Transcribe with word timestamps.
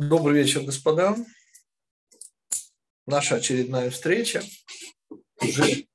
Добрый 0.00 0.42
вечер, 0.42 0.62
господа. 0.62 1.14
Наша 3.04 3.36
очередная 3.36 3.90
встреча 3.90 4.42
уже 5.42 5.86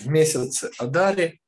в 0.00 0.06
месяце 0.06 0.70
Адаре, 0.78 1.38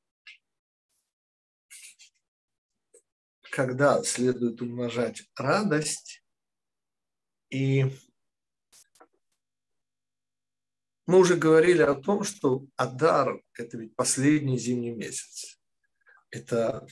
когда 3.41 4.05
следует 4.05 4.61
умножать 4.61 5.23
радость. 5.35 6.23
И 7.49 7.87
мы 11.07 11.21
уже 11.21 11.37
говорили 11.37 11.81
о 11.81 11.95
том, 11.95 12.23
что 12.23 12.67
Адар– 12.77 13.43
это 13.55 13.79
ведь 13.79 13.97
последний 13.97 14.59
зимний 14.59 14.93
месяц. 14.93 15.59
Это 16.29 16.87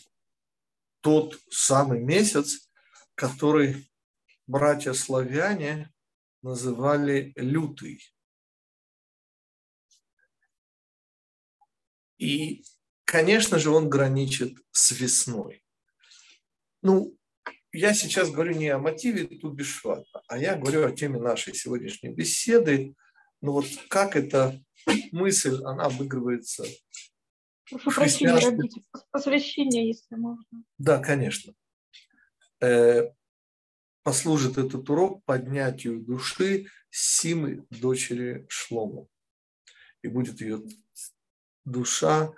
тот 1.02 1.38
самый 1.50 2.00
месяц, 2.00 2.70
который 3.14 3.91
братья-славяне 4.52 5.90
называли 6.42 7.32
лютый. 7.36 8.00
И, 12.18 12.62
конечно 13.04 13.58
же, 13.58 13.70
он 13.70 13.88
граничит 13.88 14.58
с 14.70 14.92
весной. 14.92 15.64
Ну, 16.82 17.16
я 17.72 17.94
сейчас 17.94 18.30
говорю 18.30 18.54
не 18.54 18.68
о 18.68 18.78
мотиве 18.78 19.26
Тубишвата, 19.26 20.22
а 20.28 20.36
я 20.36 20.56
говорю 20.56 20.86
о 20.86 20.92
теме 20.92 21.18
нашей 21.18 21.54
сегодняшней 21.54 22.10
беседы. 22.10 22.94
Ну 23.40 23.52
вот 23.52 23.66
как 23.88 24.14
эта 24.14 24.62
мысль, 25.10 25.62
она 25.64 25.86
обыгрывается 25.86 26.64
Прошу 27.70 27.90
прощения, 27.90 28.84
посвящение, 29.10 29.88
если 29.88 30.14
можно. 30.16 30.64
Да, 30.76 30.98
конечно. 30.98 31.54
Э, 32.60 33.10
послужит 34.02 34.58
этот 34.58 34.88
урок 34.90 35.24
поднятию 35.24 36.00
души 36.00 36.66
Симы, 36.90 37.66
дочери 37.70 38.46
Шлому. 38.48 39.08
И 40.02 40.08
будет 40.08 40.40
ее 40.40 40.62
душа 41.64 42.32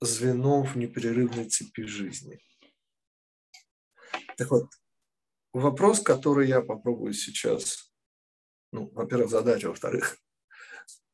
звеном 0.00 0.64
в 0.64 0.76
непрерывной 0.76 1.48
цепи 1.48 1.82
жизни. 1.82 2.40
Так 4.36 4.50
вот, 4.50 4.70
вопрос, 5.52 6.00
который 6.00 6.48
я 6.48 6.60
попробую 6.60 7.12
сейчас, 7.12 7.92
ну, 8.72 8.90
во-первых, 8.90 9.30
задать, 9.30 9.64
во-вторых, 9.64 10.16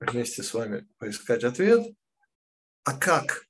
вместе 0.00 0.42
с 0.42 0.54
вами 0.54 0.88
поискать 0.98 1.44
ответ. 1.44 1.86
А 2.84 2.96
как? 2.96 3.46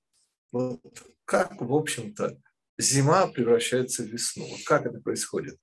Вот 0.50 0.80
как, 1.24 1.60
в 1.60 1.74
общем-то, 1.74 2.40
зима 2.78 3.26
превращается 3.26 4.04
в 4.04 4.06
весну. 4.06 4.46
Как 4.64 4.86
это 4.86 5.00
происходит? 5.00 5.58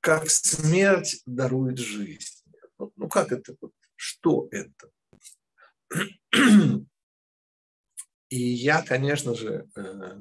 Как 0.00 0.30
смерть 0.30 1.22
дарует 1.26 1.78
жизнь? 1.78 2.44
Ну 2.78 3.08
как 3.08 3.32
это? 3.32 3.56
Что 3.96 4.48
это? 4.50 4.90
И 8.28 8.38
я, 8.38 8.82
конечно 8.82 9.34
же, 9.34 9.68
э, 9.74 10.20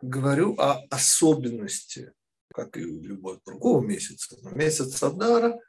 говорю 0.00 0.54
о 0.58 0.82
особенности, 0.88 2.14
как 2.54 2.78
и 2.78 2.84
у 2.86 3.02
любого 3.02 3.40
другого 3.44 3.84
месяца, 3.84 4.38
но 4.40 4.52
месяц 4.52 5.02
Адара, 5.02 5.60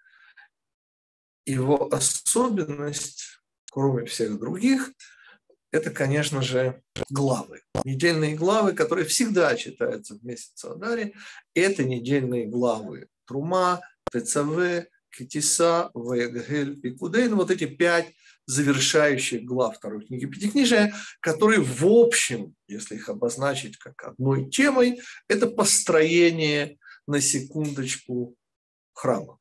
его 1.46 1.94
особенность, 1.94 3.42
кроме 3.70 4.06
всех 4.06 4.40
других– 4.40 4.94
это, 5.72 5.92
конечно 5.92 6.42
же, 6.42 6.82
главы. 7.10 7.62
Недельные 7.84 8.36
главы, 8.36 8.74
которые 8.74 9.06
всегда 9.06 9.56
читаются 9.56 10.16
в 10.16 10.24
месяц 10.24 10.64
Адаре, 10.64 11.14
это 11.54 11.84
недельные 11.84 12.46
главы 12.46 13.08
Трума, 13.26 13.82
ТЦВ, 14.12 14.88
Китиса, 15.10 15.90
Ваягель 15.94 16.80
и 16.84 16.92
Кудейн. 16.92 17.36
Вот 17.36 17.52
эти 17.52 17.66
пять 17.66 18.14
завершающих 18.46 19.44
глав 19.44 19.76
второй 19.76 20.06
книги 20.06 20.26
Пятикнижия, 20.26 20.94
которые 21.20 21.62
в 21.62 21.86
общем, 21.86 22.56
если 22.68 22.96
их 22.96 23.10
обозначить 23.10 23.78
как 23.78 24.02
одной 24.04 24.50
темой, 24.50 25.02
это 25.28 25.48
построение 25.48 26.78
на 27.08 27.20
секундочку 27.20 28.36
храма 28.94 29.37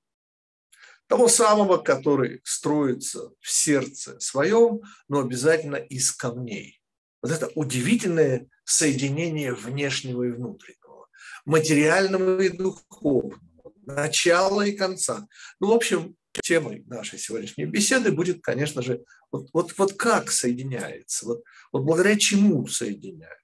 того 1.08 1.28
самого, 1.28 1.78
который 1.78 2.40
строится 2.44 3.30
в 3.40 3.50
сердце 3.50 4.18
своем, 4.20 4.80
но 5.08 5.20
обязательно 5.20 5.76
из 5.76 6.12
камней. 6.12 6.80
Вот 7.22 7.32
это 7.32 7.50
удивительное 7.54 8.48
соединение 8.64 9.54
внешнего 9.54 10.24
и 10.24 10.32
внутреннего, 10.32 11.08
материального 11.44 12.40
и 12.40 12.48
духовного, 12.48 13.40
начала 13.86 14.62
и 14.62 14.72
конца. 14.72 15.26
Ну, 15.60 15.68
в 15.68 15.72
общем, 15.72 16.16
темой 16.42 16.84
нашей 16.86 17.18
сегодняшней 17.18 17.64
беседы 17.64 18.12
будет, 18.12 18.42
конечно 18.42 18.82
же, 18.82 19.04
вот, 19.30 19.48
вот, 19.52 19.76
вот 19.78 19.92
как 19.94 20.30
соединяется, 20.30 21.26
вот, 21.26 21.42
вот 21.72 21.82
благодаря 21.82 22.16
чему 22.18 22.66
соединяется. 22.66 23.36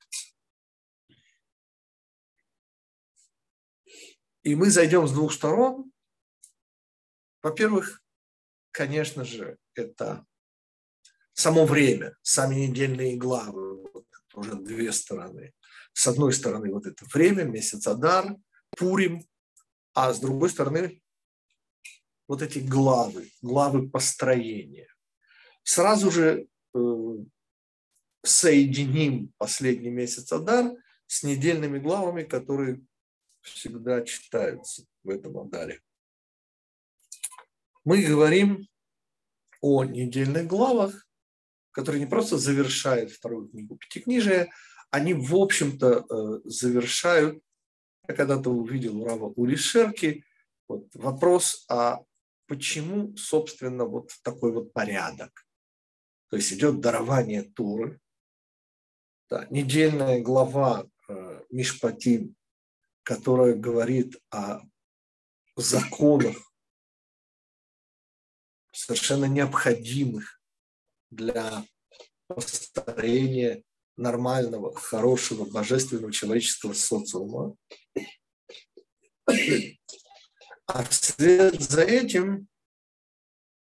И 4.42 4.56
мы 4.56 4.70
зайдем 4.70 5.06
с 5.06 5.12
двух 5.12 5.32
сторон, 5.32 5.92
во-первых, 7.42 8.02
конечно 8.70 9.24
же, 9.24 9.58
это 9.74 10.24
само 11.34 11.66
время, 11.66 12.16
сами 12.22 12.54
недельные 12.54 13.16
главы, 13.16 13.82
вот, 13.82 14.06
уже 14.34 14.54
две 14.54 14.92
стороны. 14.92 15.52
С 15.92 16.06
одной 16.06 16.32
стороны, 16.32 16.72
вот 16.72 16.86
это 16.86 17.04
время, 17.12 17.44
месяц 17.44 17.86
Адар, 17.86 18.36
Пурим, 18.76 19.26
а 19.92 20.12
с 20.12 20.20
другой 20.20 20.48
стороны, 20.50 21.02
вот 22.28 22.40
эти 22.40 22.60
главы, 22.60 23.30
главы 23.42 23.90
построения. 23.90 24.88
Сразу 25.64 26.10
же 26.10 26.46
э, 26.74 26.78
соединим 28.22 29.32
последний 29.36 29.90
месяц 29.90 30.32
Адар 30.32 30.72
с 31.06 31.22
недельными 31.22 31.78
главами, 31.78 32.22
которые 32.22 32.80
всегда 33.42 34.02
читаются 34.02 34.86
в 35.02 35.10
этом 35.10 35.38
Адаре 35.38 35.82
мы 37.84 38.02
говорим 38.02 38.68
о 39.60 39.84
недельных 39.84 40.46
главах, 40.46 41.06
которые 41.70 42.00
не 42.00 42.06
просто 42.06 42.36
завершают 42.36 43.10
вторую 43.10 43.48
книгу 43.48 43.76
Пятикнижия, 43.76 44.50
они, 44.90 45.14
в 45.14 45.34
общем-то, 45.34 46.04
э, 46.08 46.40
завершают, 46.44 47.42
я 48.08 48.14
когда-то 48.14 48.50
увидел 48.50 49.00
у 49.00 49.04
Рава 49.04 49.26
Улишерки, 49.36 50.24
вот 50.68 50.88
вопрос, 50.94 51.64
а 51.68 52.00
почему, 52.46 53.16
собственно, 53.16 53.84
вот 53.86 54.10
такой 54.22 54.52
вот 54.52 54.72
порядок? 54.72 55.46
То 56.28 56.36
есть 56.36 56.52
идет 56.52 56.80
дарование 56.80 57.42
Туры, 57.42 58.00
да, 59.30 59.46
недельная 59.50 60.20
глава 60.20 60.86
э, 61.08 61.42
Мишпатим, 61.50 62.36
которая 63.02 63.54
говорит 63.54 64.20
о 64.30 64.60
законах 65.56 66.51
совершенно 68.72 69.26
необходимых 69.26 70.40
для 71.10 71.64
построения 72.26 73.62
нормального, 73.96 74.74
хорошего, 74.74 75.44
божественного 75.44 76.12
человеческого 76.12 76.72
социума. 76.72 77.54
А 80.66 80.84
вслед 80.84 81.60
за 81.60 81.82
этим 81.82 82.48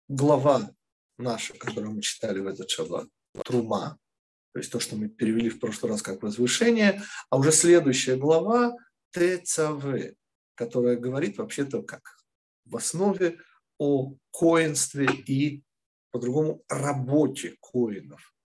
глава 0.07 0.71
наша, 1.21 1.53
которую 1.53 1.93
мы 1.93 2.01
читали 2.01 2.39
в 2.39 2.47
этот 2.47 2.69
шаббат, 2.69 3.07
Трума, 3.45 3.97
то 4.53 4.59
есть 4.59 4.71
то, 4.71 4.79
что 4.79 4.97
мы 4.97 5.07
перевели 5.07 5.49
в 5.49 5.59
прошлый 5.59 5.91
раз 5.91 6.01
как 6.01 6.21
возвышение, 6.21 7.01
а 7.29 7.37
уже 7.37 7.51
следующая 7.51 8.17
глава 8.17 8.75
ТЦВ, 9.11 10.15
которая 10.55 10.97
говорит 10.97 11.37
вообще-то 11.37 11.81
как 11.83 12.01
в 12.65 12.75
основе 12.75 13.39
о 13.81 14.15
коинстве 14.29 15.07
и, 15.25 15.63
по-другому, 16.11 16.63
работе 16.69 17.57
коинов, 17.59 18.35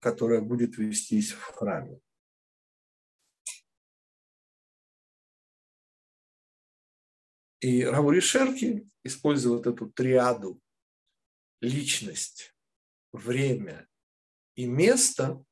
которая 0.00 0.40
будет 0.40 0.76
вестись 0.76 1.30
в 1.30 1.40
храме. 1.40 2.00
И 7.60 7.84
Равури 7.84 8.18
Шерки 8.18 8.90
использует 9.04 9.68
эту 9.68 9.88
триаду 9.88 10.60
личность, 11.60 12.56
время 13.12 13.88
и 14.56 14.66
место, 14.66 15.44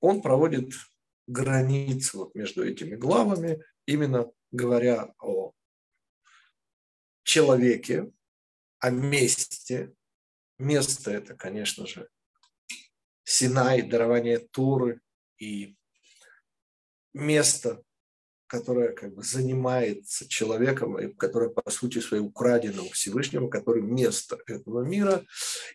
он 0.00 0.22
проводит 0.22 0.72
границу 1.26 2.20
вот 2.20 2.34
между 2.34 2.64
этими 2.64 2.96
главами, 2.96 3.62
именно 3.84 4.32
говоря 4.52 5.14
о 5.18 5.52
человеке, 7.24 8.12
о 8.78 8.90
месте. 8.90 9.92
Место 10.58 11.10
это, 11.10 11.34
конечно 11.34 11.86
же, 11.86 12.08
Синай, 13.24 13.82
дарование 13.82 14.38
Туры 14.38 15.00
и 15.38 15.76
место, 17.14 17.82
которое 18.46 18.92
как 18.92 19.14
бы 19.14 19.22
занимается 19.22 20.28
человеком, 20.28 20.98
и 20.98 21.12
которое 21.12 21.48
по 21.48 21.70
сути 21.70 22.00
своей 22.00 22.22
украдено 22.22 22.84
у 22.84 22.90
Всевышнего, 22.90 23.48
который 23.48 23.80
место 23.80 24.38
этого 24.46 24.82
мира. 24.84 25.24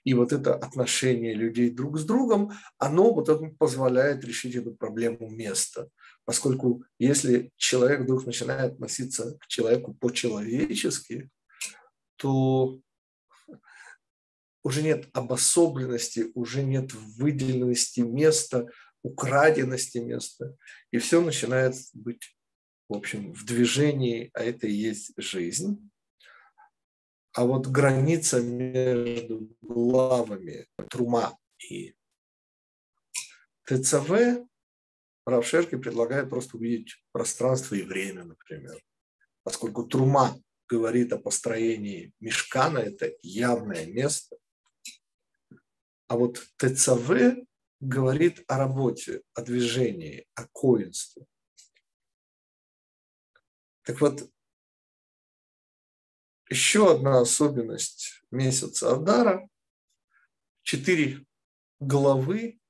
И 0.03 0.13
вот 0.13 0.31
это 0.31 0.53
отношение 0.53 1.33
людей 1.33 1.71
друг 1.71 1.97
с 1.97 2.05
другом, 2.05 2.51
оно 2.77 3.13
вот 3.13 3.29
это 3.29 3.49
позволяет 3.57 4.23
решить 4.23 4.55
эту 4.55 4.75
проблему 4.75 5.29
места. 5.29 5.89
Поскольку 6.27 6.83
если 6.99 7.53
человек 7.55 8.01
вдруг 8.01 8.25
начинает 8.25 8.73
относиться 8.73 9.37
к 9.39 9.47
человеку 9.47 9.93
по-человечески, 9.93 11.29
то 12.17 12.81
уже 14.61 14.81
нет 14.81 15.07
обособленности, 15.13 16.29
уже 16.33 16.63
нет 16.63 16.93
выделенности 16.93 18.01
места, 18.01 18.67
украденности 19.03 19.99
места, 19.99 20.57
и 20.91 20.97
все 20.97 21.21
начинает 21.21 21.75
быть, 21.93 22.37
в 22.89 22.97
общем, 22.97 23.31
в 23.31 23.45
движении, 23.45 24.29
а 24.33 24.43
это 24.43 24.67
и 24.67 24.73
есть 24.73 25.13
жизнь. 25.15 25.89
А 27.31 27.45
вот 27.45 27.67
граница 27.67 28.41
между 28.41 29.49
главами 29.61 30.67
Трума 30.89 31.37
и 31.69 31.95
ТЦВ 33.63 34.45
Равшерки 35.27 35.75
предлагает 35.75 36.29
просто 36.29 36.55
увидеть 36.55 37.03
пространство 37.11 37.75
и 37.75 37.81
время, 37.81 38.23
например. 38.23 38.81
Поскольку 39.43 39.83
Трума 39.83 40.41
говорит 40.69 41.11
о 41.11 41.17
построении 41.17 42.13
мешкана, 42.21 42.77
это 42.77 43.11
явное 43.21 43.85
место. 43.87 44.37
А 46.07 46.15
вот 46.15 46.37
ТЦВ 46.55 47.43
говорит 47.81 48.45
о 48.47 48.57
работе, 48.57 49.21
о 49.33 49.41
движении, 49.41 50.25
о 50.33 50.47
коинстве. 50.47 51.25
Так 53.81 53.99
вот, 53.99 54.31
еще 56.49 56.89
одна 56.89 57.19
особенность 57.19 58.23
месяца 58.31 58.93
Адара– 58.93 59.45
четыре 60.63 61.25
главы, 61.81 62.61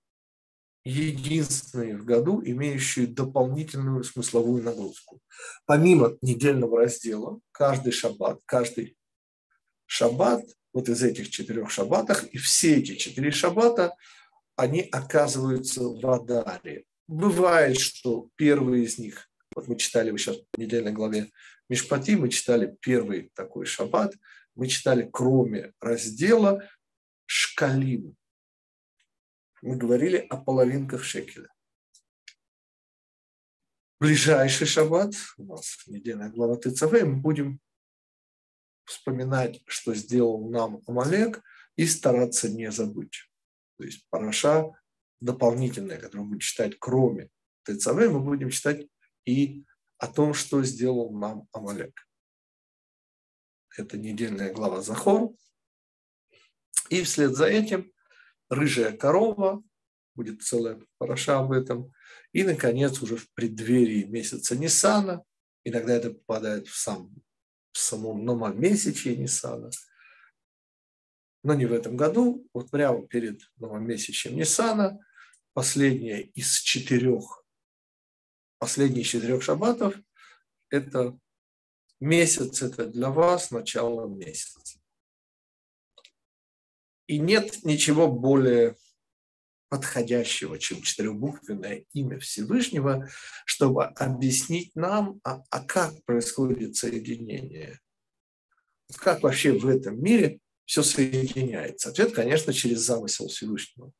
единственные 0.87 1.97
в 1.97 2.05
году, 2.05 2.41
имеющие 2.43 3.07
дополнительную 3.07 4.03
смысловую 4.03 4.63
нагрузку. 4.63 5.19
Помимо 5.65 6.17
недельного 6.21 6.79
раздела, 6.79 7.39
каждый 7.51 7.91
шаббат, 7.91 8.39
каждый 8.45 8.97
шаббат, 9.85 10.43
вот 10.73 10.89
из 10.89 11.03
этих 11.03 11.29
четырех 11.29 11.71
шаббатах, 11.71 12.23
и 12.25 12.37
все 12.37 12.77
эти 12.77 12.95
четыре 12.95 13.31
шаббата– 13.31 13.93
они 14.57 14.81
оказываются 14.91 15.83
в 15.83 16.05
Адаре. 16.05 16.83
Бывает, 17.07 17.79
что 17.79 18.29
первый 18.35 18.83
из 18.83 18.97
них, 18.97 19.29
вот 19.55 19.67
мы 19.67 19.77
читали 19.77 20.11
вы 20.11 20.17
сейчас 20.17 20.37
в 20.53 20.57
недельной 20.57 20.91
главе 20.91 21.31
Мишпати, 21.69 22.15
мы 22.15 22.29
читали 22.29 22.75
первый 22.81 23.31
такой 23.33 23.65
шаббат, 23.65 24.13
мы 24.55 24.67
читали 24.67 25.07
кроме 25.11 25.73
раздела 25.79 26.67
Шкалим. 27.27 28.15
Мы 29.61 29.75
говорили 29.75 30.17
о 30.17 30.37
половинках 30.37 31.03
шекеля. 31.03 31.49
Ближайший 33.99 34.67
шаббат, 34.67 35.15
у 35.37 35.45
нас 35.45 35.83
недельная 35.87 36.29
глава 36.29 36.57
ТЦВ, 36.57 36.91
мы 37.03 37.15
будем 37.15 37.59
вспоминать, 38.85 39.63
что 39.65 39.95
сделал 39.95 40.47
нам 40.49 40.81
Амалек, 40.85 41.41
и 41.75 41.85
стараться 41.87 42.49
не 42.49 42.71
забыть. 42.71 43.29
То 43.77 43.83
есть 43.83 44.07
параша 44.09 44.71
дополнительная, 45.19 45.99
которую 45.99 46.23
мы 46.23 46.29
будем 46.29 46.41
читать 46.41 46.77
кроме 46.79 47.29
ТЦВ, 47.63 47.93
мы 47.93 48.19
будем 48.19 48.51
читать 48.51 48.87
и 49.25 49.65
о 49.97 50.07
том, 50.07 50.35
что 50.35 50.63
сделал 50.63 51.11
нам 51.11 51.47
Амалек. 51.51 52.07
Это 53.75 53.97
недельная 53.97 54.53
глава 54.53 54.81
Захор. 54.81 55.33
И 56.89 57.03
вслед 57.03 57.35
за 57.35 57.47
этим 57.47 57.91
рыжая 58.49 58.95
корова, 58.95 59.63
будет 60.15 60.41
целая 60.41 60.79
параша 60.97 61.39
об 61.39 61.51
этом. 61.51 61.91
И, 62.33 62.43
наконец, 62.43 63.01
уже 63.01 63.17
в 63.17 63.31
преддверии 63.33 64.03
месяца 64.03 64.55
Нисана, 64.55 65.23
иногда 65.63 65.95
это 65.95 66.11
попадает 66.11 66.67
в, 66.67 66.75
сам, 66.75 67.13
в 67.71 67.77
самом 67.77 68.25
новомесячье 68.25 69.15
Нисана– 69.15 69.69
но 71.47 71.53
не 71.53 71.65
в 71.65 71.71
этом 71.71 71.95
году, 71.95 72.45
вот 72.53 72.71
прямо 72.71 73.07
перед 73.07 73.41
новомесячем 73.55 74.35
Ниссана, 74.35 74.99
последняя 75.53 76.21
из 76.21 76.59
четырех, 76.59 77.45
последний 78.57 79.01
из 79.01 79.07
четырех 79.07 79.41
шаббатов, 79.41 79.95
это 80.69 81.17
месяц, 82.01 82.61
это 82.61 82.87
для 82.87 83.11
вас 83.11 83.51
начало 83.51 84.07
месяца. 84.07 84.77
И 87.07 87.19
нет 87.19 87.63
ничего 87.63 88.07
более 88.07 88.75
подходящего, 89.69 90.57
чем 90.59 90.81
четырехбуквенное 90.81 91.85
имя 91.93 92.19
Всевышнего, 92.19 93.09
чтобы 93.45 93.85
объяснить 93.85 94.75
нам, 94.75 95.19
а, 95.23 95.43
а 95.49 95.63
как 95.63 96.03
происходит 96.05 96.75
соединение. 96.75 97.79
Как 98.97 99.23
вообще 99.23 99.51
в 99.51 99.67
этом 99.67 100.01
мире 100.01 100.39
все 100.65 100.83
соединяется? 100.83 101.89
Ответ, 101.89 102.13
конечно, 102.13 102.53
через 102.53 102.79
замысел 102.79 103.27
Всевышнего. 103.27 103.91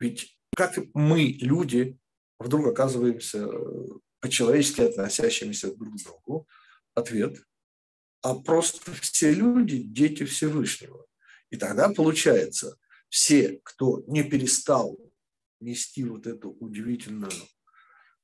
Ведь 0.00 0.38
как 0.56 0.78
мы, 0.94 1.36
люди, 1.40 1.98
вдруг 2.38 2.66
оказываемся 2.66 3.46
э, 3.46 3.86
по-человечески 4.20 4.80
относящимися 4.80 5.74
друг 5.74 5.94
к 5.96 6.02
другу? 6.02 6.48
Ответ 6.94 7.38
а 8.24 8.34
просто 8.34 8.90
все 8.92 9.34
люди– 9.34 9.76
дети 9.84 10.24
Всевышнего. 10.24 11.04
И 11.54 11.56
тогда 11.56 11.88
получается, 11.88 12.76
все, 13.08 13.60
кто 13.62 14.02
не 14.08 14.24
перестал 14.24 14.98
нести 15.60 16.02
вот 16.02 16.26
эту 16.26 16.50
удивительную 16.50 17.30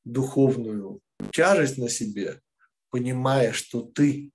духовную 0.03 1.00
тяжесть 1.31 1.79
на 1.79 1.88
себе, 1.88 2.41
понимая, 2.91 3.53
что 3.53 3.82
ты 3.82 4.32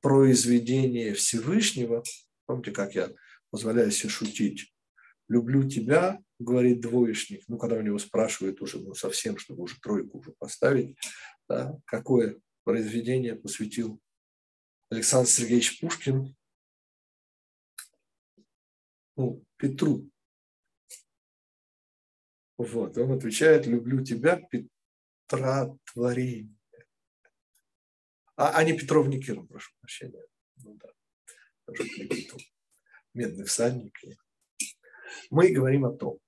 произведение 0.00 1.12
Всевышнего, 1.12 2.02
Помните, 2.46 2.70
как 2.70 2.94
я 2.94 3.12
позволяю 3.50 3.90
себе 3.90 4.08
шутить? 4.08 4.74
«Люблю 5.28 5.68
тебя», 5.68 6.18
говорит 6.38 6.80
двоечник, 6.80 7.44
ну, 7.48 7.58
когда 7.58 7.76
у 7.76 7.82
него 7.82 7.98
спрашивают 7.98 8.62
уже 8.62 8.78
ну, 8.78 8.94
совсем, 8.94 9.36
чтобы 9.36 9.62
уже 9.62 9.78
тройку 9.78 10.20
уже 10.20 10.32
поставить, 10.38 10.96
да, 11.50 11.78
какое 11.84 12.38
произведение 12.64 13.36
посвятил 13.36 14.00
Александр 14.90 15.28
Сергеевич 15.28 15.80
Пушкин 15.80 16.34
ну, 19.16 19.44
Петру. 19.56 20.08
Вот, 22.56 22.96
он 22.96 23.12
отвечает, 23.12 23.66
люблю 23.66 24.04
тебя, 24.04 24.40
Петра 24.50 25.76
творение. 25.92 26.54
А, 28.36 28.56
а 28.56 28.64
не 28.64 28.72
Петров 28.72 29.08
Никиров, 29.08 29.48
прошу 29.48 29.72
прощения. 29.80 30.24
Ну, 30.56 30.74
да 30.74 30.92
медный 33.14 33.44
всадник. 33.44 33.98
Мы 35.30 35.50
говорим 35.50 35.84
о 35.84 35.92
том, 35.92 36.18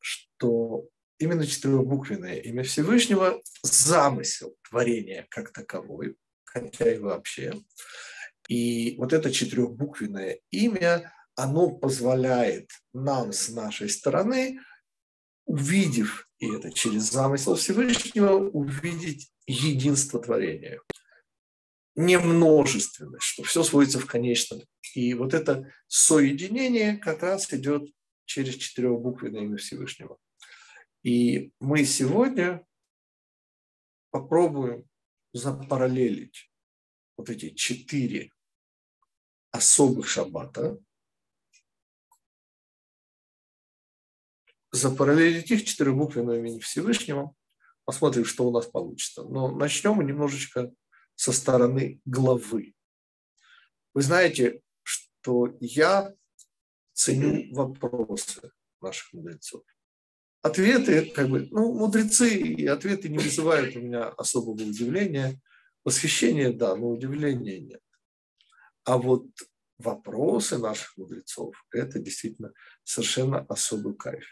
что 0.00 0.88
именно 1.18 1.46
четырехбуквенное 1.46 2.36
имя 2.36 2.62
Всевышнего– 2.62 3.40
замысел 3.62 4.56
творения 4.68 5.26
как 5.30 5.52
таковой, 5.52 6.16
хотя 6.44 6.92
и 6.92 6.98
вообще. 6.98 7.54
И 8.48 8.96
вот 8.98 9.12
это 9.12 9.32
четырехбуквенное 9.32 10.40
имя, 10.50 11.12
оно 11.36 11.70
позволяет 11.70 12.70
нам 12.92 13.32
с 13.32 13.48
нашей 13.48 13.88
стороны, 13.88 14.60
увидев, 15.46 16.28
и 16.38 16.52
это 16.52 16.72
через 16.72 17.10
замысел 17.10 17.56
Всевышнего, 17.56 18.34
увидеть 18.50 19.30
единство 19.46 20.20
творения 20.20 20.80
не 21.96 22.18
множественность, 22.18 23.24
что 23.24 23.42
все 23.44 23.62
сводится 23.62 23.98
в 24.00 24.06
конечном. 24.06 24.62
И 24.94 25.14
вот 25.14 25.34
это 25.34 25.72
соединение 25.86 26.96
как 26.96 27.22
раз 27.22 27.52
идет 27.52 27.88
через 28.24 28.56
четырехбуквенное 28.56 29.42
имя 29.42 29.56
Всевышнего. 29.56 30.18
И 31.02 31.52
мы 31.60 31.84
сегодня 31.84 32.64
попробуем 34.10 34.88
запараллелить 35.32 36.50
вот 37.16 37.30
эти 37.30 37.50
четыре 37.50 38.30
особых 39.50 40.08
шаббата, 40.08 40.78
запараллелить 44.74 45.50
их 45.50 45.64
четырехбуквенное 45.64 46.38
имя 46.38 46.58
Всевышнего, 46.58 47.32
посмотрим, 47.84 48.24
что 48.24 48.48
у 48.48 48.50
нас 48.50 48.66
получится. 48.66 49.22
Но 49.22 49.50
начнем 49.50 49.94
мы 49.94 50.04
немножечко 50.04 50.72
со 51.14 51.32
стороны 51.32 52.00
главы. 52.04 52.74
Вы 53.94 54.02
знаете, 54.02 54.60
что 54.82 55.56
я 55.60 56.12
ценю 56.92 57.54
вопросы 57.54 58.50
наших 58.80 59.12
мудрецов. 59.12 59.62
ответы, 60.42 61.06
как 61.06 61.28
бы, 61.28 61.48
ну, 61.50 61.72
мудрецы 61.72 62.36
и 62.36 62.66
ответы 62.66 63.08
не 63.08 63.18
вызывают 63.18 63.76
у 63.76 63.80
меня 63.80 64.08
особого 64.08 64.62
удивления. 64.62 65.40
Восхищение, 65.84 66.52
да, 66.52 66.76
но 66.76 66.90
удивления 66.90 67.60
нет. 67.60 67.80
А 68.84 68.98
вот 68.98 69.26
вопросы 69.78 70.58
наших 70.58 70.96
мудрецов– 70.96 71.54
это 71.72 71.98
действительно 71.98 72.52
совершенно 72.82 73.40
особый 73.48 73.94
кайф. 73.94 74.24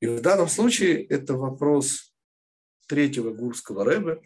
И 0.00 0.06
в 0.06 0.20
данном 0.20 0.48
случае 0.48 1.04
это 1.04 1.34
вопрос 1.34 2.14
третьего 2.86 3.32
гурского 3.32 3.84
рэба, 3.84 4.22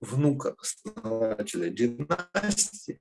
внука 0.00 0.54
основателя 0.58 1.68
династии. 1.70 3.00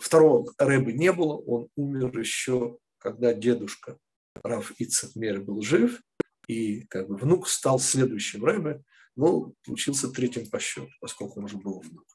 Второго 0.00 0.52
рэба 0.58 0.92
не 0.92 1.12
было, 1.12 1.36
он 1.36 1.68
умер 1.76 2.18
еще, 2.18 2.78
когда 2.98 3.32
дедушка 3.32 3.98
Раф 4.42 4.72
Ицек 4.78 5.14
Мер 5.14 5.40
был 5.40 5.62
жив, 5.62 6.02
и 6.48 6.82
как 6.86 7.08
бы 7.08 7.16
внук 7.16 7.48
стал 7.48 7.78
следующим 7.78 8.44
рэбе, 8.44 8.82
но 9.14 9.52
учился 9.66 10.10
третьим 10.10 10.48
по 10.50 10.58
счету, 10.58 10.90
поскольку 11.00 11.38
он 11.38 11.46
уже 11.46 11.56
был 11.56 11.80
внук. 11.80 12.06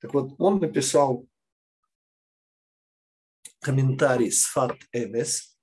Так 0.00 0.12
вот, 0.12 0.34
он 0.38 0.60
написал 0.60 1.26
комментарий 3.60 4.30
Сфат 4.30 4.76
Эмес, 4.92 5.56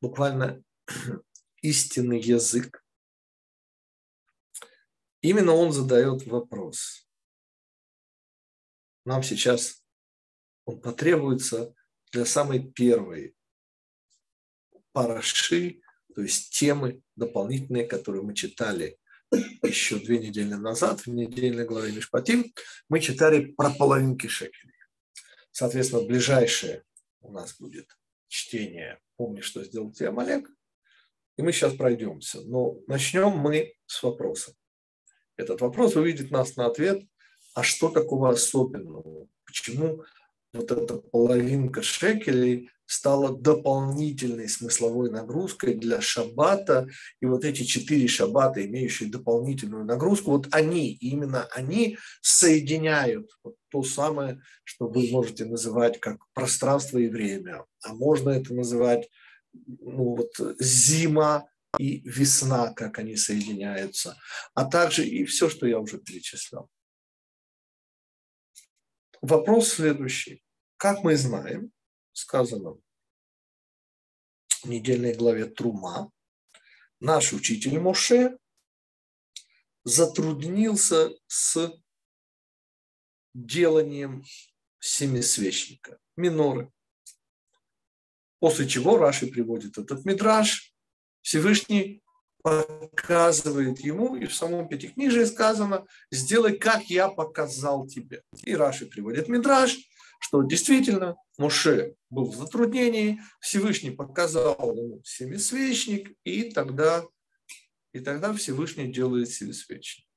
буквально 0.00 0.62
истинный 1.62 2.20
язык. 2.20 2.84
Именно 5.20 5.52
он 5.52 5.72
задает 5.72 6.26
вопрос. 6.26 7.08
Нам 9.04 9.22
сейчас 9.22 9.82
он 10.64 10.80
потребуется 10.80 11.74
для 12.12 12.24
самой 12.24 12.62
первой 12.62 13.34
параши, 14.92 15.80
то 16.14 16.22
есть 16.22 16.52
темы 16.52 17.02
дополнительные, 17.16 17.86
которые 17.86 18.22
мы 18.22 18.34
читали 18.34 18.98
еще 19.62 19.98
две 19.98 20.18
недели 20.18 20.52
назад, 20.52 21.00
в 21.00 21.06
недельной 21.06 21.64
главе 21.64 21.92
Мишпатим, 21.92 22.52
мы 22.88 23.00
читали 23.00 23.46
про 23.52 23.70
половинки 23.70 24.26
шекелей. 24.26 24.74
Соответственно, 25.50 26.04
ближайшее 26.04 26.84
у 27.20 27.32
нас 27.32 27.58
будет 27.58 27.96
чтение 28.28 29.00
«Помни, 29.16 29.40
что 29.40 29.64
сделал 29.64 29.92
тебе 29.92 30.08
Амалек», 30.08 30.50
и 31.36 31.42
мы 31.42 31.52
сейчас 31.52 31.74
пройдемся. 31.74 32.40
Но 32.42 32.78
начнем 32.86 33.30
мы 33.30 33.74
с 33.86 34.02
вопроса. 34.02 34.54
Этот 35.36 35.60
вопрос 35.60 35.94
выведет 35.94 36.30
нас 36.30 36.56
на 36.56 36.66
ответ, 36.66 37.02
а 37.54 37.62
что 37.62 37.88
такого 37.88 38.30
особенного? 38.30 39.28
Почему 39.44 40.02
вот 40.52 40.70
эта 40.70 40.96
половинка 40.96 41.82
шекелей 41.82 42.70
стала 42.92 43.34
дополнительной 43.34 44.50
смысловой 44.50 45.10
нагрузкой 45.10 45.74
для 45.74 46.02
шаббата. 46.02 46.88
И 47.20 47.26
вот 47.26 47.44
эти 47.44 47.62
четыре 47.62 48.06
шаббата, 48.06 48.64
имеющие 48.66 49.08
дополнительную 49.08 49.84
нагрузку, 49.86 50.32
вот 50.32 50.48
они, 50.52 50.92
именно 50.92 51.48
они 51.52 51.96
соединяют 52.20 53.30
вот 53.42 53.56
то 53.70 53.82
самое, 53.82 54.42
что 54.64 54.88
вы 54.88 55.08
можете 55.10 55.46
называть 55.46 56.00
как 56.00 56.18
пространство 56.34 56.98
и 56.98 57.08
время. 57.08 57.64
А 57.82 57.94
можно 57.94 58.28
это 58.28 58.52
называть 58.52 59.08
ну, 59.52 60.16
вот, 60.16 60.32
зима 60.60 61.48
и 61.78 62.00
весна, 62.08 62.72
как 62.74 62.98
они 62.98 63.16
соединяются, 63.16 64.18
а 64.54 64.64
также 64.64 65.06
и 65.06 65.24
все, 65.24 65.48
что 65.48 65.66
я 65.66 65.78
уже 65.78 65.98
перечислял. 65.98 66.68
Вопрос 69.20 69.68
следующий. 69.68 70.42
Как 70.76 71.04
мы 71.04 71.16
знаем, 71.16 71.72
сказано 72.12 72.76
в 74.62 74.68
недельной 74.68 75.14
главе 75.14 75.46
Трума, 75.46 76.10
наш 77.00 77.32
учитель 77.32 77.78
Моше 77.78 78.36
затруднился 79.84 81.10
с 81.26 81.72
деланием 83.34 84.24
семисвечника, 84.78 85.98
миноры. 86.16 86.72
После 88.42 88.66
чего 88.66 88.98
Раши 88.98 89.28
приводит 89.28 89.78
этот 89.78 90.04
мидраж, 90.04 90.74
Всевышний 91.20 92.02
показывает 92.42 93.78
ему, 93.78 94.16
и 94.16 94.26
в 94.26 94.34
самом 94.34 94.66
Пятикнижии 94.68 95.26
сказано, 95.26 95.86
сделай, 96.10 96.58
как 96.58 96.82
я 96.86 97.08
показал 97.08 97.86
тебе. 97.86 98.24
И 98.42 98.56
Раши 98.56 98.86
приводит 98.86 99.28
мидраж, 99.28 99.78
что 100.18 100.42
действительно 100.42 101.14
Моше 101.38 101.94
был 102.10 102.32
в 102.32 102.34
затруднении, 102.34 103.20
Всевышний 103.38 103.92
показал 103.92 104.76
ему 104.76 105.00
семисвечник, 105.04 106.10
и 106.24 106.50
тогда, 106.50 107.04
и 107.92 108.00
тогда 108.00 108.32
Всевышний 108.32 108.92
делает 108.92 109.30
семисвечник. 109.30 110.08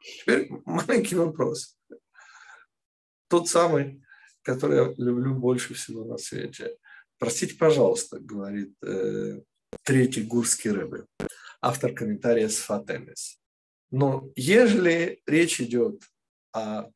Теперь 0.00 0.50
маленький 0.64 1.14
вопрос. 1.14 1.78
Тот 3.28 3.48
самый, 3.48 4.02
который 4.42 4.78
я 4.78 4.94
люблю 4.96 5.36
больше 5.36 5.74
всего 5.74 6.04
на 6.04 6.18
свете. 6.18 6.76
Простите, 7.18 7.56
пожалуйста, 7.56 8.20
говорит 8.20 8.74
э, 8.82 9.40
третий 9.82 10.22
гурский 10.22 10.70
рыбы, 10.70 11.06
автор 11.60 11.92
комментария 11.92 12.48
с 12.48 12.58
Фатемис. 12.58 13.40
Но 13.90 14.30
ежели 14.36 15.20
речь 15.26 15.60
идет 15.60 16.02
о 16.52 16.90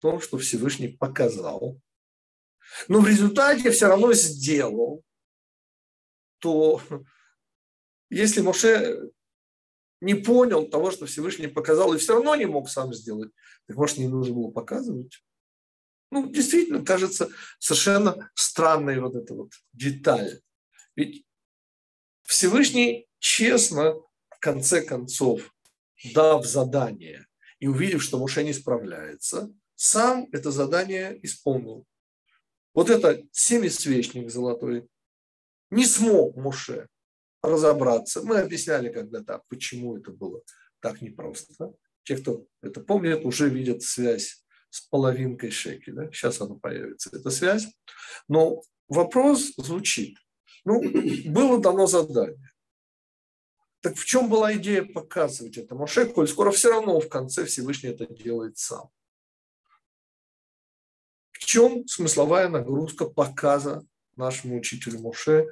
том, 0.00 0.20
что 0.20 0.38
Всевышний 0.38 0.88
показал, 0.88 1.80
но 2.88 3.00
в 3.00 3.08
результате 3.08 3.70
все 3.70 3.86
равно 3.86 4.12
сделал, 4.14 5.04
то 6.38 6.82
если 8.10 8.40
Моше 8.40 9.10
не 10.00 10.14
понял 10.14 10.68
того, 10.68 10.90
что 10.90 11.06
Всевышний 11.06 11.48
показал, 11.48 11.94
и 11.94 11.98
все 11.98 12.14
равно 12.14 12.34
не 12.34 12.46
мог 12.46 12.68
сам 12.68 12.94
сделать, 12.94 13.30
так 13.66 13.76
может, 13.76 13.98
не 13.98 14.08
нужно 14.08 14.34
было 14.34 14.50
показывать? 14.50 15.22
Ну, 16.10 16.30
действительно, 16.30 16.84
кажется 16.84 17.28
совершенно 17.58 18.30
странной 18.34 19.00
вот 19.00 19.14
эта 19.14 19.34
вот 19.34 19.52
деталь. 19.72 20.40
Ведь 20.96 21.24
Всевышний 22.22 23.08
честно, 23.18 23.94
в 23.94 24.38
конце 24.40 24.82
концов, 24.82 25.54
дав 26.14 26.46
задание 26.46 27.26
и 27.58 27.66
увидев, 27.66 28.02
что 28.02 28.18
Моше 28.18 28.44
не 28.44 28.52
справляется, 28.52 29.52
сам 29.74 30.28
это 30.32 30.50
задание 30.50 31.18
исполнил. 31.22 31.86
Вот 32.74 32.90
это 32.90 33.22
семисвечник 33.32 34.30
золотой 34.30 34.88
не 35.70 35.84
смог 35.84 36.36
Муше 36.36 36.88
разобраться. 37.42 38.22
Мы 38.22 38.38
объясняли 38.38 38.92
когда-то, 38.92 39.42
почему 39.48 39.96
это 39.96 40.10
было 40.10 40.42
так 40.80 41.02
непросто. 41.02 41.74
Те, 42.04 42.16
кто 42.16 42.46
это 42.62 42.80
помнит, 42.80 43.24
уже 43.24 43.48
видят 43.48 43.82
связь 43.82 44.44
с 44.70 44.80
половинкой 44.82 45.50
шеки. 45.50 45.90
Да? 45.90 46.10
Сейчас 46.12 46.40
она 46.40 46.54
появится, 46.54 47.10
эта 47.14 47.30
связь. 47.30 47.66
Но 48.28 48.62
вопрос 48.88 49.52
звучит. 49.56 50.18
Ну, 50.64 50.82
было 51.26 51.60
дано 51.60 51.86
задание. 51.86 52.52
Так 53.80 53.96
в 53.96 54.04
чем 54.04 54.28
была 54.28 54.54
идея 54.54 54.84
показывать 54.84 55.56
это 55.56 55.74
Моше, 55.74 56.06
коль 56.06 56.28
скоро 56.28 56.50
все 56.50 56.70
равно 56.70 56.98
в 57.00 57.08
конце 57.08 57.44
Всевышний 57.44 57.90
это 57.90 58.06
делает 58.06 58.58
сам 58.58 58.90
чем 61.48 61.88
смысловая 61.88 62.50
нагрузка 62.50 63.06
показа 63.06 63.82
нашему 64.16 64.58
учителю 64.58 65.00
Моше 65.00 65.46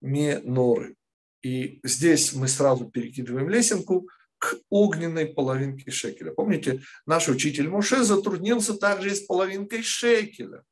Меноры. 0.00 0.96
И 1.42 1.78
здесь 1.84 2.32
мы 2.32 2.48
сразу 2.48 2.90
перекидываем 2.90 3.48
лесенку 3.48 4.08
к 4.44 4.60
огненной 4.68 5.24
половинке 5.24 5.90
шекеля. 5.90 6.32
Помните, 6.32 6.82
наш 7.06 7.30
учитель 7.30 7.68
Моше 7.68 8.04
затруднился 8.04 8.74
также 8.74 9.10
и 9.10 9.14
с 9.14 9.20
половинкой 9.20 9.82
шекеля. 9.82 10.64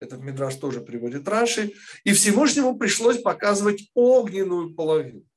Этот 0.00 0.22
мидраж 0.22 0.54
тоже 0.54 0.80
приводит 0.80 1.28
Раши. 1.28 1.74
И 2.04 2.14
Всевышнему 2.14 2.78
пришлось 2.78 3.20
показывать 3.20 3.90
огненную 3.92 4.74
половинку. 4.74 5.28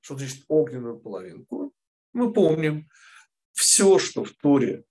Что 0.00 0.16
значит 0.16 0.44
огненную 0.48 0.98
половинку? 0.98 1.74
Мы 2.14 2.32
помним, 2.32 2.88
все, 3.52 3.98
что 3.98 4.24
в 4.24 4.30
Торе 4.30 4.84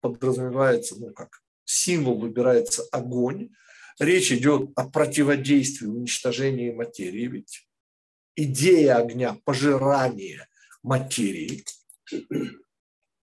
подразумевается, 0.00 0.94
ну 0.96 1.12
как 1.12 1.42
символ 1.64 2.20
выбирается 2.20 2.84
огонь. 2.92 3.50
Речь 3.98 4.30
идет 4.30 4.70
о 4.76 4.88
противодействии, 4.88 5.88
уничтожении 5.88 6.70
материи. 6.70 7.26
Ведь 7.26 7.68
идея 8.36 8.98
огня– 8.98 9.36
пожирание 9.44 10.46
материи. 10.82 11.64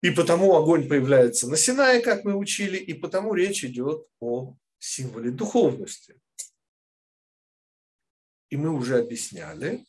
И 0.03 0.11
потому 0.11 0.57
огонь 0.57 0.89
появляется 0.89 1.49
на 1.49 1.57
Синае, 1.57 2.01
как 2.01 2.25
мы 2.25 2.35
учили, 2.35 2.79
и 2.79 2.95
потому 2.95 3.35
речь 3.35 3.65
идет 3.65 4.07
о 4.19 4.57
символе 4.79 5.31
духовности. 5.31 6.19
И 8.49 8.57
мы 8.57 8.71
уже 8.71 8.99
объясняли, 8.99 9.85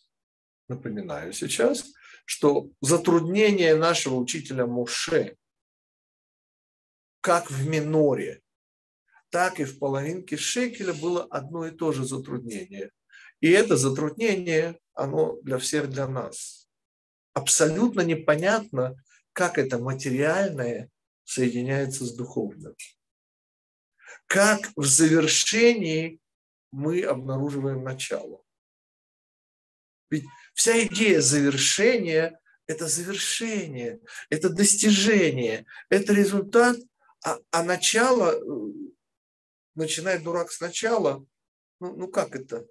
напоминаю 0.68 1.34
сейчас, 1.34 1.86
что 2.26 2.70
затруднение 2.82 3.76
нашего 3.76 4.16
учителя 4.16 4.66
Моше 4.66 5.38
как 7.22 7.52
в 7.52 7.68
миноре, 7.68 8.42
так 9.30 9.60
и 9.60 9.64
в 9.64 9.80
половинке 9.80 10.36
шекеля 10.38 10.94
было 10.94 11.24
одно 11.24 11.68
и 11.68 11.72
то 11.72 11.92
же 11.92 12.04
затруднение. 12.04 12.92
И 13.40 13.50
это 13.50 13.78
затруднение 13.78 14.80
оно 14.94 15.40
для 15.42 15.58
всех, 15.58 15.90
для 15.90 16.08
нас. 16.08 16.61
Абсолютно 17.34 18.02
непонятно, 18.02 18.96
как 19.34 19.58
это 19.58 19.78
материальное 19.78 20.90
соединяется 21.24 22.06
с 22.06 22.14
духовным. 22.14 22.76
Как 24.28 24.72
в 24.76 24.86
завершении 24.86 26.20
мы 26.72 27.04
обнаруживаем 27.04 27.84
начало. 27.84 28.44
Ведь 30.10 30.26
вся 30.54 30.86
идея 30.86 31.22
завершения– 31.22 32.40
это 32.68 32.88
завершение, 32.88 34.00
это 34.30 34.50
достижение, 34.50 35.66
это 35.90 36.14
результат, 36.14 36.78
а, 37.24 37.40
а 37.52 37.64
начало, 37.64 38.34
э, 38.34 38.74
начинает 39.76 40.24
дурак 40.24 40.52
сначала, 40.52 41.26
ну, 41.80 41.96
ну 41.96 42.08
как 42.08 42.36
это? 42.36 42.66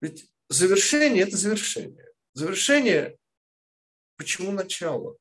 Ведь 0.00 0.30
завершение– 0.48 1.22
это 1.24 1.36
завершение. 1.36 2.06
Завершение– 2.32 3.16
почему 4.20 4.52
начало? 4.52 5.16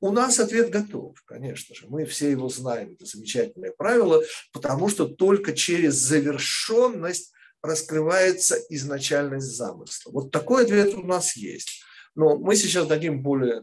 У 0.00 0.10
нас 0.10 0.40
ответ 0.40 0.70
готов, 0.70 1.22
конечно 1.22 1.76
же. 1.76 1.86
Мы 1.86 2.06
все 2.06 2.28
его 2.28 2.48
знаем. 2.48 2.94
Это 2.94 3.06
замечательное 3.06 3.70
правило, 3.70 4.20
потому 4.52 4.88
что 4.88 5.06
только 5.06 5.52
через 5.52 5.94
завершенность 5.94 7.32
раскрывается 7.62 8.56
изначальность 8.68 9.46
замысла. 9.46 10.10
Вот 10.10 10.32
такой 10.32 10.64
ответ 10.64 10.92
у 10.94 11.04
нас 11.04 11.36
есть. 11.36 11.84
Но 12.16 12.36
мы 12.36 12.56
сейчас 12.56 12.88
дадим 12.88 13.22
более 13.22 13.62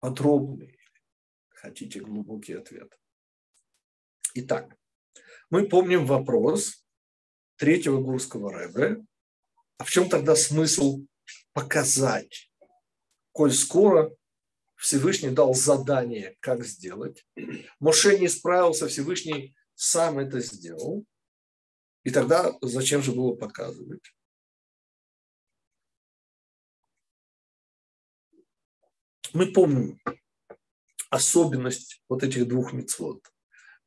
подробный, 0.00 0.78
хотите, 1.48 2.00
глубокий 2.00 2.52
ответ. 2.52 2.92
Итак, 4.34 4.76
мы 5.48 5.66
помним 5.66 6.04
вопрос 6.04 6.84
третьего 7.56 7.98
гурского 7.98 8.52
рэбе. 8.52 9.02
А 9.78 9.84
в 9.84 9.90
чем 9.90 10.10
тогда 10.10 10.36
смысл 10.36 11.06
показать, 11.52 12.50
коль 13.32 13.52
скоро 13.52 14.14
Всевышний 14.76 15.30
дал 15.30 15.54
задание, 15.54 16.36
как 16.40 16.64
сделать. 16.64 17.24
Моше 17.78 18.18
не 18.18 18.28
справился, 18.28 18.88
Всевышний 18.88 19.54
сам 19.74 20.18
это 20.18 20.40
сделал. 20.40 21.04
И 22.04 22.10
тогда 22.10 22.52
зачем 22.62 23.02
же 23.02 23.12
было 23.12 23.34
показывать? 23.34 24.02
Мы 29.32 29.52
помним 29.52 30.00
особенность 31.10 32.02
вот 32.08 32.22
этих 32.22 32.48
двух 32.48 32.72
мецвод. 32.72 33.22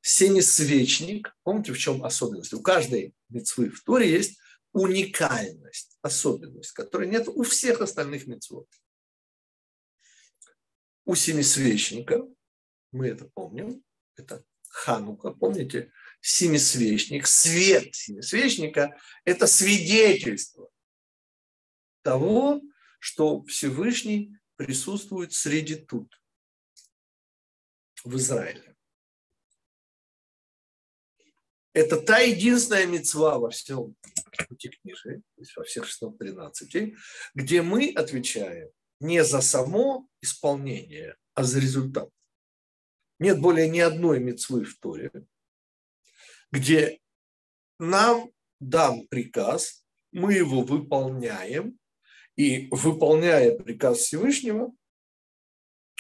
Сенесвечник, 0.02 1.36
помните, 1.44 1.74
в 1.74 1.78
чем 1.78 2.04
особенность? 2.04 2.54
У 2.54 2.62
каждой 2.62 3.14
мецвы 3.30 3.70
в 3.70 3.84
Торе 3.84 4.10
есть 4.10 4.40
уникальность, 4.76 5.98
особенность, 6.02 6.74
которой 6.74 7.08
нет 7.08 7.30
у 7.30 7.44
всех 7.44 7.80
остальных 7.80 8.28
мецвод 8.28 8.68
у 11.06 11.16
семисвечника, 11.16 12.28
мы 12.92 13.08
это 13.08 13.26
помним, 13.34 13.84
это 14.18 14.44
Ханука, 14.70 15.32
помните, 15.32 15.94
семисвечник, 16.20 17.28
свет 17.28 17.96
семисвечника– 17.96 19.00
это 19.24 19.48
свидетельство 19.48 20.70
того, 22.02 22.62
что 23.00 23.44
Всевышний 23.46 24.36
присутствует 24.58 25.32
среди 25.32 25.76
тут, 25.76 26.22
в 28.04 28.18
Израиле. 28.18 28.75
Это 31.76 32.00
та 32.00 32.20
единственная 32.20 32.86
мецва 32.86 33.38
во 33.38 33.50
всем 33.50 33.98
пути 34.48 34.70
книжи, 34.70 35.22
то 35.36 35.42
есть 35.42 35.58
во 35.58 35.64
всех 35.66 35.86
613, 35.86 36.96
где 37.34 37.62
мы 37.62 37.92
отвечаем 37.94 38.70
не 39.02 39.26
за 39.26 39.42
само 39.42 40.08
исполнение, 40.22 41.18
а 41.34 41.44
за 41.44 41.60
результат. 41.60 42.10
Нет 43.20 43.42
более 43.42 43.68
ни 43.68 43.80
одной 43.80 44.22
мецвы 44.22 44.64
в 44.64 44.80
Торе, 44.80 45.12
где 46.50 47.02
нам 47.78 48.32
дан 48.62 49.06
приказ, 49.10 49.86
мы 50.14 50.34
его 50.34 50.62
выполняем, 50.62 51.78
и 52.38 52.70
выполняя 52.72 53.54
приказ 53.58 53.98
Всевышнего, 53.98 54.74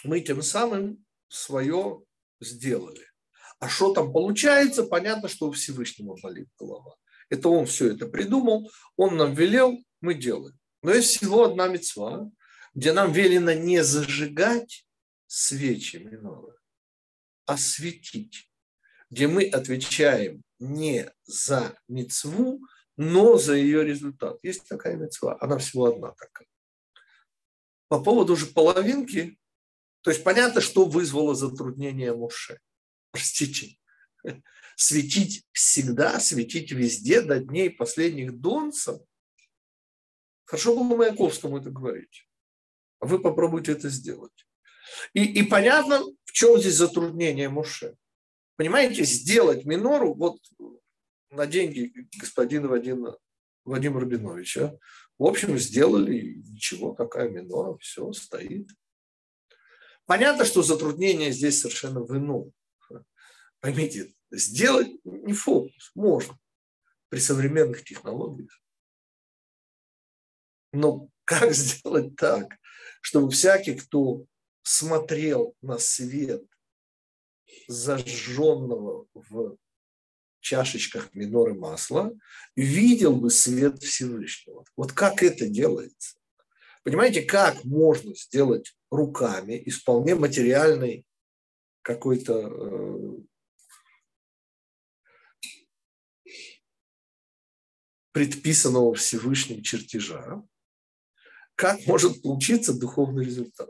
мы 0.05 0.21
тем 0.21 0.41
самым 0.41 1.05
свое 1.27 2.01
сделали. 2.39 3.05
А 3.59 3.69
что 3.69 3.93
там 3.93 4.11
получается, 4.11 4.83
понятно, 4.83 5.27
что 5.29 5.47
у 5.47 5.51
Всевышнего 5.51 6.17
болит 6.21 6.49
голова. 6.59 6.95
Это 7.29 7.49
он 7.49 7.65
все 7.65 7.91
это 7.91 8.07
придумал, 8.07 8.71
он 8.95 9.17
нам 9.17 9.33
велел, 9.33 9.77
мы 10.01 10.13
делаем. 10.13 10.57
Но 10.81 10.93
есть 10.93 11.17
всего 11.17 11.45
одна 11.45 11.67
мецва, 11.67 12.29
где 12.73 12.93
нам 12.93 13.11
велено 13.11 13.53
не 13.53 13.83
зажигать 13.83 14.85
свечи 15.25 15.97
миноры, 15.97 16.55
а 17.45 17.57
светить, 17.57 18.51
где 19.09 19.27
мы 19.27 19.45
отвечаем 19.47 20.43
не 20.59 21.11
за 21.25 21.77
мецву, 21.87 22.61
но 22.97 23.37
за 23.37 23.55
ее 23.55 23.83
результат. 23.83 24.37
Есть 24.43 24.67
такая 24.67 24.95
мецва, 24.95 25.37
она 25.39 25.57
всего 25.57 25.85
одна 25.85 26.11
такая. 26.11 26.47
По 27.87 28.03
поводу 28.03 28.35
же 28.35 28.47
половинки, 28.47 29.37
то 30.01 30.11
есть 30.11 30.23
понятно, 30.23 30.61
что 30.61 30.85
вызвало 30.85 31.35
затруднение 31.35 32.13
Муше. 32.13 32.59
Простите, 33.15 33.77
светить 34.75 35.45
всегда, 35.53 36.19
светить 36.19 36.73
везде 36.73 37.21
до 37.21 37.39
дней 37.39 37.69
последних 37.69 38.37
донцев. 38.37 38.99
Хорошо 40.43 40.75
было 40.75 40.97
Маяковскому 40.97 41.59
это 41.59 41.69
говорить. 41.69 42.27
Вы 42.99 43.19
попробуйте 43.19 43.71
это 43.71 43.87
сделать. 43.87 44.45
И, 45.13 45.23
и 45.23 45.43
понятно, 45.43 46.03
в 46.25 46.31
чем 46.33 46.59
здесь 46.59 46.75
затруднение 46.75 47.47
Муше. 47.47 47.95
Понимаете, 48.57 49.05
сделать 49.05 49.63
минору 49.63 50.13
вот 50.13 50.41
на 51.29 51.47
деньги 51.47 51.93
господина 52.19 52.67
Вадима, 52.67 53.17
Вадима 53.63 54.01
Рубиновича, 54.01 54.77
в 55.17 55.23
общем, 55.23 55.57
сделали, 55.57 56.43
ничего, 56.49 56.93
какая 56.93 57.29
минора, 57.29 57.77
все, 57.77 58.11
стоит. 58.11 58.67
Понятно, 60.05 60.43
что 60.43 60.63
затруднение 60.63 61.31
здесь 61.31 61.61
совершенно 61.61 62.01
в 62.01 62.11
ином. 62.11 62.51
Поймите, 63.59 64.13
сделать 64.31 64.91
не 65.03 65.33
фокус, 65.33 65.91
можно 65.95 66.37
при 67.09 67.19
современных 67.19 67.83
технологиях. 67.83 68.61
Но 70.73 71.09
как 71.23 71.53
сделать 71.53 72.15
так, 72.15 72.57
чтобы 73.01 73.31
всякий, 73.31 73.75
кто 73.75 74.25
смотрел 74.63 75.55
на 75.61 75.77
свет 75.77 76.43
зажженного 77.67 79.07
в 79.13 79.57
чашечках 80.41 81.13
миноры 81.15 81.53
масла, 81.53 82.11
видел 82.55 83.15
бы 83.15 83.31
свет 83.31 83.81
Всевышнего. 83.81 84.65
Вот 84.75 84.91
как 84.91 85.23
это 85.23 85.47
делается? 85.47 86.17
Понимаете, 86.83 87.23
как 87.23 87.63
можно 87.63 88.13
сделать 88.15 88.77
руками 88.91 89.53
из 89.53 89.79
вполне 89.79 90.13
материальной 90.13 91.05
какой-то 91.81 93.23
предписанного 98.15 98.95
Всевышним 98.95 99.61
чертежа, 99.61 100.41
как 101.55 101.85
может 101.85 102.21
получиться 102.21 102.73
духовный 102.73 103.25
результат. 103.25 103.69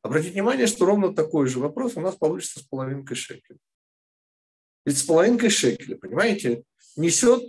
Обратите 0.00 0.32
внимание, 0.32 0.66
что 0.66 0.86
ровно 0.86 1.14
такой 1.14 1.48
же 1.48 1.58
вопрос 1.58 1.98
у 1.98 2.00
нас 2.00 2.16
получится 2.16 2.60
с 2.60 2.62
половинкой 2.62 3.14
шекеля. 3.14 3.58
Ведь 4.86 4.96
с 4.96 5.02
половинкой 5.02 5.50
шекеля, 5.50 5.98
понимаете, 5.98 6.64
несет 6.96 7.42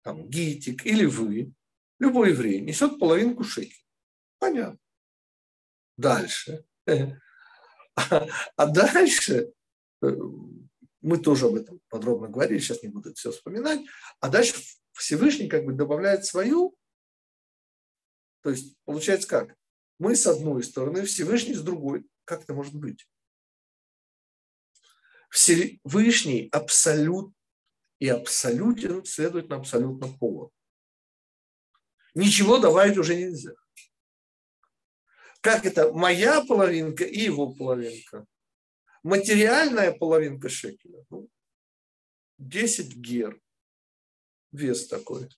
там, 0.00 0.26
гитик 0.30 0.86
или 0.86 1.04
вы, 1.04 1.52
любой 1.98 2.30
еврей, 2.30 2.62
несет 2.62 2.98
половинку 2.98 3.44
шекеля. 3.44 3.84
Понятно. 4.38 4.78
Дальше. 5.98 6.64
А, 8.56 8.66
дальше, 8.66 9.52
э, 10.00 10.16
мы 11.02 11.18
тоже 11.18 11.48
об 11.48 11.56
этом 11.56 11.82
подробно 11.90 12.28
говорили, 12.28 12.60
сейчас 12.60 12.82
не 12.82 12.88
буду 12.88 13.12
все 13.12 13.30
вспоминать, 13.30 13.80
а 14.20 14.30
дальше 14.30 14.54
Всевышний 15.00 15.48
как 15.48 15.64
бы 15.64 15.72
добавляет 15.72 16.24
свою 16.24 16.76
то 18.42 18.50
есть 18.50 18.76
получается 18.84 19.28
как? 19.28 19.56
Мы 19.98 20.16
с 20.16 20.26
одной 20.26 20.62
стороны, 20.62 21.04
Всевышний 21.04 21.54
с 21.54 21.62
другой. 21.62 22.06
Как 22.24 22.42
это 22.42 22.54
может 22.54 22.74
быть? 22.74 23.06
Всевышний 25.28 26.48
абсолют 26.50 27.32
и 27.98 28.08
абсолютен, 28.08 29.04
следует 29.04 29.48
на 29.48 29.56
абсолютно 29.56 30.08
полон. 30.08 30.50
Ничего 32.14 32.58
добавить 32.58 32.96
уже 32.96 33.14
нельзя. 33.14 33.52
Как 35.40 35.64
это? 35.66 35.92
Моя 35.92 36.44
половинка 36.44 37.04
и 37.04 37.20
его 37.20 37.54
половинка. 37.54 38.26
Материальная 39.02 39.92
половинка 39.92 40.48
шекеля. 40.48 41.04
Ну, 41.10 41.28
10 42.38 42.96
гер. 42.96 43.40
Вес 44.52 44.86
такой. 44.86 45.28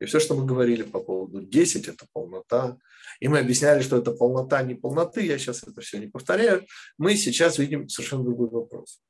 И 0.00 0.04
все, 0.04 0.18
что 0.18 0.34
мы 0.34 0.44
говорили 0.44 0.82
по 0.82 1.00
поводу 1.00 1.42
10, 1.42 1.86
это 1.86 2.06
полнота. 2.12 2.76
И 3.20 3.28
мы 3.28 3.38
объясняли, 3.38 3.82
что 3.82 3.98
это 3.98 4.10
полнота 4.10 4.62
не 4.62 4.74
полноты. 4.74 5.24
Я 5.24 5.38
сейчас 5.38 5.62
это 5.62 5.80
все 5.80 5.98
не 5.98 6.08
повторяю. 6.08 6.66
Мы 6.98 7.14
сейчас 7.14 7.58
видим 7.58 7.88
совершенно 7.88 8.24
другой 8.24 8.48
вопрос. 8.48 9.00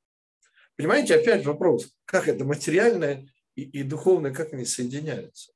Понимаете, 0.77 1.15
опять 1.15 1.47
вопрос, 1.47 1.95
как 2.05 2.29
это 2.29 2.45
материальное 2.45 3.27
и, 3.55 3.63
и 3.63 3.83
духовное, 3.83 4.35
как 4.35 4.53
они 4.53 4.67
соединяются. 4.67 5.53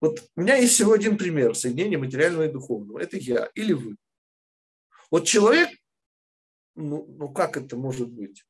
Вот 0.00 0.22
у 0.36 0.40
меня 0.40 0.56
есть 0.56 0.74
всего 0.74 0.92
один 0.92 1.16
пример 1.16 1.54
соединения 1.54 1.98
материального 1.98 2.46
и 2.46 2.52
духовного. 2.52 2.98
Это 2.98 3.16
я 3.16 3.50
или 3.54 3.72
вы. 3.72 3.96
Вот 5.10 5.24
человек, 5.24 5.70
ну, 6.74 7.06
ну 7.18 7.32
как 7.32 7.56
это 7.56 7.76
может 7.76 8.08
быть? 8.08 8.44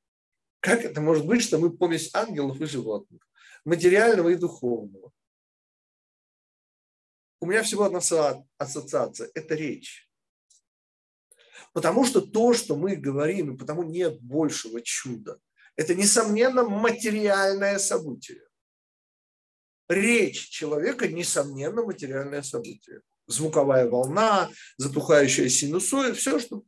Как 0.65 0.83
это 0.83 1.03
может 1.03 1.27
быть, 1.27 1.43
что 1.43 1.59
мы 1.59 1.71
помесь 1.71 2.09
ангелов 2.15 2.59
и 2.59 2.65
животных, 2.65 3.21
материального 3.67 4.31
и 4.31 4.35
духовного? 4.35 5.13
У 7.39 7.45
меня 7.45 7.63
всего 7.63 7.85
одна 7.85 8.01
ассоциация– 8.57 9.31
это 9.35 9.55
речь. 9.57 10.09
Потому 11.75 12.07
что 12.07 12.23
то, 12.23 12.55
что 12.55 12.77
мы 12.77 12.97
говорим, 12.97 13.53
и 13.53 13.59
потому 13.59 13.83
нет 13.83 14.23
большего 14.23 14.81
чуда, 14.81 15.39
это, 15.77 15.95
несомненно, 15.95 16.67
материальное 16.67 17.79
событие. 17.79 18.41
Речь 19.91 20.49
человека, 20.49 21.09
несомненно, 21.09 21.83
материальное 21.83 22.41
событие. 22.41 23.03
Звуковая 23.27 23.87
волна, 23.91 24.51
затухающая 24.79 25.51
синусоид, 25.51 26.17
все, 26.17 26.39
что... 26.39 26.63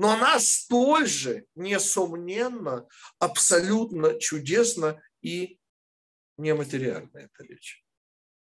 Но 0.00 0.12
она 0.12 0.40
столь 0.40 1.06
же, 1.06 1.44
несомненно, 1.54 2.88
абсолютно 3.18 4.18
чудесно 4.18 4.98
и 5.20 5.60
нематериальная 6.38 7.26
эта 7.26 7.44
речь. 7.44 7.84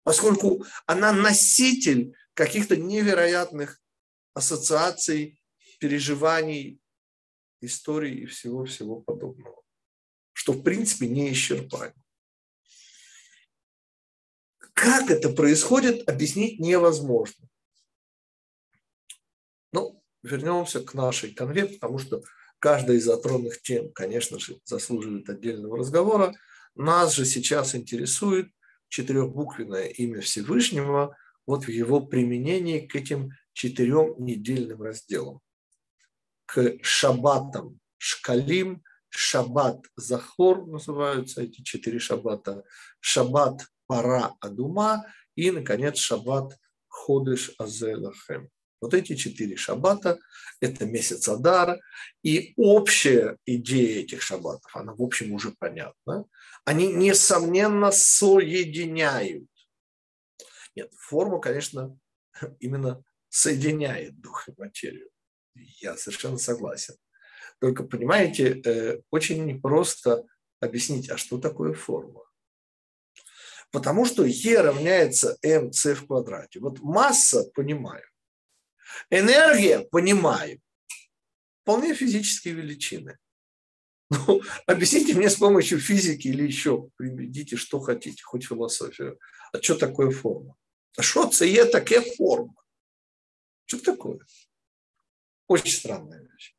Поскольку 0.05 0.65
она 0.87 1.13
носитель 1.13 2.17
каких-то 2.33 2.79
невероятных 2.79 3.79
ассоциаций, 4.33 5.39
переживаний, 5.81 6.81
историй 7.61 8.23
и 8.23 8.27
всего-всего 8.27 9.03
подобного, 9.03 9.63
что 10.33 10.55
в 10.55 10.63
принципе 10.63 11.09
не 11.09 11.31
исчерпаемо. 11.31 12.03
Как 14.73 15.11
это 15.11 15.29
происходит, 15.29 16.09
объяснить 16.09 16.59
невозможно. 16.59 17.51
Вернемся 20.25 20.81
к 20.81 20.95
нашей 20.95 21.35
конве, 21.35 21.67
потому 21.67 21.99
что 21.99 22.23
каждая 22.59 22.97
из 22.97 23.05
затронутых 23.05 23.61
тем, 23.61 23.93
конечно 23.93 24.39
же, 24.39 24.59
заслуживает 24.65 25.29
отдельного 25.29 25.77
разговора. 25.77 26.35
Нас 26.75 27.15
же 27.15 27.27
сейчас 27.27 27.75
интересует 27.75 28.49
четырехбуквенное 28.89 29.89
имя 29.89 30.23
Всевышнего 30.23 31.15
вот 31.47 31.67
в 31.67 31.69
его 31.69 32.01
применении 32.01 32.87
к 32.87 32.97
этим 32.97 33.33
четырем 33.53 34.15
недельным 34.19 34.81
разделам. 34.81 35.41
К 36.47 36.79
шабатам 36.83 37.79
шкалим, 37.99 38.83
шаббат 39.11 39.85
захор 39.95 40.67
называются 40.67 41.43
эти 41.43 41.61
четыре 41.61 41.99
шаббата, 41.99 42.65
шаббат 42.99 43.67
пара 43.87 44.35
адума 44.41 45.05
и, 45.35 45.51
наконец, 45.51 45.99
шаббат 45.99 46.59
ходыш 46.89 47.53
азелахем. 47.59 48.49
Вот 48.85 48.93
эти 48.93 49.17
четыре 49.17 49.57
шаббата– 49.57 50.19
это 50.61 50.85
месяц 50.85 51.27
Адар, 51.27 51.81
и 52.23 52.53
общая 52.59 53.39
идея 53.47 54.03
этих 54.03 54.21
шаббатов, 54.21 54.77
она, 54.77 54.93
в 54.93 55.01
общем, 55.01 55.33
уже 55.33 55.53
понятна. 55.59 56.27
Они, 56.67 56.93
несомненно, 56.93 57.91
соединяют. 57.91 59.49
Нет, 60.77 60.93
форма, 60.99 61.41
конечно, 61.41 61.99
именно 62.61 63.03
соединяет 63.31 64.21
дух 64.21 64.51
и 64.51 64.53
материю. 64.59 65.09
Я 65.55 65.97
совершенно 65.97 66.37
согласен. 66.37 66.97
Только, 67.59 67.85
понимаете, 67.85 68.61
э, 68.67 69.01
очень 69.11 69.47
непросто 69.47 70.27
объяснить, 70.61 71.09
а 71.09 71.17
что 71.17 71.39
такое 71.39 71.73
форма. 71.73 72.21
Потому 73.71 74.05
что 74.05 74.27
E 74.27 74.61
равняется 74.61 75.39
mc 75.43 75.95
в 75.95 76.07
квадрате. 76.07 76.61
Вот 76.61 76.81
масса, 76.81 77.45
понимаю. 77.55 78.05
Энергия, 79.11 79.81
понимаю. 79.81 80.61
Вполне 81.63 81.95
физические 81.95 82.55
величины. 82.55 83.19
Ну, 84.11 84.43
объясните 84.67 85.15
мне 85.15 85.31
с 85.31 85.37
помощью 85.37 85.81
физики 85.81 86.29
или 86.29 86.45
еще 86.45 86.89
приведите, 86.97 87.57
что 87.57 87.81
хотите, 87.81 88.23
хоть 88.23 88.47
философию. 88.47 89.19
А 89.53 89.63
что 89.63 89.75
такое 89.77 90.11
форма? 90.11 90.55
А 90.97 91.03
что 91.03 91.27
це 91.27 91.49
є 91.49 91.65
таке 91.65 92.01
форма? 92.01 92.55
Что 93.67 93.79
такое? 93.79 94.19
Очень 95.49 95.73
странная 95.73 96.21
вещь. 96.21 96.55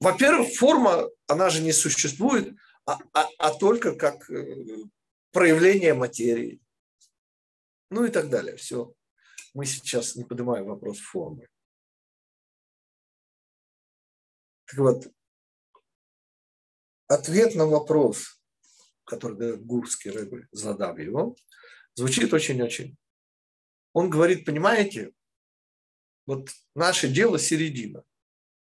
Во-первых, 0.00 0.54
форма, 0.54 1.08
она 1.26 1.50
же 1.50 1.62
не 1.62 1.72
существует, 1.72 2.54
а, 2.86 2.98
а, 3.12 3.28
а 3.38 3.50
только 3.54 3.94
как 3.94 4.30
э, 4.30 4.66
проявление 5.32 5.94
материи. 5.94 6.60
Ну 7.90 8.04
и 8.04 8.10
так 8.10 8.28
далее. 8.28 8.56
Все. 8.56 8.92
Мы 9.54 9.66
сейчас 9.66 10.16
не 10.16 10.24
поднимаем 10.24 10.66
вопрос 10.66 10.98
формы. 10.98 11.48
Так 14.66 14.78
вот, 14.78 15.12
ответ 17.06 17.54
на 17.54 17.66
вопрос, 17.66 18.40
который 19.04 19.56
Гурский 19.56 20.10
рыбы, 20.10 20.48
задав 20.50 20.98
его, 20.98 21.36
звучит 21.94 22.32
очень-очень. 22.32 22.96
Он 23.92 24.10
говорит, 24.10 24.44
понимаете, 24.44 25.12
вот 26.26 26.50
наше 26.74 27.08
дело 27.08 27.38
середина. 27.38 28.04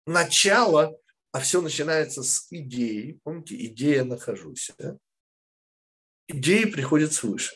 Начало, 0.06 0.96
а 1.32 1.40
все 1.40 1.60
начинается 1.60 2.22
с 2.22 2.46
идеи. 2.50 3.20
Помните, 3.24 3.56
идея 3.66 4.04
нахожусь. 4.04 4.70
Да? 4.78 4.98
идеи 6.28 6.64
приходят 6.64 7.12
свыше. 7.12 7.54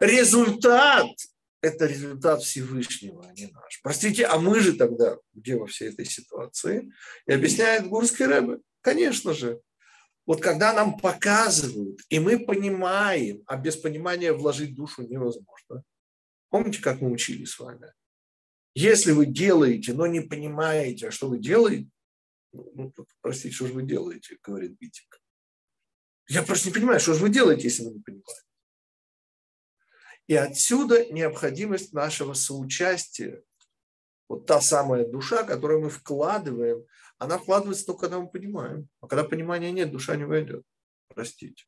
Результат– 0.00 1.08
это 1.64 1.86
результат 1.86 2.42
Всевышнего, 2.42 3.26
а 3.26 3.32
не 3.32 3.46
наш. 3.46 3.80
Простите, 3.82 4.26
а 4.26 4.38
мы 4.38 4.60
же 4.60 4.74
тогда 4.74 5.16
где 5.32 5.56
во 5.56 5.66
всей 5.66 5.88
этой 5.88 6.04
ситуации? 6.04 6.92
И 7.26 7.32
объясняет 7.32 7.88
Гурский 7.88 8.26
Рэбе, 8.26 8.58
конечно 8.82 9.32
же, 9.32 9.60
вот 10.26 10.40
когда 10.40 10.72
нам 10.72 10.98
показывают, 10.98 12.00
и 12.08 12.18
мы 12.18 12.38
понимаем, 12.38 13.42
а 13.46 13.56
без 13.56 13.76
понимания 13.76 14.32
вложить 14.32 14.74
душу 14.74 15.02
невозможно. 15.02 15.82
Помните, 16.50 16.80
как 16.82 17.00
мы 17.00 17.10
учили 17.10 17.44
с 17.44 17.58
вами? 17.58 17.92
Если 18.74 19.12
вы 19.12 19.26
делаете, 19.26 19.92
но 19.92 20.06
не 20.06 20.20
понимаете, 20.20 21.08
а 21.08 21.10
что 21.10 21.28
вы 21.28 21.38
делаете, 21.38 21.88
ну, 22.52 22.70
ну 22.74 22.92
простите, 23.20 23.54
что 23.54 23.66
же 23.66 23.72
вы 23.72 23.82
делаете, 23.82 24.38
говорит 24.42 24.76
Битик. 24.78 25.20
Я 26.28 26.42
просто 26.42 26.68
не 26.68 26.74
понимаю, 26.74 27.00
что 27.00 27.14
же 27.14 27.20
вы 27.20 27.30
делаете, 27.30 27.64
если 27.64 27.84
вы 27.84 27.92
не 27.92 28.00
понимаете. 28.00 28.42
И 30.26 30.34
отсюда 30.34 31.12
необходимость 31.12 31.92
нашего 31.92 32.34
соучастия. 32.34 33.42
Вот 34.28 34.46
та 34.46 34.60
самая 34.60 35.06
душа, 35.06 35.42
которую 35.42 35.82
мы 35.82 35.90
вкладываем, 35.90 36.86
она 37.18 37.38
вкладывается 37.38 37.86
только 37.86 38.02
когда 38.02 38.20
мы 38.20 38.28
понимаем. 38.28 38.88
А 39.00 39.06
когда 39.06 39.24
понимания 39.24 39.70
нет, 39.70 39.90
душа 39.90 40.16
не 40.16 40.24
войдет. 40.24 40.64
Простите. 41.08 41.64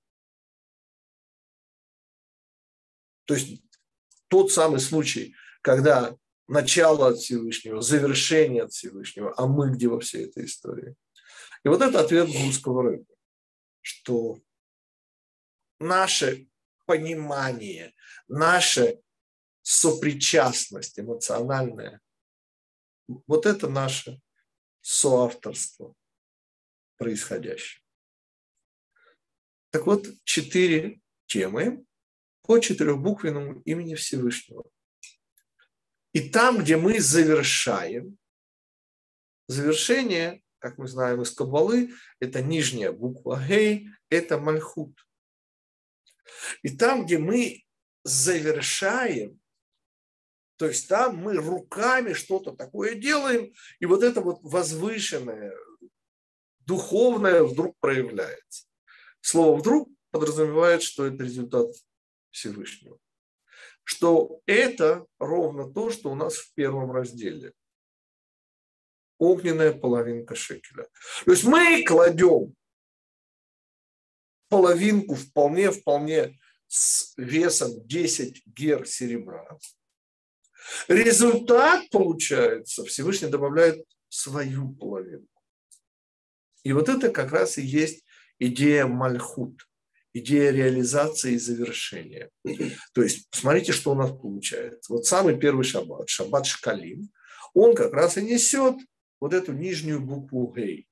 То 3.27 3.35
есть 3.35 3.63
тот 4.29 4.51
самый 4.51 4.81
случай, 4.81 5.35
когда 5.61 6.17
начало 6.49 7.09
от 7.09 7.19
Всевышнего, 7.19 7.83
завершение 7.83 8.65
от 8.65 8.73
Всевышнего, 8.73 9.35
а 9.37 9.47
мы 9.47 9.73
где 9.73 9.89
во 9.89 10.01
всей 10.01 10.27
этой 10.27 10.47
истории. 10.47 10.95
И 11.65 11.69
вот 11.69 11.83
это 11.83 12.01
ответ 12.01 12.29
русского 12.29 12.83
рыбы, 12.85 13.07
что 13.83 14.39
наше 15.81 16.49
понимание, 16.87 17.95
наша 18.29 18.99
сопричастность 19.63 20.99
эмоциональная, 20.99 22.01
вот 23.27 23.47
это 23.47 23.69
наше 23.69 24.21
соавторство 24.81 25.95
происходящее. 26.97 27.83
Так 29.71 29.87
вот, 29.87 30.07
четыре 30.25 31.01
темы 31.27 31.85
по 32.43 32.59
четырехбуквенному 32.59 33.61
имени 33.63 33.95
Всевышнего. 33.95 34.65
И 36.13 36.31
там, 36.31 36.59
где 36.59 36.77
мы 36.77 37.01
завершаем, 37.01 38.17
завершение, 39.49 40.43
как 40.59 40.79
мы 40.79 40.89
знаем 40.89 41.23
из 41.23 41.31
Кабалы, 41.33 41.93
это 42.21 42.43
нижняя 42.43 42.93
буква 42.93 43.43
Гей, 43.47 43.89
это 44.09 44.39
Мальхут. 44.39 45.06
И 46.63 46.77
там, 46.77 47.07
где 47.07 47.19
мы 47.19 47.65
завершаем, 48.05 49.41
то 50.57 50.67
есть 50.67 50.89
там 50.89 51.17
мы 51.17 51.35
руками 51.37 52.13
что-то 52.13 52.53
такое 52.53 52.95
делаем, 52.95 53.53
и 53.79 53.87
вот 53.87 54.03
это 54.03 54.21
вот 54.21 54.39
возвышенное, 54.43 55.55
духовное 56.61 57.43
вдруг 57.43 57.77
проявляется. 57.79 58.67
Слово 59.21 59.59
«вдруг» 59.59 59.91
подразумевает, 60.11 60.83
что 60.83 61.07
это 61.07 61.23
результат 61.23 61.69
Всевышнего. 62.31 62.99
Что 63.85 64.41
это 64.47 65.07
ровно 65.19 65.73
то, 65.73 65.91
что 65.91 66.11
у 66.11 66.15
нас 66.15 66.37
в 66.37 66.55
первом 66.55 66.91
разделе. 66.91 67.53
Огненная 69.19 69.73
половинка 69.73 70.35
шекеля. 70.35 70.89
То 71.25 71.31
есть 71.31 71.45
мы 71.45 71.83
кладем 71.85 72.55
половинку 74.49 75.15
вполне, 75.15 75.71
вполне 75.71 76.39
с 76.69 77.13
весом 77.17 77.87
10 77.87 78.43
гер 78.47 78.87
серебра. 78.87 79.47
Результат 80.89 81.89
получается, 81.91 82.85
Всевышний 82.85 83.29
добавляет 83.29 83.85
свою 84.09 84.71
половину. 84.71 85.27
И 86.65 86.73
вот 86.73 86.89
это 86.89 87.11
как 87.11 87.31
раз 87.31 87.59
и 87.59 87.63
есть 87.63 88.05
идея 88.39 88.87
мальхут, 88.87 89.69
идея 90.13 90.51
реализации 90.51 91.35
и 91.35 91.39
завершения. 91.39 92.31
То 92.93 93.03
есть, 93.03 93.29
смотрите, 93.31 93.73
что 93.73 93.93
у 93.93 93.95
нас 93.95 94.11
получается. 94.11 94.93
Вот 94.93 95.07
самый 95.07 95.39
первый 95.39 95.65
шаббат, 95.65 96.09
шаббат 96.09 96.47
Шкалим, 96.47 97.11
он 97.55 97.75
как 97.75 97.93
раз 97.93 98.17
и 98.17 98.23
несет 98.23 98.77
вот 99.21 99.33
эту 99.33 99.53
нижнюю 99.53 100.01
букву 100.01 100.53
Гей. 100.53 100.89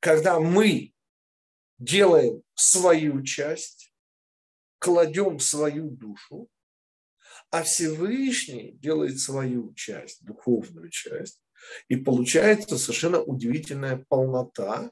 Когда 0.00 0.40
мы 0.40 0.92
делаем 1.78 2.42
свою 2.54 3.22
часть, 3.22 3.92
кладем 4.78 5.38
свою 5.40 5.90
душу, 5.90 6.48
а 7.50 7.62
Всевышний 7.62 8.72
делает 8.72 9.20
свою 9.20 9.72
часть, 9.74 10.24
духовную 10.24 10.90
часть, 10.90 11.40
и 11.88 11.96
получается 11.96 12.78
совершенно 12.78 13.22
удивительная 13.22 14.04
полнота 14.08 14.90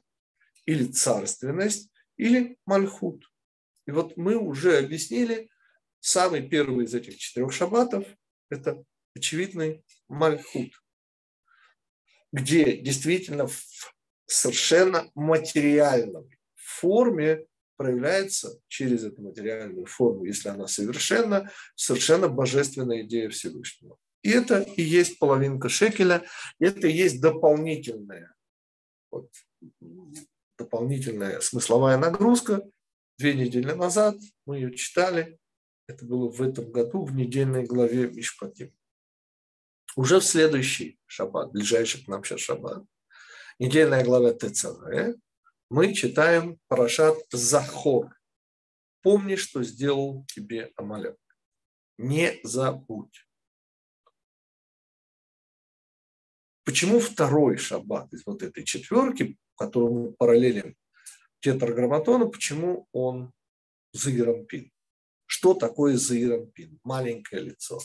или 0.65 0.85
царственность, 0.85 1.91
или 2.17 2.57
мальхут. 2.65 3.31
И 3.87 3.91
вот 3.91 4.17
мы 4.17 4.35
уже 4.37 4.77
объяснили, 4.77 5.49
самый 5.99 6.47
первый 6.47 6.85
из 6.85 6.93
этих 6.93 7.17
четырех 7.17 7.51
шаббатов– 7.51 8.05
это 8.49 8.83
очевидный 9.15 9.83
мальхут, 10.07 10.71
где 12.31 12.77
действительно 12.77 13.47
в 13.47 13.65
совершенно 14.25 15.09
материальном 15.13 16.29
форме 16.75 17.45
проявляется 17.77 18.59
через 18.67 19.03
эту 19.03 19.21
материальную 19.21 19.85
форму, 19.85 20.25
если 20.25 20.49
она 20.49 20.67
совершенна, 20.67 21.51
совершенно 21.75 22.27
божественная 22.27 23.03
идея 23.03 23.29
Всевышнего. 23.29 23.97
И 24.21 24.29
это 24.29 24.61
и 24.61 24.81
есть 24.81 25.19
половинка 25.19 25.69
шекеля, 25.69 26.25
это 26.59 26.87
и 26.87 26.91
есть 26.91 27.21
дополнительная, 27.21 28.33
вот, 29.11 29.29
дополнительная 30.57 31.41
смысловая 31.41 31.97
нагрузка. 31.97 32.63
Две 33.17 33.33
недели 33.33 33.71
назад 33.71 34.17
мы 34.45 34.57
ее 34.57 34.75
читали, 34.75 35.37
это 35.87 36.05
было 36.05 36.29
в 36.29 36.41
этом 36.41 36.71
году 36.71 37.05
в 37.05 37.13
недельной 37.13 37.65
главе 37.65 38.09
Мишпатим. 38.09 38.73
Уже 39.95 40.19
в 40.19 40.25
следующий 40.25 40.99
шаббат, 41.05 41.51
ближайший 41.51 42.03
к 42.03 42.07
нам 42.07 42.23
сейчас 42.23 42.41
шаббат, 42.41 42.83
недельная 43.59 44.03
глава 44.03 44.33
ТЦВ, 44.33 45.17
мы 45.75 45.93
читаем 45.93 46.57
Парашат 46.69 47.17
Захор. 47.31 48.17
Помни, 49.01 49.35
что 49.35 49.61
сделал 49.61 50.25
тебе 50.33 50.71
Амалек. 50.77 51.17
Не 51.97 52.39
забудь. 52.43 53.27
Почему 56.63 57.01
второй 57.01 57.57
шаббат 57.57 58.13
из 58.13 58.25
вот 58.25 58.41
этой 58.41 58.63
четверки, 58.63 59.37
которому 59.57 60.13
параллелен 60.13 60.77
тетраграмматона, 61.41 62.27
почему 62.27 62.87
он 62.93 63.33
заирампин? 63.91 64.71
Что 65.25 65.55
такое 65.55 65.97
заирампин? 65.97 66.79
Маленькое 66.85 67.41
лицо. 67.41 67.81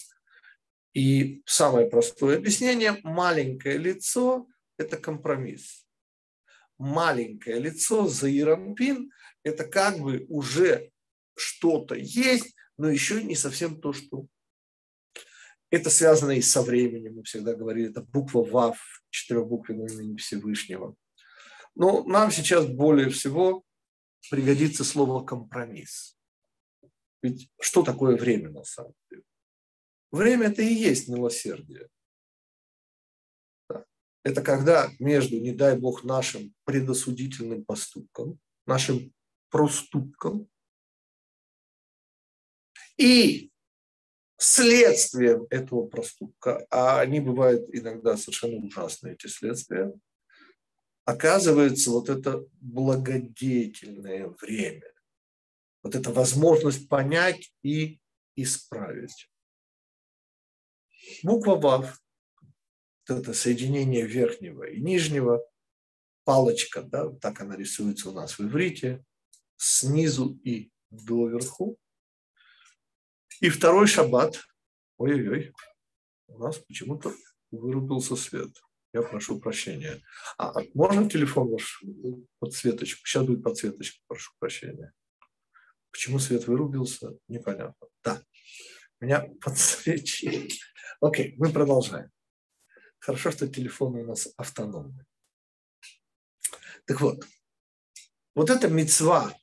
И 0.94 1.42
самое 1.44 1.90
простое 1.90 2.36
объяснение– 2.36 3.00
маленькое 3.02 3.78
лицо– 3.78 4.46
это 4.78 4.96
компромисс 4.96 5.89
маленькое 6.80 7.60
лицо, 7.60 8.06
заирампин, 8.08 9.10
это 9.42 9.64
как 9.64 9.98
бы 9.98 10.24
уже 10.28 10.90
что-то 11.36 11.94
есть, 11.94 12.54
но 12.76 12.88
еще 12.88 13.22
не 13.22 13.36
совсем 13.36 13.80
то, 13.80 13.92
что 13.92 14.26
это 15.70 15.90
связано 15.90 16.32
и 16.32 16.40
со 16.40 16.62
временем, 16.62 17.16
мы 17.16 17.22
всегда 17.22 17.54
говорили, 17.54 17.90
это 17.90 18.02
буква 18.02 18.42
ВАВ, 18.44 18.78
четырехбуквенное 19.10 19.88
имени 19.88 20.16
Всевышнего. 20.16 20.96
Но 21.76 22.02
нам 22.04 22.30
сейчас 22.30 22.66
более 22.66 23.10
всего 23.10 23.62
пригодится 24.30 24.82
слово 24.82 25.24
компромисс. 25.24 26.18
Ведь 27.22 27.50
что 27.60 27.82
такое 27.82 28.16
время 28.16 28.50
на 28.50 28.64
самом 28.64 28.94
деле? 29.10 29.22
Время 30.10 30.48
это 30.48 30.62
и 30.62 30.72
есть 30.72 31.08
милосердие. 31.08 31.88
Это 34.22 34.42
когда 34.42 34.90
между, 34.98 35.40
не 35.40 35.52
дай 35.52 35.78
бог, 35.78 36.04
нашим 36.04 36.54
предосудительным 36.64 37.64
поступком, 37.64 38.38
нашим 38.66 39.12
проступком 39.48 40.48
и 42.96 43.50
следствием 44.36 45.46
этого 45.50 45.86
проступка, 45.86 46.66
а 46.70 47.00
они 47.00 47.20
бывают 47.20 47.68
иногда 47.74 48.16
совершенно 48.16 48.56
ужасные, 48.56 49.14
эти 49.14 49.26
следствия, 49.26 49.92
оказывается 51.04 51.90
вот 51.90 52.08
это 52.08 52.44
благодетельное 52.60 54.28
время, 54.40 54.92
вот 55.82 55.94
эта 55.94 56.12
возможность 56.12 56.88
понять 56.88 57.52
и 57.62 58.00
исправить. 58.36 59.30
Буква 61.22 61.56
ВАВ 61.56 62.00
это 63.18 63.32
соединение 63.32 64.06
верхнего 64.06 64.64
и 64.64 64.80
нижнего, 64.80 65.44
палочка, 66.24 66.82
да, 66.82 67.10
так 67.10 67.40
она 67.40 67.56
рисуется 67.56 68.10
у 68.10 68.12
нас 68.12 68.38
в 68.38 68.42
иврите, 68.42 69.04
снизу 69.56 70.38
и 70.44 70.70
доверху. 70.90 71.78
И 73.40 73.48
второй 73.48 73.86
шаббат, 73.86 74.40
ой-ой-ой, 74.98 75.52
у 76.28 76.38
нас 76.38 76.58
почему-то 76.58 77.12
вырубился 77.50 78.16
свет. 78.16 78.50
Я 78.92 79.02
прошу 79.02 79.40
прощения. 79.40 80.02
А 80.36 80.52
можно 80.74 81.08
телефон 81.08 81.48
ваш 81.48 81.82
подсветочку? 82.38 83.06
Сейчас 83.06 83.24
будет 83.24 83.42
подсветочка, 83.42 83.98
прошу 84.06 84.32
прощения. 84.38 84.92
Почему 85.90 86.18
свет 86.18 86.46
вырубился, 86.46 87.16
непонятно. 87.28 87.88
Да, 88.02 88.22
меня 89.00 89.26
подсвечили. 89.40 90.50
Окей, 91.00 91.34
мы 91.38 91.50
продолжаем. 91.50 92.10
Хорошо, 93.00 93.30
что 93.30 93.48
телефоны 93.48 94.02
у 94.02 94.06
нас 94.06 94.28
автономны. 94.36 95.06
Так 96.84 97.00
вот, 97.00 97.26
вот 98.34 98.50
эта 98.50 98.68
мецва. 98.68 99.34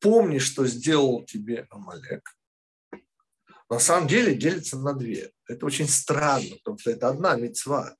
Помни, 0.00 0.38
что 0.38 0.64
сделал 0.66 1.24
тебе 1.24 1.66
Амалек. 1.70 2.38
На 3.68 3.80
самом 3.80 4.06
деле 4.06 4.36
делится 4.36 4.78
на 4.78 4.94
две. 4.94 5.32
Это 5.46 5.66
очень 5.66 5.88
странно, 5.88 6.56
потому 6.58 6.78
что 6.78 6.92
это 6.92 7.08
одна 7.08 7.34
мецва. 7.34 7.96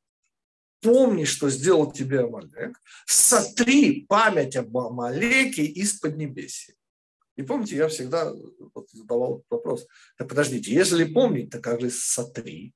Помни, 0.80 1.24
что 1.24 1.50
сделал 1.50 1.90
тебе 1.92 2.20
Амалек. 2.20 2.80
Сотри 3.06 4.06
память 4.06 4.54
об 4.54 4.76
Амалеке 4.78 5.64
из 5.64 5.98
Поднебесья. 5.98 6.77
И 7.38 7.42
помните, 7.42 7.77
я 7.77 7.87
всегда 7.87 8.33
вот 8.74 8.90
задавал 8.90 9.44
вопрос, 9.48 9.87
так 10.16 10.29
подождите, 10.29 10.74
если 10.74 11.05
помнить, 11.05 11.51
то 11.51 11.61
как 11.61 11.81
же 11.81 11.88
сотри? 11.88 12.74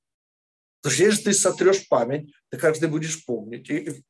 Потому 0.81 0.95
что 0.95 1.05
если 1.05 1.25
ты 1.25 1.33
сотрешь 1.33 1.89
память, 1.89 2.33
то 2.49 2.59
как 2.59 2.77
же 2.77 2.83
ты 2.83 2.89
будешь 2.89 3.25
помнить? 3.27 3.69
И 3.69 4.05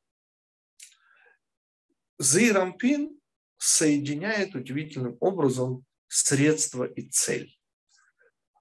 Зирампин 2.19 3.19
соединяет 3.57 4.53
удивительным 4.53 5.17
образом 5.19 5.85
средство 6.07 6.83
и 6.83 7.09
цель. 7.09 7.57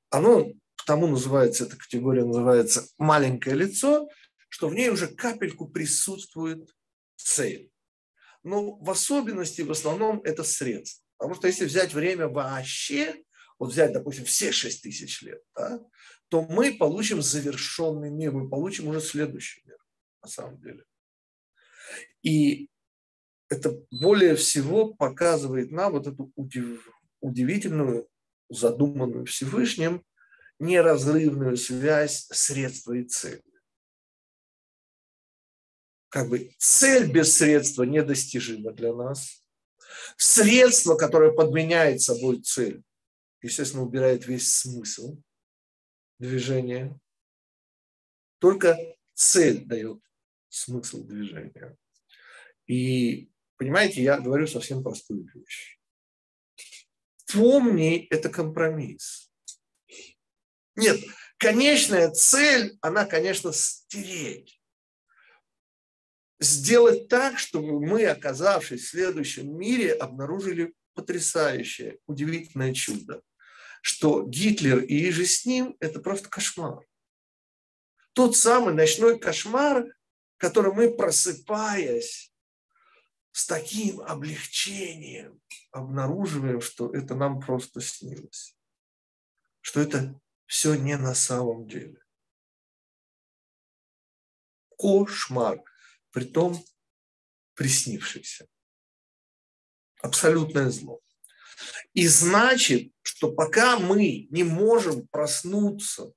Оно 0.08 0.46
потому 0.78 1.08
называется, 1.08 1.64
эта 1.64 1.76
категория 1.76 2.24
называется 2.24 2.88
маленькое 2.96 3.54
лицо, 3.54 4.08
что 4.48 4.68
в 4.68 4.74
ней 4.74 4.88
уже 4.88 5.08
капельку 5.08 5.68
присутствует 5.68 6.74
цель. 7.16 7.70
Но 8.42 8.76
в 8.76 8.90
особенности, 8.90 9.60
в 9.60 9.70
основном, 9.70 10.22
это 10.24 10.42
средство. 10.42 11.01
Потому 11.22 11.36
что 11.36 11.46
если 11.46 11.66
взять 11.66 11.94
время 11.94 12.26
вообще, 12.26 13.22
вот 13.56 13.70
взять, 13.70 13.92
допустим, 13.92 14.24
все 14.24 14.50
6 14.50 14.82
тысяч 14.82 15.22
лет, 15.22 15.40
да, 15.54 15.80
то 16.26 16.42
мы 16.42 16.76
получим 16.76 17.22
завершенный 17.22 18.10
мир, 18.10 18.32
мы 18.32 18.48
получим 18.48 18.88
уже 18.88 19.00
следующий 19.00 19.62
мир, 19.64 19.78
на 20.20 20.28
самом 20.28 20.60
деле. 20.60 20.84
И 22.22 22.68
это 23.48 23.78
более 23.92 24.34
всего 24.34 24.92
показывает 24.94 25.70
нам 25.70 25.92
вот 25.92 26.08
эту 26.08 26.32
удив, 26.34 26.90
удивительную, 27.20 28.08
задуманную 28.48 29.24
Всевышним, 29.26 30.04
неразрывную 30.58 31.56
связь 31.56 32.26
средства 32.32 32.94
и 32.94 33.04
цели. 33.04 33.44
Как 36.08 36.28
бы 36.28 36.50
цель 36.58 37.12
без 37.12 37.36
средства 37.36 37.84
недостижима 37.84 38.72
для 38.72 38.92
нас– 38.92 39.38
Средство, 40.16 40.96
которое 40.96 41.32
подменяет 41.32 42.00
собой 42.00 42.40
цель, 42.42 42.82
естественно, 43.40 43.82
убирает 43.82 44.26
весь 44.26 44.54
смысл 44.54 45.16
движения. 46.18 46.98
Только 48.38 48.76
цель 49.14 49.64
дает 49.64 50.00
смысл 50.48 51.04
движения. 51.04 51.76
И, 52.66 53.30
понимаете, 53.56 54.02
я 54.02 54.18
говорю 54.20 54.46
совсем 54.46 54.82
простую 54.82 55.28
вещь. 55.34 55.78
Помни, 57.32 58.06
это 58.10 58.28
компромисс. 58.28 59.30
Нет, 60.76 61.00
конечная 61.38 62.10
цель, 62.10 62.78
она, 62.80 63.04
конечно, 63.04 63.52
стереть. 63.52 64.61
Сделать 66.42 67.06
так, 67.06 67.38
чтобы 67.38 67.78
мы, 67.78 68.04
оказавшись 68.04 68.82
в 68.82 68.88
следующем 68.88 69.56
мире, 69.56 69.92
обнаружили 69.92 70.74
потрясающее, 70.92 72.00
удивительное 72.06 72.74
чудо, 72.74 73.22
что 73.80 74.24
Гитлер 74.24 74.80
и 74.80 75.08
же 75.12 75.24
с 75.24 75.46
ним– 75.46 75.76
это 75.78 76.00
просто 76.00 76.28
кошмар. 76.28 76.84
Тот 78.12 78.36
самый 78.36 78.74
ночной 78.74 79.20
кошмар, 79.20 79.86
который 80.36 80.72
мы, 80.72 80.92
просыпаясь, 80.92 82.34
с 83.30 83.46
таким 83.46 84.00
облегчением 84.00 85.40
обнаруживаем, 85.70 86.60
что 86.60 86.92
это 86.92 87.14
нам 87.14 87.38
просто 87.38 87.80
снилось, 87.80 88.56
что 89.60 89.80
это 89.80 90.20
все 90.46 90.74
не 90.74 90.96
на 90.96 91.14
самом 91.14 91.68
деле. 91.68 92.02
Кошмар, 94.76 95.62
притом 96.12 96.62
приснившийся. 97.54 98.46
Абсолютное 100.00 100.70
зло. 100.70 101.00
И 101.94 102.06
значит, 102.06 102.92
что 103.02 103.32
пока 103.32 103.78
мы 103.78 104.26
не 104.30 104.42
можем 104.42 105.06
проснуться, 105.08 106.12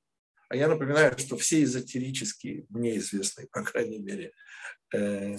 а 0.49 0.55
я 0.55 0.67
напоминаю, 0.67 1.17
что 1.17 1.37
все 1.37 1.63
эзотерические, 1.63 2.65
мне 2.69 2.97
известные, 2.97 3.47
по 3.47 3.63
крайней 3.63 3.99
мере, 3.99 4.33
э, 4.93 5.37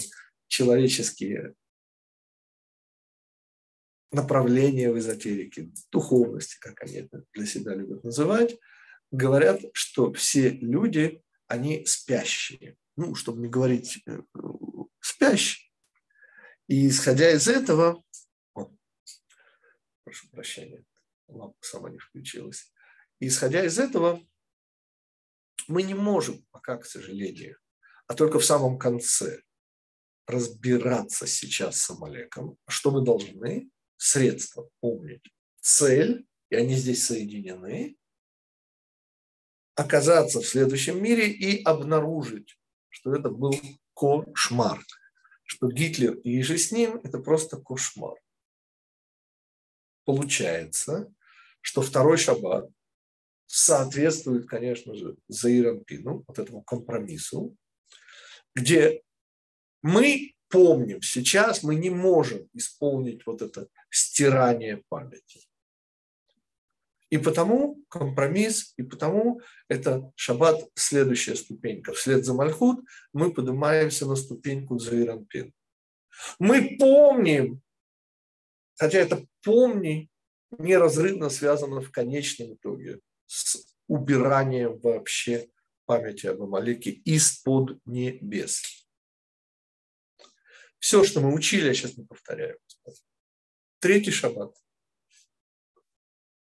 человеческие 0.48 1.54
направления 4.12 4.92
в 4.92 4.98
эзотерике, 4.98 5.70
духовности, 5.90 6.56
как 6.60 6.82
они 6.82 6.94
это 6.94 7.24
для 7.32 7.46
себя 7.46 7.74
любят 7.74 8.04
называть, 8.04 8.56
говорят, 9.10 9.60
что 9.72 10.12
все 10.12 10.50
люди, 10.50 11.22
они 11.46 11.84
спящие. 11.86 12.76
Ну, 12.96 13.14
чтобы 13.14 13.40
не 13.40 13.48
говорить 13.48 14.02
э, 14.06 14.20
спящие. 15.00 15.70
И 16.66 16.88
исходя 16.88 17.30
из 17.30 17.46
этого, 17.46 18.02
о, 18.54 18.70
прошу 20.04 20.28
прощения, 20.30 20.84
лампа 21.28 21.58
сама 21.60 21.90
не 21.90 21.98
включилась. 21.98 22.72
И 23.20 23.28
исходя 23.28 23.64
из 23.64 23.78
этого, 23.78 24.20
мы 25.68 25.82
не 25.82 25.94
можем 25.94 26.44
пока, 26.50 26.76
к 26.76 26.86
сожалению, 26.86 27.58
а 28.06 28.14
только 28.14 28.38
в 28.38 28.44
самом 28.44 28.78
конце 28.78 29.42
разбираться 30.26 31.26
сейчас 31.26 31.80
с 31.80 31.90
Амалеком. 31.90 32.58
Что 32.68 32.90
мы 32.90 33.04
должны? 33.04 33.70
Средства 33.96 34.68
помнить. 34.80 35.24
Цель, 35.60 36.26
и 36.50 36.56
они 36.56 36.74
здесь 36.74 37.06
соединены, 37.06 37.96
оказаться 39.74 40.40
в 40.40 40.46
следующем 40.46 41.02
мире 41.02 41.30
и 41.30 41.62
обнаружить, 41.62 42.58
что 42.96 43.14
это 43.14 43.28
был 43.28 43.54
кошмар, 43.94 44.82
что 45.44 45.70
Гитлер 45.70 46.14
и 46.14 46.40
же 46.42 46.56
с 46.56 46.72
ним– 46.72 46.96
это 47.04 47.18
просто 47.18 47.58
кошмар. 47.58 48.14
Получается, 50.06 51.12
что 51.60 51.82
второй 51.82 52.16
шаббат 52.16 52.70
соответствует, 53.44 54.48
конечно 54.48 54.94
же, 54.94 55.16
Заиранпину, 55.28 56.24
вот 56.26 56.38
этому 56.38 56.62
компромиссу, 56.62 57.54
где 58.54 59.02
мы 59.82 60.34
помним, 60.48 61.02
сейчас 61.02 61.62
мы 61.62 61.74
не 61.74 61.90
можем 61.90 62.48
исполнить 62.54 63.26
вот 63.26 63.42
это 63.42 63.68
стирание 63.90 64.82
памяти. 64.88 65.46
И 67.10 67.18
потому 67.18 67.82
компромисс, 67.88 68.74
и 68.76 68.82
потому 68.82 69.40
это 69.68 70.10
шаббат 70.16 70.68
следующая 70.74 71.36
ступенька. 71.36 71.92
Вслед 71.92 72.24
за 72.24 72.34
Мальхут 72.34 72.84
мы 73.12 73.32
поднимаемся 73.32 74.06
на 74.06 74.16
ступеньку 74.16 74.78
Заиранпин. 74.78 75.54
Мы 76.38 76.76
помним, 76.78 77.62
хотя 78.74 78.98
это 78.98 79.24
помни 79.42 80.10
неразрывно 80.58 81.28
связано 81.28 81.80
в 81.80 81.92
конечном 81.92 82.54
итоге 82.54 83.00
с 83.26 83.66
убиранием 83.86 84.78
вообще 84.80 85.48
памяти 85.84 86.26
об 86.26 86.42
Амалеке 86.42 86.90
из-под 86.90 87.78
небес. 87.86 88.88
Все, 90.80 91.04
что 91.04 91.20
мы 91.20 91.32
учили, 91.32 91.68
я 91.68 91.74
сейчас 91.74 91.96
не 91.96 92.04
повторяю. 92.04 92.58
Третий 93.78 94.10
шаббат 94.10 94.54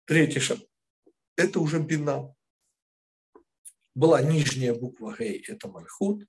Третий 0.07 0.41
шаг– 0.41 0.59
это 1.37 1.61
уже 1.61 1.81
бина. 1.81 2.35
Была 3.95 4.21
нижняя 4.21 4.75
буква 4.75 5.17
Гей– 5.19 5.43
это 5.49 5.69
Мальхут. 5.69 6.27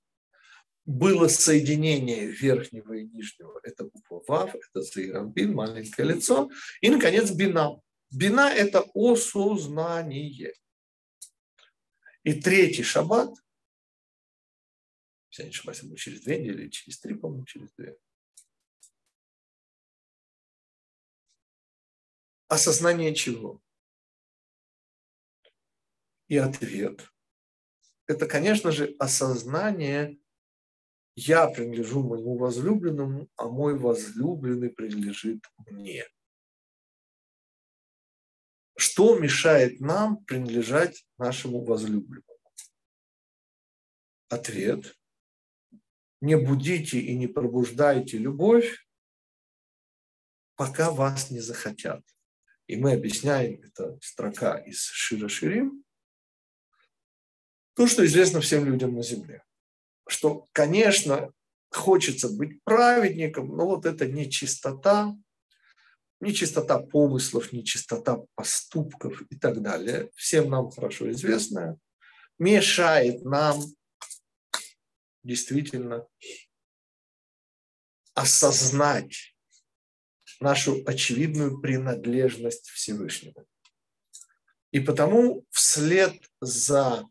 Было 0.86 1.28
соединение 1.28 2.26
верхнего 2.26 2.94
и 2.94 3.04
нижнего– 3.04 3.60
это 3.64 3.84
буква 3.84 4.22
Вав, 4.28 4.54
это 4.54 4.80
Заирамбин, 4.80 5.52
маленькое 5.52 6.08
лицо. 6.08 6.50
И, 6.80 6.88
наконец, 6.88 7.30
бина. 7.30 7.80
Бина– 8.10 8.50
это 8.54 8.88
осознание. 8.94 10.54
И 12.22 12.40
третий 12.40 12.82
шаббат, 12.82 13.34
если 15.30 15.42
я 15.42 15.48
не 15.48 15.50
ошибаюсь, 15.50 15.82
будет 15.82 15.98
через 15.98 16.22
две 16.22 16.38
недели, 16.38 16.70
через 16.70 16.98
три, 16.98 17.14
по-моему, 17.14 17.44
через 17.44 17.70
две. 17.74 17.98
Осознание 22.48 23.14
чего? 23.14 23.60
И 26.28 26.36
ответ– 26.36 27.12
это, 28.06 28.26
конечно 28.26 28.72
же, 28.72 28.94
осознание 28.98 30.18
«я 31.14 31.48
принадлежу 31.48 32.02
моему 32.02 32.36
возлюбленному, 32.36 33.28
а 33.36 33.48
мой 33.48 33.78
возлюбленный 33.78 34.70
принадлежит 34.70 35.44
мне». 35.56 36.04
Что 38.76 39.18
мешает 39.18 39.80
нам 39.80 40.24
принадлежать 40.24 41.06
нашему 41.16 41.64
возлюбленному? 41.64 42.24
Ответ– 44.28 44.96
не 46.20 46.36
будите 46.36 46.98
и 46.98 47.16
не 47.16 47.26
пробуждайте 47.26 48.18
любовь, 48.18 48.86
пока 50.56 50.90
вас 50.90 51.30
не 51.30 51.40
захотят. 51.40 52.02
И 52.66 52.76
мы 52.76 52.94
объясняем, 52.94 53.62
это 53.62 53.98
строка 54.00 54.58
из 54.58 54.82
Шира 54.82 55.28
Ширим, 55.28 55.85
то, 57.76 57.86
что 57.86 58.04
известно 58.06 58.40
всем 58.40 58.64
людям 58.64 58.94
на 58.94 59.02
земле. 59.02 59.44
Что, 60.08 60.48
конечно, 60.52 61.30
хочется 61.70 62.30
быть 62.30 62.62
праведником, 62.64 63.54
но 63.54 63.66
вот 63.66 63.84
это 63.84 64.06
не 64.06 64.30
чистота, 64.30 65.14
не 66.20 66.32
чистота 66.32 66.78
помыслов, 66.78 67.52
не 67.52 67.64
чистота 67.64 68.22
поступков 68.34 69.22
и 69.30 69.36
так 69.36 69.60
далее, 69.60 70.10
всем 70.14 70.48
нам 70.48 70.70
хорошо 70.70 71.10
известная, 71.10 71.76
мешает 72.38 73.24
нам 73.24 73.60
действительно 75.22 76.06
осознать 78.14 79.34
нашу 80.40 80.82
очевидную 80.86 81.60
принадлежность 81.60 82.68
Всевышнему. 82.70 83.46
И 84.70 84.80
потому 84.80 85.44
вслед 85.50 86.14
за 86.40 87.06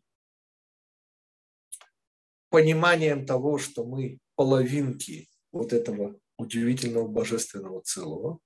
пониманием 2.49 3.25
того, 3.25 3.57
что 3.57 3.85
мы 3.85 4.19
половинки 4.35 5.29
вот 5.51 5.73
этого 5.73 6.19
удивительного 6.37 7.07
божественного 7.07 7.81
целого, 7.81 8.39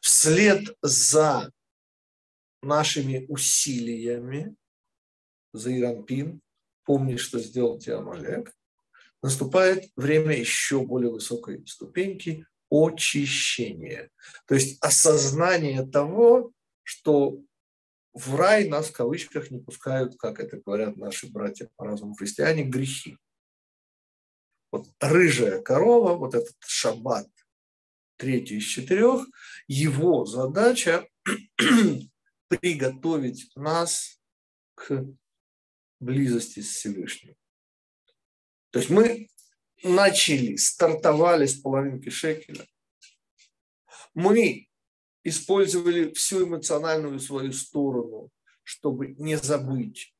вслед 0.00 0.76
за 0.82 1.50
нашими 2.62 3.26
усилиями, 3.28 4.54
за 5.52 5.78
Иранпин, 5.78 6.40
помни, 6.84 7.16
что 7.16 7.38
сделал 7.38 7.78
тебе 7.78 7.96
Амалек, 7.96 8.54
наступает 9.22 9.90
время 9.96 10.36
еще 10.36 10.84
более 10.84 11.10
высокой 11.10 11.66
ступеньки 11.66 12.46
очищения. 12.70 14.10
То 14.46 14.54
есть 14.54 14.82
осознание 14.82 15.86
того, 15.86 16.52
что 16.82 17.38
в 18.14 18.36
рай 18.36 18.68
нас 18.68 18.88
в 18.88 18.92
кавычках 18.92 19.50
не 19.50 19.58
пускают, 19.58 20.16
как 20.16 20.38
это 20.38 20.56
говорят 20.58 20.96
наши 20.96 21.30
братья 21.30 21.68
по 21.76 21.84
разуму 21.84 22.14
христиане, 22.14 22.62
грехи. 22.62 23.18
Вот 24.70 24.86
рыжая 25.00 25.60
корова, 25.60 26.14
вот 26.14 26.34
этот 26.34 26.56
шаббат 26.60 27.28
третий 28.16 28.58
из 28.58 28.64
четырех, 28.64 29.26
его 29.66 30.24
задача 30.24 31.08
приготовить 32.48 33.50
нас 33.56 34.20
к 34.74 35.04
близости 35.98 36.60
с 36.60 36.70
Всевышним. 36.70 37.36
То 38.70 38.78
есть 38.78 38.90
мы 38.90 39.28
начали, 39.82 40.56
стартовали 40.56 41.46
с 41.46 41.54
половинки 41.54 42.10
шекеля. 42.10 42.66
Мы 44.14 44.68
использовали 45.24 46.12
всю 46.12 46.46
эмоциональную 46.46 47.18
свою 47.18 47.52
сторону, 47.52 48.30
чтобы 48.62 49.08
не 49.18 49.36
забыть 49.36 50.14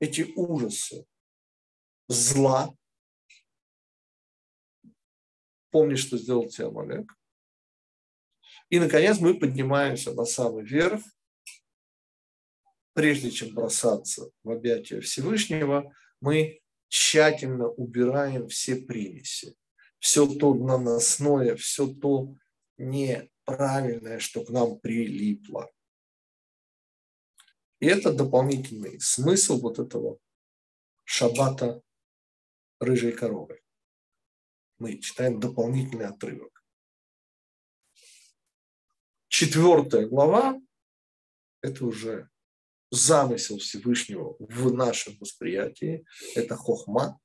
эти 0.00 0.32
ужасы 0.36 1.06
зла. 2.08 2.74
Помни, 5.70 5.94
что 5.94 6.18
сделал 6.18 6.48
тебе 6.48 6.66
Амалек. 6.66 7.12
И, 8.70 8.78
наконец, 8.78 9.18
мы 9.18 9.38
поднимаемся 9.38 10.12
на 10.12 10.24
самый 10.24 10.64
верх, 10.64 11.02
прежде 12.92 13.30
чем 13.30 13.54
бросаться 13.54 14.30
в 14.42 14.50
объятия 14.50 15.00
Всевышнего, 15.00 15.94
мы 16.20 16.60
тщательно 16.88 17.68
убираем 17.68 18.48
все 18.48 18.76
примеси, 18.76 19.56
все 19.98 20.26
то 20.26 20.54
наносное, 20.54 21.54
все 21.56 21.86
то 21.86 22.34
неправильное, 22.78 24.18
что 24.18 24.44
к 24.44 24.50
нам 24.50 24.78
прилипло. 24.78 25.70
И 27.80 27.86
это 27.86 28.12
дополнительный 28.12 29.00
смысл 29.00 29.60
вот 29.60 29.78
этого 29.78 30.18
шаббата 31.04 31.82
рыжей 32.80 33.12
коровы. 33.12 33.60
Мы 34.78 34.98
читаем 34.98 35.40
дополнительный 35.40 36.06
отрывок. 36.06 36.64
Четвертая 39.28 40.06
глава– 40.06 40.60
это 41.62 41.84
уже 41.84 42.28
замысел 42.90 43.58
Всевышнего 43.58 44.36
в 44.38 44.72
нашем 44.72 45.16
восприятии. 45.18 46.04
Это 46.34 46.56
хохма. 46.56 47.20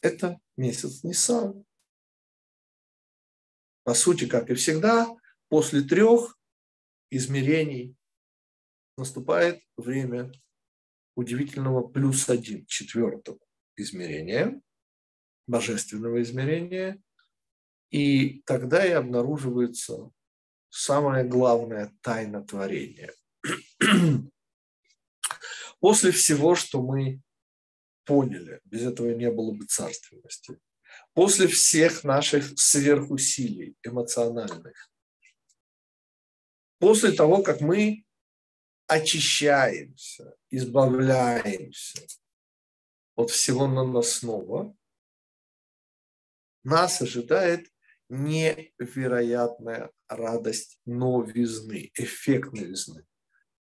Это 0.00 0.38
месяц 0.56 1.02
Нисан. 1.02 1.65
По 3.86 3.94
сути, 3.94 4.26
как 4.26 4.50
и 4.50 4.54
всегда, 4.54 5.16
после 5.48 5.80
трех 5.80 6.36
измерений 7.08 7.96
наступает 8.96 9.62
время 9.76 10.32
удивительного 11.14 11.86
плюс 11.86 12.28
один, 12.28 12.66
четвертого 12.66 13.38
измерения, 13.76 14.60
божественного 15.46 16.20
измерения, 16.22 17.00
и 17.92 18.42
тогда 18.42 18.84
и 18.84 18.90
обнаруживается 18.90 20.10
самая 20.68 21.22
главная 21.22 21.96
тайна 22.00 22.44
творения. 22.44 23.14
После 25.78 26.10
всего, 26.10 26.56
что 26.56 26.82
мы 26.82 27.22
поняли, 28.04 28.60
без 28.64 28.82
этого 28.82 29.10
не 29.14 29.30
было 29.30 29.52
бы 29.52 29.64
царственности, 29.66 30.58
после 31.16 31.46
всех 31.46 32.04
наших 32.04 32.58
сверхусилий 32.58 33.74
эмоциональных, 33.82 34.90
после 36.78 37.12
того, 37.12 37.42
как 37.42 37.62
мы 37.62 38.04
очищаемся, 38.86 40.36
избавляемся 40.50 42.06
от 43.14 43.30
всего 43.30 43.66
наносного, 43.66 44.76
нас 46.64 47.00
ожидает 47.00 47.72
невероятная 48.10 49.90
радость 50.08 50.78
новизны, 50.84 51.92
эффект 51.94 52.52
новизны. 52.52 53.06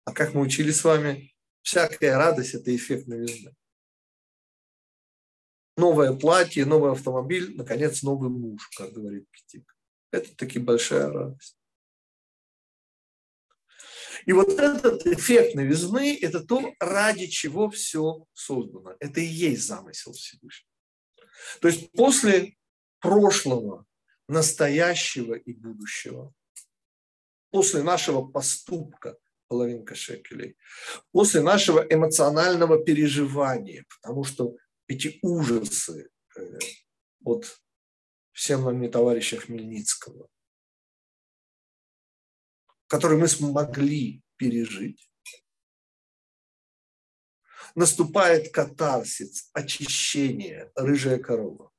А 0.03 0.11
как 0.11 0.33
мы 0.33 0.41
учили 0.41 0.71
с 0.71 0.83
вами, 0.83 1.33
всякая 1.61 2.17
радость– 2.17 2.53
это 2.55 2.75
эффект 2.75 3.07
новизны. 3.07 3.55
Новое 5.77 6.13
платье, 6.13 6.65
новый 6.65 6.91
автомобиль, 6.91 7.55
наконец, 7.55 8.01
новый 8.01 8.29
муж, 8.29 8.69
как 8.77 8.93
говорит 8.93 9.27
Китик. 9.31 9.75
Это 10.11 10.35
таки 10.35 10.59
большая 10.59 11.09
радость. 11.11 11.57
И 14.25 14.33
вот 14.33 14.49
этот 14.49 15.05
эффект 15.05 15.55
новизны– 15.55 16.17
это 16.21 16.39
то, 16.39 16.73
ради 16.79 17.27
чего 17.27 17.69
все 17.69 18.25
создано. 18.33 18.95
Это 18.99 19.19
и 19.19 19.25
есть 19.25 19.67
замысел 19.67 20.13
Всевышнего. 20.13 20.71
То 21.59 21.67
есть 21.67 21.91
после 21.91 22.55
прошлого 22.99 23.85
настоящего 24.27 25.35
и 25.35 25.53
будущего. 25.53 26.33
После 27.51 27.83
нашего 27.83 28.25
поступка 28.25 29.17
половинка 29.47 29.93
шекелей, 29.95 30.57
после 31.11 31.41
нашего 31.41 31.85
эмоционального 31.87 32.83
переживания, 32.83 33.85
потому 33.89 34.23
что 34.23 34.55
эти 34.87 35.19
ужасы 35.21 36.09
э, 36.37 36.59
от 37.23 37.61
всем 38.31 38.63
нам 38.63 38.81
не 38.81 38.89
товарища 38.89 39.37
Хмельницкого, 39.37 40.29
которые 42.87 43.19
мы 43.19 43.27
смогли 43.27 44.23
пережить, 44.35 45.09
наступает 47.75 48.51
катарсис, 48.51 49.49
очищение, 49.53 50.71
рыжая 50.75 51.19
корова. 51.19 51.71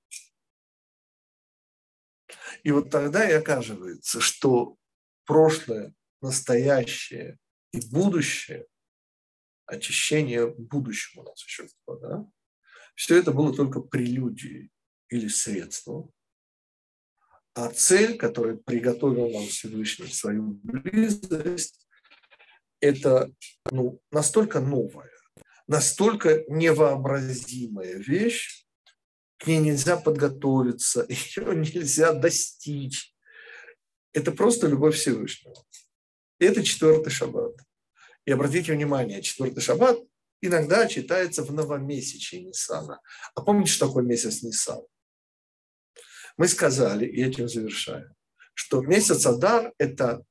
И 2.63 2.71
вот 2.71 2.91
тогда 2.91 3.29
и 3.29 3.33
оказывается, 3.33 4.21
что 4.21 4.77
прошлое, 5.25 5.95
настоящее 6.21 7.39
и 7.73 7.81
будущее, 7.89 8.67
очищение 9.67 10.47
будущего 10.47 11.23
у 11.23 11.25
нас 11.25 11.43
еще 11.45 11.69
было, 11.87 12.01
да? 12.01 12.33
Все 12.97 13.19
это 13.19 13.31
было 13.31 13.55
только 13.55 13.81
прелюдией 13.81 14.73
или 15.11 15.29
средством. 15.29 16.11
А 17.55 17.69
цель, 17.69 18.17
которую 18.17 18.59
приготовил 18.59 19.31
нам 19.31 19.47
Всевышний 19.47 20.09
свою 20.09 20.59
близость, 20.63 21.87
это 22.81 23.31
ну, 23.71 24.01
настолько 24.11 24.61
новая, 24.61 25.11
настолько 25.67 26.45
невообразимая 26.49 27.95
вещь, 27.97 28.67
к 29.39 29.47
ней 29.47 29.59
нельзя 29.59 29.97
подготовиться, 29.97 31.07
ее 31.09 31.55
нельзя 31.55 32.13
достичь. 32.13 33.15
Это 34.13 34.33
просто 34.33 34.67
любовь 34.67 34.97
Всевышнего. 34.97 35.55
И 36.39 36.47
это 36.47 36.63
четвертый 36.63 37.11
шаббат. 37.11 37.57
И 38.25 38.33
обратите 38.33 38.73
внимание, 38.73 39.23
четвертый 39.23 39.61
шаббат 39.61 39.99
иногда 40.41 40.87
читается 40.87 41.43
в 41.43 41.53
новомесячии 41.53 42.37
Ниссана. 42.37 43.01
А 43.35 43.43
помните, 43.43 43.73
что 43.73 43.87
такое 43.87 44.05
месяц 44.05 44.43
Ниссан? 44.43 44.83
Мы 46.37 46.49
сказали, 46.49 47.07
и 47.07 47.25
этим 47.25 47.49
завершаем, 47.49 48.15
что 48.55 48.83
месяц 48.83 49.25
Адар– 49.27 49.73
это 49.79 50.23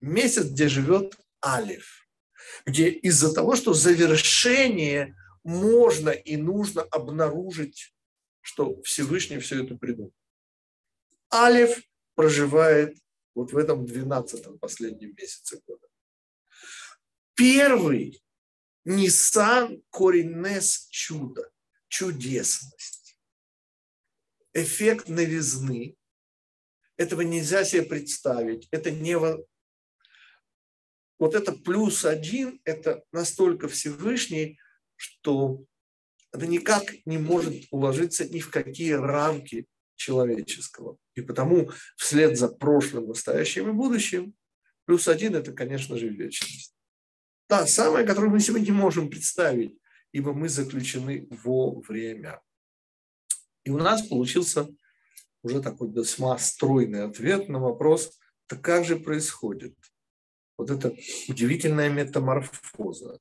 месяц, 0.00 0.46
где 0.46 0.68
живет 0.68 1.16
Алиф, 1.44 2.06
где 2.66 2.90
из-за 2.90 3.32
того, 3.32 3.56
что 3.56 3.72
завершение 3.72 5.16
можно 5.42 6.10
и 6.10 6.36
нужно 6.36 6.82
обнаружить 6.82 7.94
что 8.44 8.80
Всевышний 8.82 9.38
все 9.38 9.64
это 9.64 9.74
придумал. 9.74 10.12
Алиф 11.32 11.82
проживает 12.14 12.98
вот 13.34 13.52
в 13.52 13.56
этом 13.56 13.84
12-м 13.86 14.58
последнем 14.58 15.14
месяце 15.16 15.60
года. 15.66 15.88
Первый 17.34 18.22
Нисан 18.84 19.82
коренес 19.90 20.88
чудо, 20.90 21.50
чудесность. 21.88 23.18
Эффект 24.52 25.08
новизны. 25.08 25.96
Этого 26.96 27.22
нельзя 27.22 27.64
себе 27.64 27.82
представить. 27.82 28.68
Это 28.70 28.90
не... 28.90 29.16
Вот 31.18 31.34
это 31.34 31.52
плюс 31.52 32.04
один, 32.04 32.60
это 32.64 33.04
настолько 33.12 33.68
Всевышний, 33.68 34.58
что 34.96 35.64
это 36.32 36.46
никак 36.46 36.82
не 37.06 37.18
может 37.18 37.66
уложиться 37.70 38.28
ни 38.28 38.40
в 38.40 38.50
какие 38.50 38.92
рамки 38.92 39.66
человеческого. 39.96 40.98
И 41.14 41.22
потому 41.22 41.70
вслед 41.96 42.36
за 42.36 42.48
прошлым, 42.48 43.08
настоящим 43.08 43.70
и 43.70 43.72
будущим, 43.72 44.34
плюс 44.84 45.08
один– 45.08 45.34
это, 45.36 45.52
конечно 45.52 45.96
же, 45.96 46.08
вечность. 46.08 46.73
Та 47.46 47.66
самая, 47.66 48.06
которую 48.06 48.32
мы 48.32 48.40
сегодня 48.40 48.66
не 48.66 48.72
можем 48.72 49.10
представить, 49.10 49.78
ибо 50.12 50.32
мы 50.32 50.48
заключены 50.48 51.28
во 51.30 51.80
время. 51.80 52.40
И 53.64 53.70
у 53.70 53.78
нас 53.78 54.02
получился 54.02 54.68
уже 55.42 55.60
такой 55.60 55.90
весьма 55.90 56.38
стройный 56.38 57.04
ответ 57.04 57.48
на 57.48 57.58
вопрос, 57.58 58.18
так 58.46 58.62
как 58.62 58.84
же 58.84 58.96
происходит 58.96 59.74
вот 60.56 60.70
эта 60.70 60.94
удивительная 61.28 61.90
метаморфоза, 61.90 63.18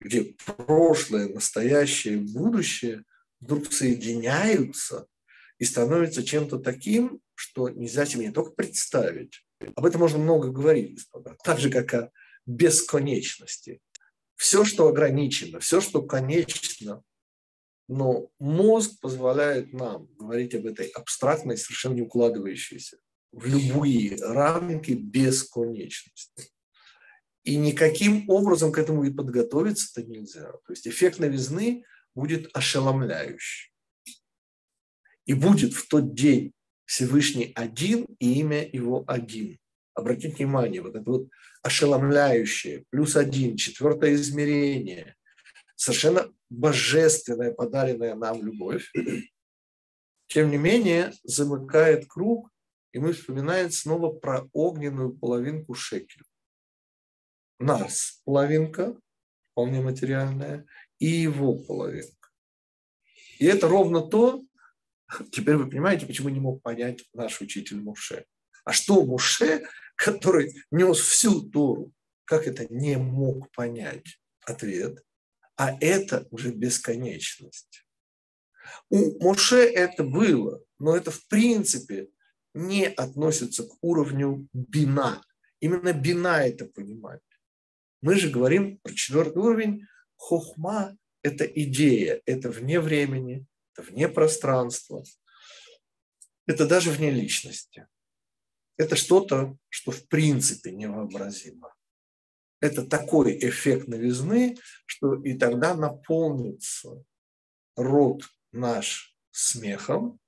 где 0.00 0.36
прошлое, 0.44 1.28
настоящее 1.28 2.18
будущее 2.18 3.04
вдруг 3.40 3.72
соединяются 3.72 5.06
и 5.58 5.64
становится 5.64 6.22
чем-то 6.22 6.58
таким, 6.58 7.20
что 7.34 7.68
нельзя 7.68 8.06
себе 8.06 8.26
не 8.26 8.32
только 8.32 8.52
представить. 8.52 9.44
Об 9.74 9.84
этом 9.84 10.00
можно 10.00 10.18
много 10.18 10.50
говорить, 10.50 10.94
господа. 10.94 11.36
Так 11.42 11.58
же, 11.58 11.70
как 11.70 11.94
о 11.94 12.12
бесконечности. 12.48 13.80
Все, 14.34 14.64
что 14.64 14.88
ограничено, 14.88 15.60
все, 15.60 15.80
что 15.80 16.02
конечно, 16.02 17.02
но 17.88 18.30
мозг 18.38 19.00
позволяет 19.00 19.72
нам 19.72 20.06
говорить 20.18 20.54
об 20.54 20.66
этой 20.66 20.88
абстрактной, 20.88 21.56
совершенно 21.56 21.94
не 21.94 22.02
укладывающейся 22.02 22.98
в 23.32 23.46
любые 23.46 24.16
рамки 24.16 24.92
бесконечности. 24.92 26.50
И 27.44 27.56
никаким 27.56 28.28
образом 28.28 28.72
к 28.72 28.78
этому 28.78 29.04
и 29.04 29.12
подготовиться-то 29.12 30.02
нельзя. 30.02 30.52
То 30.52 30.72
есть 30.72 30.86
эффект 30.86 31.18
новизны 31.18 31.84
будет 32.14 32.50
ошеломляющий. 32.54 33.72
И 35.24 35.34
будет 35.34 35.74
в 35.74 35.88
тот 35.88 36.14
день 36.14 36.52
Всевышний 36.84 37.52
один 37.54 38.04
и 38.18 38.40
имя 38.40 38.66
его 38.70 39.04
один. 39.06 39.58
Обратите 39.98 40.36
внимание, 40.36 40.80
вот 40.80 40.94
это 40.94 41.10
вот 41.10 41.28
ошеломляющее, 41.62 42.84
плюс 42.90 43.16
один, 43.16 43.56
четвертое 43.56 44.14
измерение, 44.14 45.16
совершенно 45.74 46.32
божественная, 46.48 47.52
подаренная 47.52 48.14
нам 48.14 48.40
любовь, 48.40 48.92
тем 50.28 50.52
не 50.52 50.56
менее 50.56 51.12
замыкает 51.24 52.06
круг, 52.06 52.48
и 52.92 53.00
мы 53.00 53.12
вспоминаем 53.12 53.72
снова 53.72 54.12
про 54.12 54.48
огненную 54.52 55.12
половинку 55.12 55.74
шекеля. 55.74 56.22
Нас 57.58 58.22
половинка, 58.24 58.96
вполне 59.50 59.80
материальная, 59.80 60.64
и 61.00 61.06
его 61.06 61.56
половинка. 61.56 62.28
И 63.40 63.46
это 63.46 63.66
ровно 63.66 64.02
то, 64.02 64.44
теперь 65.32 65.56
вы 65.56 65.68
понимаете, 65.68 66.06
почему 66.06 66.28
не 66.28 66.38
мог 66.38 66.62
понять 66.62 67.04
наш 67.14 67.40
учитель 67.40 67.80
Муше. 67.80 68.26
А 68.64 68.72
что 68.72 69.04
Муше, 69.04 69.66
который 69.98 70.54
нес 70.70 70.98
всю 71.00 71.42
Тору, 71.50 71.92
как 72.24 72.46
это 72.46 72.72
не 72.72 72.96
мог 72.96 73.50
понять? 73.50 74.20
Ответ. 74.46 75.04
А 75.56 75.76
это 75.80 76.26
уже 76.30 76.52
бесконечность. 76.52 77.84
У 78.90 79.22
Моше 79.22 79.64
это 79.64 80.04
было, 80.04 80.62
но 80.78 80.96
это 80.96 81.10
в 81.10 81.26
принципе 81.26 82.08
не 82.54 82.86
относится 82.86 83.64
к 83.64 83.76
уровню 83.80 84.48
бина. 84.52 85.20
Именно 85.60 85.92
бина 85.92 86.46
это 86.46 86.66
понимает. 86.66 87.22
Мы 88.00 88.14
же 88.14 88.30
говорим 88.30 88.78
про 88.78 88.94
четвертый 88.94 89.38
уровень. 89.38 89.82
Хохма– 90.16 90.96
это 91.22 91.44
идея, 91.44 92.22
это 92.24 92.50
вне 92.50 92.80
времени, 92.80 93.46
это 93.72 93.82
вне 93.90 94.08
пространства, 94.08 95.02
это 96.46 96.66
даже 96.66 96.90
вне 96.90 97.10
личности. 97.10 97.86
Это 98.78 98.96
что-то, 98.96 99.56
что 99.68 99.90
в 99.90 100.06
принципе 100.08 100.70
невообразимо. 100.70 101.74
Это 102.60 102.84
такой 102.86 103.38
эффект 103.38 103.88
новизны, 103.88 104.56
что 104.86 105.14
и 105.22 105.34
тогда 105.34 105.74
наполнится 105.74 107.04
рот 107.76 108.22
наш 108.52 109.16
смехом, 109.30 110.18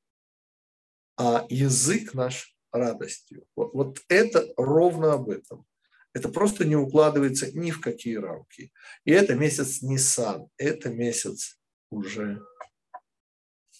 а 1.17 1.47
язык 1.49 2.15
наш 2.15 2.57
радостью. 2.73 3.47
Вот, 3.57 3.73
вот 3.75 4.01
это 4.09 4.53
ровно 4.57 5.15
об 5.15 5.29
этом. 5.29 5.67
Это 6.13 6.29
просто 6.29 6.65
не 6.65 6.77
укладывается 6.77 7.53
ни 7.53 7.71
в 7.71 7.81
какие 7.81 8.17
рамки. 8.17 8.73
И 9.05 9.13
это 9.13 9.35
месяц 9.35 9.83
Нисан, 9.83 10.49
это 10.57 10.89
месяц 10.89 11.59
уже 11.91 12.41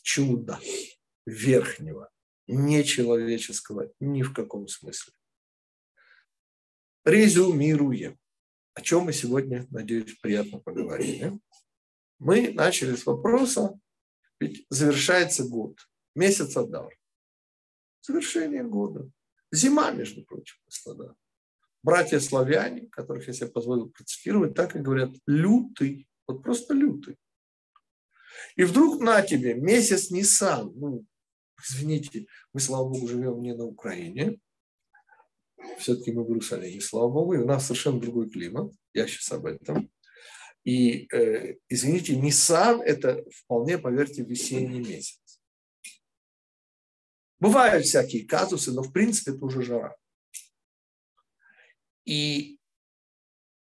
чуда 0.03 0.59
верхнего, 1.27 2.10
нечеловеческого 2.51 3.93
ни 4.01 4.23
в 4.23 4.33
каком 4.33 4.69
смысле. 4.69 5.13
Резюмируем. 7.05 8.19
О 8.75 8.83
чем 8.83 9.05
мы 9.05 9.13
сегодня, 9.13 9.67
надеюсь, 9.71 10.17
приятно 10.21 10.59
поговорили. 10.59 11.39
Мы 12.19 12.53
начали 12.53 12.95
с 12.95 13.07
вопроса, 13.07 13.79
ведь 14.39 14.67
завершается 14.69 15.45
год, 15.45 15.79
месяц 16.15 16.57
Адар. 16.57 16.97
Завершение 18.03 18.63
года. 18.63 19.11
Зима, 19.53 19.91
между 19.91 20.25
прочим, 20.25 20.57
господа. 20.67 21.15
Братья 21.83 22.21
славяне, 22.21 22.89
которых 22.89 23.27
я 23.27 23.33
себе 23.33 23.49
позволил 23.49 23.89
процитировать, 23.89 24.55
так 24.55 24.77
и 24.77 24.81
говорят, 24.81 25.11
лютый, 25.27 26.09
вот 26.27 26.43
просто 26.43 26.75
лютый. 26.75 27.17
И 28.57 28.65
вдруг 28.65 29.01
на 29.01 29.23
тебе 29.23 29.55
месяц 29.55 30.11
Нисан, 30.11 30.73
ну, 30.77 31.07
извините, 31.69 32.27
мы, 32.53 32.61
слава 32.61 32.89
богу, 32.89 33.09
живем 33.09 33.41
не 33.41 33.55
на 33.55 33.65
Украине, 33.65 34.39
все-таки 35.79 36.13
мы 36.13 36.25
в 36.25 36.29
Иерусалиме, 36.29 36.81
слава 36.81 37.11
богу, 37.11 37.35
и 37.35 37.39
у 37.39 37.47
нас 37.47 37.67
совершенно 37.67 38.01
другой 38.01 38.31
климат, 38.31 38.73
я 38.93 39.07
сейчас 39.07 39.33
об 39.33 39.47
этом. 39.47 39.91
И, 40.65 41.09
э, 41.15 41.57
извините, 41.69 42.17
Нисан– 42.17 42.81
это 42.85 43.25
вполне, 43.31 43.79
поверьте, 43.79 44.23
весенний 44.23 44.81
месяц. 44.81 45.41
Бывают 47.39 47.87
всякие 47.87 48.27
казусы, 48.27 48.71
но 48.73 48.83
в 48.83 48.93
принципе 48.93 49.33
это 49.33 49.45
уже 49.45 49.63
жара. 49.63 49.97
И 52.05 52.60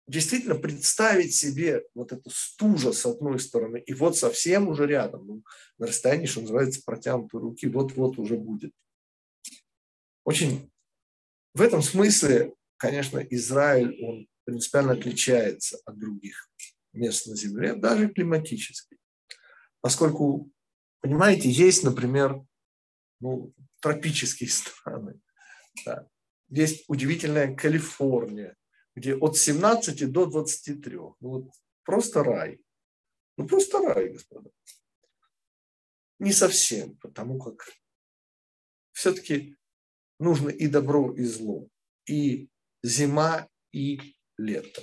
действительно 0.07 0.55
представить 0.55 1.35
себе 1.35 1.83
вот 1.95 2.13
эту 2.13 2.31
стужа 2.31 2.93
с 2.93 3.07
одной 3.07 3.39
стороны, 3.41 3.79
и 3.79 3.95
вот 3.95 4.17
совсем 4.19 4.69
уже 4.69 4.87
рядом, 4.87 5.27
ну, 5.27 5.43
на 5.79 5.87
расстоянии, 5.87 6.27
что 6.27 6.43
называется, 6.43 6.83
протянутой 6.85 7.41
руки, 7.41 7.67
вот-вот 7.67 8.19
уже 8.19 8.37
будет. 8.37 8.73
Очень 10.25 10.71
в 11.55 11.63
этом 11.63 11.83
смысле, 11.83 12.53
конечно, 12.77 13.19
Израиль, 13.19 13.97
он 14.05 14.27
принципиально 14.45 14.93
отличается 14.93 15.79
от 15.85 15.99
других 15.99 16.51
мест 16.93 17.27
на 17.27 17.37
Земле, 17.37 17.75
даже 17.75 18.09
климатически. 18.09 18.99
Поскольку, 19.81 20.51
понимаете, 21.01 21.51
есть, 21.51 21.85
например, 21.85 22.43
ну, 23.21 23.55
тропические 23.81 24.49
страны. 24.51 25.21
Да. 25.85 26.09
Есть 26.49 26.85
удивительная 26.89 27.55
Калифорния, 27.55 28.57
где 28.95 29.17
от 29.17 29.37
17 29.37 30.11
до 30.11 30.27
23. 30.27 30.97
Ну, 30.97 31.15
вот 31.21 31.51
просто 31.85 32.23
рай. 32.23 32.61
Ну, 33.37 33.47
просто 33.47 33.79
рай, 33.79 34.11
господа. 34.11 34.51
Не 36.19 36.33
совсем, 36.33 36.97
потому 36.99 37.39
как 37.39 37.69
все-таки 38.93 39.57
нужно 40.19 40.49
и 40.49 40.69
добро, 40.69 41.13
и 41.13 41.25
зло, 41.25 41.69
и 42.07 42.49
зима, 42.83 43.49
и 43.73 44.01
лето. 44.39 44.83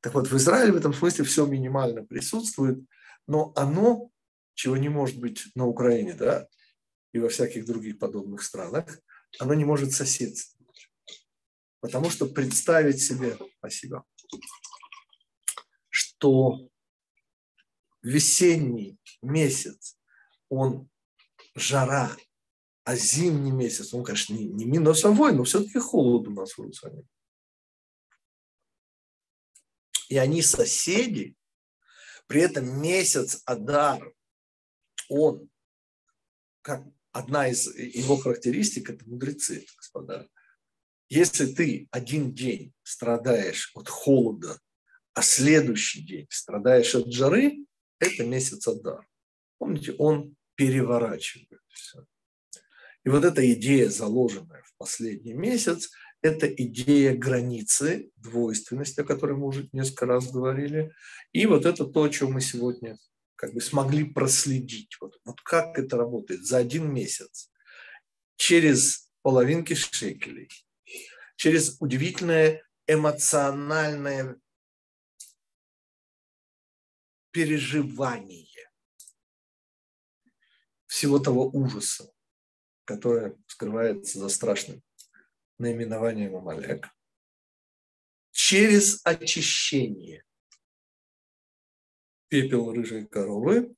Так 0.00 0.14
вот, 0.14 0.28
в 0.28 0.36
Израиле 0.36 0.72
в 0.72 0.76
этом 0.76 0.92
смысле 0.92 1.24
все 1.24 1.46
минимально 1.46 2.04
присутствует, 2.04 2.78
но 3.26 3.52
оно, 3.56 4.10
чего 4.54 4.76
не 4.76 4.88
может 4.88 5.18
быть 5.18 5.46
на 5.54 5.66
Украине, 5.66 6.14
да, 6.14 6.46
и 7.12 7.18
во 7.18 7.28
всяких 7.28 7.64
других 7.64 7.98
подобных 7.98 8.42
странах, 8.42 9.00
оно 9.38 9.54
не 9.54 9.64
может 9.64 9.92
соседствовать. 9.92 10.53
Потому 11.84 12.08
что 12.08 12.24
представить 12.24 13.02
себе, 13.02 13.36
спасибо, 13.58 14.06
что 15.90 16.70
весенний 18.00 18.98
месяц, 19.20 19.98
он 20.48 20.88
жара, 21.54 22.16
а 22.84 22.96
зимний 22.96 23.50
месяц, 23.50 23.92
он, 23.92 24.02
конечно, 24.02 24.32
не, 24.32 24.46
не 24.46 24.64
минусовой, 24.64 25.34
но 25.34 25.44
все-таки 25.44 25.78
холод 25.78 26.26
у 26.26 26.30
нас 26.30 26.54
в 26.54 26.60
Иерусалиме. 26.60 27.06
И 30.08 30.16
они 30.16 30.40
соседи, 30.40 31.36
при 32.26 32.40
этом 32.40 32.80
месяц 32.80 33.42
Адар, 33.44 34.10
он, 35.10 35.50
как 36.62 36.82
одна 37.12 37.48
из 37.48 37.66
его 37.76 38.16
характеристик– 38.16 38.88
это 38.88 39.06
мудрецы, 39.06 39.66
господа. 39.76 40.30
Если 41.08 41.46
ты 41.46 41.88
один 41.90 42.32
день 42.32 42.72
страдаешь 42.82 43.70
от 43.74 43.88
холода, 43.88 44.58
а 45.12 45.22
следующий 45.22 46.02
день 46.02 46.26
страдаешь 46.30 46.94
от 46.94 47.12
жары, 47.12 47.64
это 47.98 48.24
месяц 48.24 48.66
Адар. 48.66 49.06
Помните, 49.58 49.94
он 49.98 50.36
переворачивает 50.56 51.60
все. 51.68 52.04
И 53.04 53.08
вот 53.08 53.24
эта 53.24 53.52
идея, 53.52 53.88
заложенная 53.90 54.62
в 54.62 54.76
последний 54.76 55.34
месяц, 55.34 55.90
это 56.22 56.46
идея 56.46 57.14
границы, 57.14 58.10
двойственности, 58.16 59.00
о 59.00 59.04
которой 59.04 59.36
мы 59.36 59.46
уже 59.46 59.68
несколько 59.72 60.06
раз 60.06 60.32
говорили. 60.32 60.90
И 61.32 61.44
вот 61.44 61.66
это 61.66 61.84
то, 61.84 62.04
о 62.04 62.08
чем 62.08 62.32
мы 62.32 62.40
сегодня 62.40 62.98
как 63.36 63.52
бы 63.52 63.60
смогли 63.60 64.04
проследить. 64.04 64.96
Вот, 65.00 65.20
вот 65.24 65.40
как 65.42 65.78
это 65.78 65.98
работает 65.98 66.46
за 66.46 66.58
один 66.58 66.90
месяц. 66.92 67.50
Через 68.36 69.12
половинки 69.20 69.74
шекелей, 69.74 70.48
через 71.36 71.76
удивительное 71.80 72.62
эмоциональное 72.86 74.36
переживание. 77.30 78.44
всего 80.94 81.18
того 81.18 81.50
ужаса, 81.52 82.14
которое 82.84 83.36
скрывается 83.48 84.20
за 84.20 84.28
страшным 84.28 84.80
наименованием 85.58 86.36
Амалек, 86.36 86.88
через 88.30 89.04
очищение 89.04 90.24
пепел 92.28 92.72
рыжей 92.72 93.06
коровы 93.06 93.74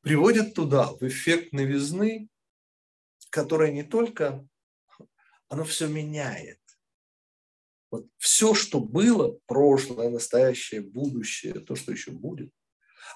приводит 0.00 0.54
туда, 0.54 0.86
в 0.94 1.02
эффект 1.02 1.52
новизны, 1.52 2.30
которая 3.28 3.70
не 3.70 3.82
только, 3.82 4.48
оно 5.48 5.64
все 5.64 5.88
меняет. 5.88 6.58
Вот 7.96 8.10
все, 8.18 8.52
что 8.52 8.78
было, 8.78 9.38
прошлое, 9.46 10.10
настоящее, 10.10 10.82
будущее, 10.82 11.54
то, 11.54 11.74
что 11.76 11.92
еще 11.92 12.10
будет, 12.10 12.52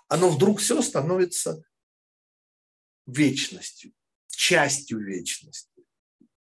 оно 0.09 0.31
вдруг 0.31 0.61
все 0.61 0.81
становится 0.81 1.63
вечностью, 3.07 3.93
частью 4.29 5.01
вечности. 5.05 5.85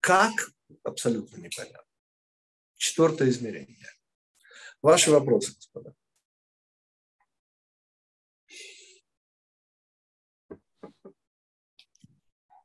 Как? 0.01 0.51
Абсолютно 0.83 1.37
непонятно. 1.37 1.81
Четвертое 2.75 3.29
измерение. 3.29 3.89
Ваши 4.83 5.09
вопросы, 5.09 5.55
господа. 5.55 5.95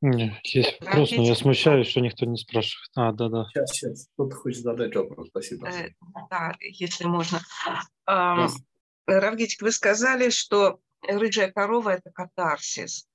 Нет, 0.04 0.34
есть 0.42 0.80
вопрос, 0.80 1.12
но 1.12 1.22
я 1.22 1.36
смущаюсь, 1.36 1.86
что 1.86 2.00
никто 2.00 2.26
не 2.26 2.36
спрашивает. 2.36 2.90
А, 2.96 3.12
да, 3.12 3.28
да. 3.28 3.46
Сейчас, 3.50 3.70
сейчас. 3.70 4.08
Кто-то 4.14 4.34
хочет 4.34 4.62
задать 4.62 4.96
вопрос. 4.96 5.28
Спасибо. 5.28 5.68
Э, 5.68 5.90
да, 6.28 6.56
если 6.60 7.04
можно. 7.04 7.40
Эм, 8.08 8.48
Равгитик, 9.06 9.62
вы 9.62 9.70
сказали, 9.70 10.30
что 10.30 10.80
рыжая 11.06 11.52
корова– 11.52 11.90
это 11.90 12.10
катарсис. 12.10 13.06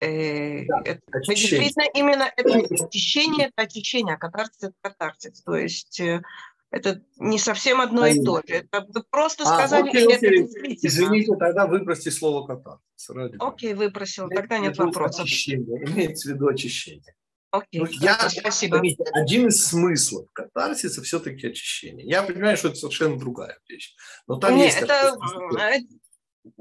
Э, 0.00 0.66
да, 0.66 0.82
это, 0.84 1.00
действительно 1.26 1.88
именно 1.94 2.30
это 2.36 2.84
очищение, 2.84 3.48
это 3.48 3.62
очищение, 3.62 4.16
а 4.16 4.18
катарсис– 4.18 4.56
это 4.62 4.74
катарсис. 4.82 5.42
То 5.42 5.56
есть 5.56 6.00
э, 6.00 6.22
это 6.70 7.02
не 7.18 7.38
совсем 7.38 7.80
одно 7.80 8.06
и 8.06 8.22
то 8.22 8.42
же. 8.46 8.54
Это 8.54 8.86
вы 8.88 9.02
просто 9.10 9.44
а, 9.44 9.46
сказали, 9.46 9.88
окей, 9.88 10.06
окей. 10.06 10.44
это 10.44 10.86
Извините, 10.86 11.34
тогда 11.36 11.66
выбросьте 11.66 12.10
слово 12.10 12.46
катарсис. 12.46 13.34
Окей, 13.40 13.74
выбросил, 13.74 14.28
тогда 14.28 14.58
нет 14.58 14.78
вопросов. 14.78 15.24
Очищение. 15.24 15.84
Имеется 15.84 16.28
в 16.28 16.34
виду 16.34 16.46
очищение. 16.48 17.14
Окей, 17.50 17.80
ну, 17.80 17.86
я, 17.90 18.30
спасибо. 18.30 18.80
Один 19.12 19.48
из 19.48 19.66
смыслов 19.66 20.28
катарсиса 20.32 21.02
все-таки 21.02 21.48
очищение. 21.48 22.06
Я 22.06 22.22
понимаю, 22.22 22.56
что 22.56 22.68
это 22.68 22.76
совершенно 22.76 23.18
другая 23.18 23.58
вещь. 23.68 23.96
Но 24.28 24.36
там 24.36 24.54
Нет, 24.54 24.66
есть 24.66 24.78
это, 24.82 25.16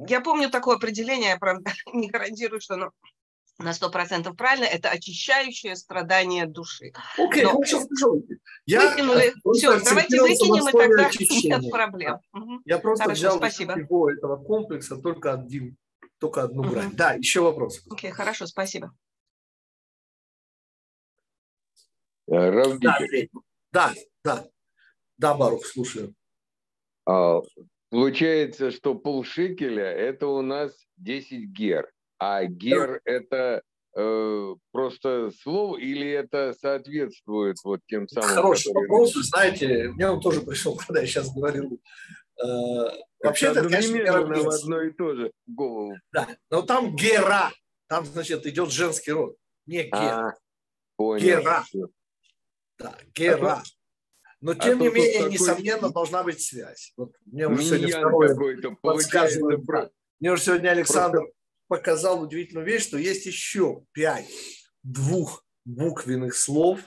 я 0.08 0.22
помню 0.22 0.50
такое 0.50 0.78
определение, 0.78 1.30
я, 1.30 1.38
правда, 1.38 1.72
не 1.94 2.10
гарантирую, 2.10 2.60
что 2.62 2.74
оно 2.74 2.92
на 3.60 3.74
сто 3.74 3.90
процентов 3.90 4.36
правильно, 4.38 4.66
это 4.66 4.90
очищающее 4.90 5.76
страдание 5.76 6.48
души. 6.48 6.94
Окей, 7.18 7.44
okay, 7.44 7.52
хорошо, 7.52 7.80
хорошо. 7.82 8.22
Я 8.70 8.90
Выкинули. 8.92 9.34
Все, 9.54 9.80
давайте 9.84 10.22
выкинем, 10.22 10.68
и 10.68 10.72
тогда 10.72 11.08
очищения. 11.08 11.58
нет 11.58 11.72
проблем. 11.72 12.20
Я 12.66 12.78
просто 12.78 13.06
хорошо, 13.06 13.20
взял 13.20 13.38
спасибо. 13.38 13.74
всего 13.74 14.12
этого 14.12 14.38
комплекса 14.38 14.98
только 14.98 15.34
один, 15.34 15.76
только 16.20 16.44
одну 16.44 16.62
угу. 16.62 16.72
грань. 16.72 16.92
Да, 16.94 17.14
еще 17.14 17.42
вопросы. 17.42 17.82
Окей, 17.90 18.12
okay, 18.12 18.14
хорошо, 18.14 18.46
спасибо. 18.46 18.94
Э, 22.28 22.52
да, 22.80 23.00
да, 23.72 23.94
да, 24.24 24.46
да, 25.18 25.34
Барух, 25.34 25.66
слушаю. 25.66 26.14
А, 27.08 27.42
получается, 27.90 28.70
что 28.70 28.94
полшикеля– 28.94 29.86
это 29.86 30.28
у 30.28 30.44
нас 30.44 30.86
10 30.98 31.50
гер 31.50 31.92
а 32.20 32.46
гер– 32.46 33.02
это 33.06 33.64
э, 33.96 34.56
просто 34.72 35.32
слово 35.42 35.78
или 35.78 36.10
это 36.10 36.54
соответствует 36.60 37.58
вот 37.64 37.82
тем 37.88 38.08
самым? 38.08 38.30
Хороший 38.30 38.74
вопрос. 38.74 39.16
Вы 39.16 39.24
знаете, 39.24 39.90
мне 39.90 40.10
он 40.10 40.22
тоже 40.22 40.42
пришел, 40.42 40.76
когда 40.88 41.02
я 41.02 41.08
сейчас 41.08 41.34
говорил. 41.34 41.80
Э, 42.42 42.46
вообще 43.24 43.48
это, 43.48 43.68
конечно, 43.68 44.24
в 44.24 44.50
одно 44.50 44.82
и 44.82 44.92
то 44.92 45.16
же 45.16 45.32
голову. 45.48 45.98
Да, 46.12 46.28
но 46.50 46.62
там 46.62 46.96
гера, 46.96 47.52
там, 47.88 48.06
значит, 48.06 48.46
идет 48.46 48.72
женский 48.72 49.12
род, 49.12 49.36
не 49.66 49.84
гер. 49.84 49.94
А, 49.94 50.34
понял. 50.96 51.24
Гера. 51.24 51.66
Да, 52.78 52.98
гера. 53.14 53.54
А 53.56 53.64
но, 54.42 54.52
а 54.52 54.56
тем 54.56 54.80
а 54.80 54.84
не 54.84 54.90
менее, 54.90 55.18
такой... 55.18 55.32
несомненно, 55.32 55.90
должна 55.90 56.24
быть 56.24 56.42
связь. 56.42 56.94
Вот 56.96 57.12
мне 57.26 57.48
уже 57.48 57.64
сегодня 57.64 57.90
второе 57.90 58.76
подсказывает. 58.82 59.92
Мне 60.20 60.32
уже 60.32 60.44
сегодня 60.44 60.70
Александр 60.70 61.28
показал 61.70 62.22
удивительную 62.22 62.66
вещь, 62.66 62.84
что 62.84 62.98
есть 62.98 63.26
еще 63.26 63.86
пять 63.94 64.28
двух 64.84 65.46
буквенных 65.64 66.36
слов, 66.36 66.82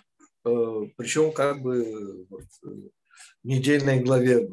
э, 0.45 0.51
причем 0.97 1.33
как 1.33 1.63
бы 1.63 2.27
вот, 2.29 2.43
э, 2.65 2.69
в 2.69 3.47
недельной 3.47 4.01
главе 4.01 4.51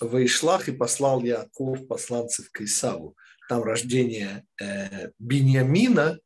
Ваишлах 0.00 0.68
и 0.68 0.72
послал 0.72 1.22
Яков 1.22 1.86
посланцев 1.86 2.50
к 2.50 2.60
Исаву. 2.62 3.16
Там 3.48 3.62
рождение 3.62 4.44
э, 4.60 5.10
Беньямина, 5.18 6.18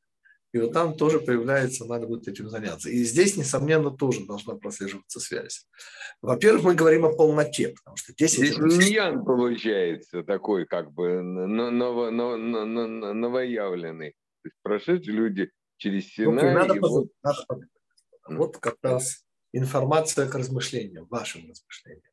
и 0.54 0.60
вот 0.60 0.72
там 0.72 0.96
тоже 0.96 1.18
появляется, 1.18 1.84
надо 1.84 2.06
будет 2.06 2.28
этим 2.28 2.48
заняться. 2.48 2.88
И 2.88 3.02
здесь, 3.02 3.36
несомненно, 3.36 3.90
тоже 3.90 4.24
должна 4.24 4.54
прослеживаться 4.54 5.18
связь. 5.18 5.66
Во-первых, 6.22 6.62
мы 6.62 6.74
говорим 6.76 7.04
о 7.04 7.12
полноте, 7.12 7.70
потому 7.70 7.96
что 7.96 8.12
здесь... 8.12 8.34
Здесь 8.34 8.56
миньян 8.58 9.24
получается 9.24 10.22
такой, 10.22 10.64
как 10.64 10.92
бы 10.92 11.22
ново, 11.22 12.10
ново, 12.10 12.36
ново, 12.36 12.64
новоявленный. 13.14 14.12
То 14.12 14.48
есть 14.48 14.56
прошедшие 14.62 15.16
люди 15.16 15.50
через 15.76 16.06
Синай. 16.14 16.52
Ну, 16.52 16.58
надо, 16.60 16.74
вот... 16.80 17.08
надо 17.24 17.68
Вот 18.28 18.58
как 18.58 18.76
раз 18.80 19.24
информация 19.50 20.28
к 20.28 20.36
размышлениям, 20.36 21.06
вашим 21.06 21.50
размышлениям. 21.50 22.12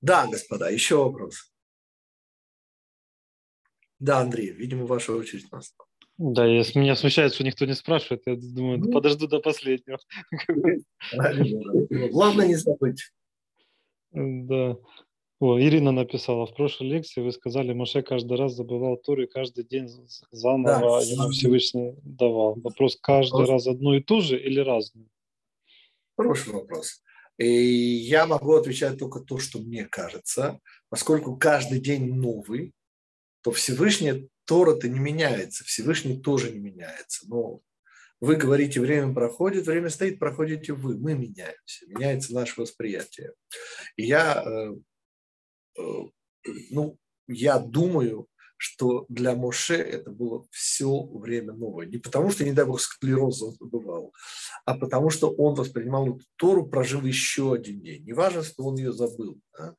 Да, 0.00 0.26
господа, 0.26 0.70
еще 0.70 0.96
вопрос. 0.96 1.52
Да, 3.98 4.20
Андрей, 4.20 4.50
видимо, 4.50 4.86
ваша 4.86 5.12
очередь 5.12 5.52
настала. 5.52 5.89
Да, 6.22 6.44
если 6.44 6.78
меня 6.78 6.96
смущает, 6.96 7.32
что 7.32 7.44
никто 7.44 7.64
не 7.64 7.74
спрашивает, 7.74 8.22
я 8.26 8.36
думаю, 8.36 8.78
ну, 8.78 8.92
подожду 8.92 9.26
до 9.26 9.40
последнего. 9.40 9.98
Главное 12.10 12.46
не 12.46 12.56
забыть. 12.56 13.10
Да. 14.12 14.76
О, 15.38 15.58
Ирина 15.58 15.92
написала, 15.92 16.44
в 16.44 16.54
прошлой 16.54 16.88
лекции 16.90 17.22
вы 17.22 17.32
сказали, 17.32 17.72
Маше 17.72 18.02
каждый 18.02 18.36
раз 18.36 18.52
забывал 18.52 18.98
Тору 18.98 19.22
и 19.22 19.26
каждый 19.26 19.64
день 19.64 19.88
заново 20.30 21.00
да, 21.00 21.06
ему 21.06 21.30
Всевышний 21.30 21.94
давал. 22.02 22.54
Вопрос, 22.56 22.98
каждый 23.00 23.40
вопрос. 23.40 23.48
раз 23.48 23.66
одну 23.66 23.94
и 23.94 24.02
ту 24.02 24.20
же 24.20 24.38
или 24.38 24.60
разную? 24.60 25.08
Хороший 26.18 26.52
вопрос. 26.52 27.02
И 27.38 27.46
я 27.46 28.26
могу 28.26 28.52
отвечать 28.56 28.98
только 28.98 29.20
то, 29.20 29.38
что 29.38 29.58
мне 29.58 29.86
кажется. 29.86 30.60
Поскольку 30.90 31.38
каждый 31.38 31.80
день 31.80 32.12
новый, 32.12 32.74
то 33.40 33.52
Всевышний 33.52 34.28
Тора-то 34.50 34.88
не 34.88 34.98
меняется, 34.98 35.62
Всевышний 35.62 36.20
тоже 36.20 36.50
не 36.50 36.58
меняется. 36.58 37.24
Но 37.28 37.60
вы 38.18 38.34
говорите, 38.34 38.80
время 38.80 39.14
проходит, 39.14 39.68
время 39.68 39.90
стоит, 39.90 40.18
проходите 40.18 40.72
вы. 40.72 40.98
Мы 40.98 41.14
меняемся, 41.14 41.86
меняется 41.86 42.34
наше 42.34 42.60
восприятие. 42.60 43.34
И 43.94 44.06
я, 44.06 44.42
э, 44.44 44.74
э, 45.78 45.82
ну, 46.72 46.98
я 47.28 47.60
думаю, 47.60 48.26
что 48.56 49.06
для 49.08 49.36
Моше 49.36 49.76
это 49.76 50.10
было 50.10 50.44
все 50.50 51.00
время 51.04 51.52
новое. 51.52 51.86
Не 51.86 51.98
потому, 51.98 52.32
что, 52.32 52.44
не 52.44 52.52
дай 52.52 52.64
бог, 52.64 52.80
склероз 52.80 53.40
он 53.42 53.54
забывал, 53.54 54.12
а 54.64 54.76
потому, 54.76 55.10
что 55.10 55.30
он 55.30 55.54
воспринимал 55.54 56.16
эту 56.16 56.24
Тору, 56.34 56.66
прожив 56.66 57.04
еще 57.04 57.54
один 57.54 57.80
день. 57.82 58.04
Не 58.04 58.14
важно, 58.14 58.42
что 58.42 58.64
он 58.64 58.74
ее 58.78 58.92
забыл. 58.92 59.40
Да? 59.56 59.76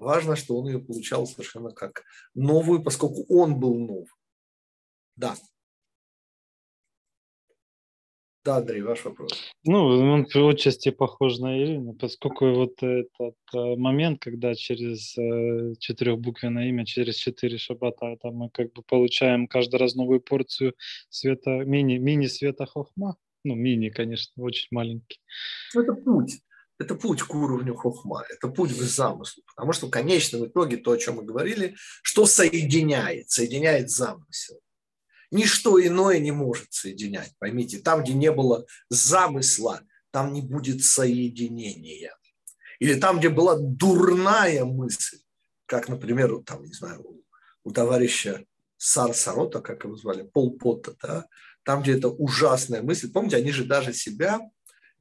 Важно, 0.00 0.34
что 0.34 0.58
он 0.58 0.66
ее 0.66 0.80
получал 0.80 1.26
совершенно 1.26 1.70
как 1.70 2.02
новую, 2.34 2.82
поскольку 2.82 3.24
он 3.28 3.60
был 3.60 3.78
нов. 3.78 4.08
Да. 5.16 5.36
Да, 8.44 8.56
Андрей, 8.56 8.82
ваш 8.82 9.04
вопрос. 9.04 9.30
Ну, 9.64 9.86
он 9.86 10.26
отчасти 10.50 10.90
похож 10.90 11.38
на 11.38 11.62
Ирину, 11.62 11.94
поскольку 11.94 12.52
вот 12.52 12.82
этот 12.82 13.36
э, 13.54 13.76
момент, 13.76 14.20
когда 14.20 14.54
через 14.54 15.16
э, 15.16 15.74
четырехбуквенное 15.78 16.68
имя, 16.68 16.84
через 16.84 17.14
четыре 17.14 17.56
шабата, 17.56 18.06
это 18.06 18.30
мы 18.32 18.50
как 18.50 18.72
бы 18.72 18.82
получаем 18.82 19.46
каждый 19.46 19.76
раз 19.76 19.94
новую 19.94 20.20
порцию 20.20 20.74
света, 21.08 21.50
мини, 21.64 21.96
мини-света 21.98 22.66
хохма, 22.66 23.16
ну, 23.44 23.54
мини, 23.54 23.88
конечно, 23.90 24.42
очень 24.42 24.68
маленький. 24.72 25.20
Это 25.74 25.94
путь 25.94 26.40
это 26.78 26.94
путь 26.94 27.22
к 27.22 27.34
уровню 27.34 27.74
хохма, 27.74 28.24
это 28.28 28.48
путь 28.48 28.76
к 28.76 28.82
замыслу. 28.82 29.42
Потому 29.46 29.72
что 29.72 29.86
в 29.86 29.90
конечном 29.90 30.46
итоге 30.46 30.76
то, 30.76 30.92
о 30.92 30.98
чем 30.98 31.16
мы 31.16 31.24
говорили, 31.24 31.76
что 32.02 32.26
соединяет, 32.26 33.30
соединяет 33.30 33.90
замысел. 33.90 34.60
Ничто 35.30 35.84
иное 35.84 36.18
не 36.18 36.32
может 36.32 36.72
соединять. 36.72 37.32
Поймите, 37.38 37.78
там, 37.78 38.02
где 38.02 38.12
не 38.14 38.30
было 38.30 38.66
замысла, 38.88 39.80
там 40.10 40.32
не 40.32 40.42
будет 40.42 40.84
соединения. 40.84 42.16
Или 42.78 42.94
там, 42.94 43.18
где 43.18 43.28
была 43.28 43.56
дурная 43.58 44.64
мысль, 44.64 45.18
как, 45.66 45.88
например, 45.88 46.42
там, 46.44 46.64
не 46.64 46.72
знаю, 46.72 47.04
у 47.64 47.70
товарища 47.70 48.44
Сар 48.76 49.14
Сарота, 49.14 49.60
как 49.60 49.84
его 49.84 49.96
звали, 49.96 50.22
Пол 50.22 50.58
Потта, 50.58 50.94
да, 51.02 51.26
там, 51.64 51.82
где 51.82 51.96
это 51.96 52.08
ужасная 52.08 52.82
мысль. 52.82 53.10
Помните, 53.10 53.36
они 53.36 53.50
же 53.50 53.64
даже 53.64 53.92
себя 53.92 54.40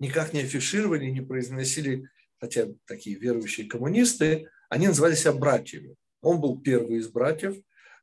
никак 0.03 0.33
не 0.33 0.41
афишировали, 0.41 1.05
не 1.05 1.21
произносили, 1.21 2.09
хотя 2.39 2.67
такие 2.85 3.17
верующие 3.17 3.67
коммунисты, 3.67 4.47
они 4.69 4.87
называли 4.87 5.15
себя 5.15 5.33
братьями. 5.33 5.95
Он 6.21 6.39
был 6.39 6.59
первый 6.59 6.97
из 6.97 7.09
братьев. 7.09 7.55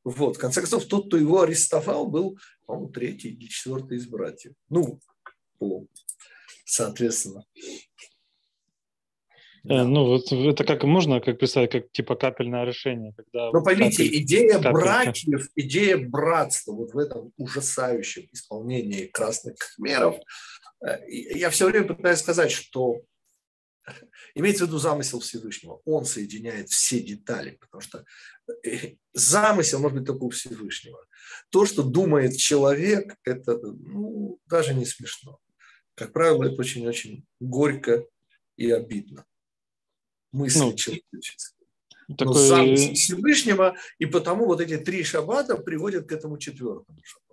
Вот. 0.03 0.37
В 0.37 0.41
конце 0.41 0.61
концов, 0.61 0.87
тот, 0.87 1.07
кто 1.07 1.17
его 1.17 1.43
арестовал, 1.43 2.07
был, 2.07 2.39
по-моему, 2.67 2.91
третий 2.91 3.29
или 3.31 3.49
четвертый 3.49 3.99
из 3.99 4.07
братьев. 4.07 4.55
Ну, 4.69 4.99
по, 5.59 5.87
соответственно. 6.65 7.45
Да. 9.63 9.83
Э, 9.83 9.85
ну, 9.85 10.07
вот 10.07 10.33
это 10.33 10.65
как 10.65 10.85
можно 10.85 11.21
как 11.21 11.39
представить, 11.39 11.71
как 11.71 11.91
типа 11.93 12.17
капельное 12.17 12.65
решение, 12.65 13.13
когда. 13.15 13.51
Ну, 13.53 13.63
поймите, 13.63 14.05
капель, 14.05 14.23
идея 14.23 14.53
капель. 14.55 14.73
братьев, 14.73 15.49
идея 15.55 15.99
братства 15.99 16.73
вот 16.73 16.95
в 16.95 16.99
этом 16.99 17.33
ужасающем 17.37 18.29
исполнении 18.33 19.07
красных 19.07 19.55
э, 19.55 20.21
я 21.09 21.51
все 21.51 21.67
время 21.69 21.87
пытаюсь 21.89 22.21
сказать, 22.21 22.51
что 22.51 23.03
имеется 24.35 24.65
в 24.65 24.69
виду 24.69 24.79
замысел 24.79 25.21
Всевышнего. 25.21 25.81
Он 25.85 26.05
соединяет 26.05 26.69
все 26.71 27.01
детали, 27.01 27.59
потому 27.61 27.81
что 27.81 28.05
э, 28.65 28.97
замысел 29.13 29.81
может 29.81 29.99
быть 29.99 30.07
только 30.07 30.23
у 30.23 30.31
Всевышнего. 30.31 31.05
То, 31.51 31.67
что 31.67 31.83
думает 31.83 32.37
человек, 32.37 33.17
это 33.25 33.59
ну, 33.59 34.39
даже 34.47 34.75
не 34.75 34.87
смешно. 34.87 35.39
Как 35.95 36.13
правило, 36.13 36.45
это 36.45 36.55
очень-очень 36.55 37.25
горько 37.41 38.07
и 38.57 38.71
обидно 38.71 39.27
мысли 40.33 40.61
ну, 40.61 40.75
человеческой. 40.75 41.67
Такой... 42.17 42.27
Но 42.27 42.33
замысел 42.33 42.95
Всевышнего, 42.95 43.77
и 43.99 44.07
потому 44.07 44.47
вот 44.47 44.61
эти 44.61 44.77
три 44.77 45.05
шаббата 45.05 45.57
приводят 45.57 46.09
к 46.09 46.13
этому 46.13 46.39
четвертому 46.39 46.99
шаббату. 47.05 47.30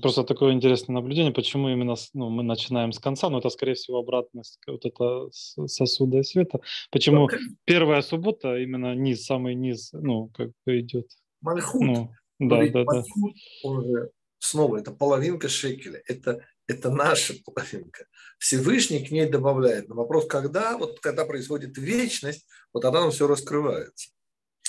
Просто 0.00 0.24
такое 0.24 0.52
интересное 0.52 0.94
наблюдение, 0.94 1.32
почему 1.32 1.68
именно 1.68 1.96
ну, 2.14 2.30
мы 2.30 2.42
начинаем 2.42 2.92
с 2.92 2.98
конца, 2.98 3.28
но 3.28 3.38
это, 3.38 3.50
скорее 3.50 3.74
всего, 3.74 3.98
обратность 3.98 4.58
вот 4.66 4.86
это 4.86 5.28
сосуда 5.30 6.22
света. 6.22 6.60
Почему 6.90 7.28
okay. 7.28 7.38
первая 7.64 8.00
суббота, 8.00 8.56
именно 8.56 8.94
низ, 8.94 9.24
самый 9.26 9.54
низ, 9.54 9.90
ну, 9.92 10.30
как 10.34 10.50
бы 10.64 10.80
идет. 10.80 11.06
Мальхут. 11.42 11.82
Ну, 11.82 12.10
да, 12.38 12.66
да, 12.68 12.84
да. 12.84 13.04
Он 13.64 13.84
же, 13.84 14.10
снова, 14.38 14.78
это 14.78 14.92
половинка 14.92 15.48
шекеля, 15.48 16.02
это 16.06 16.42
это 16.66 16.90
наша 16.90 17.34
половинка. 17.44 18.06
Всевышний 18.38 19.04
к 19.04 19.10
ней 19.10 19.26
добавляет. 19.26 19.88
Но 19.88 19.94
вопрос, 19.94 20.26
когда, 20.26 20.76
вот 20.76 21.00
когда 21.00 21.24
происходит 21.24 21.78
вечность, 21.78 22.46
вот 22.72 22.80
тогда 22.80 23.00
нам 23.00 23.10
все 23.10 23.26
раскрывается. 23.26 24.10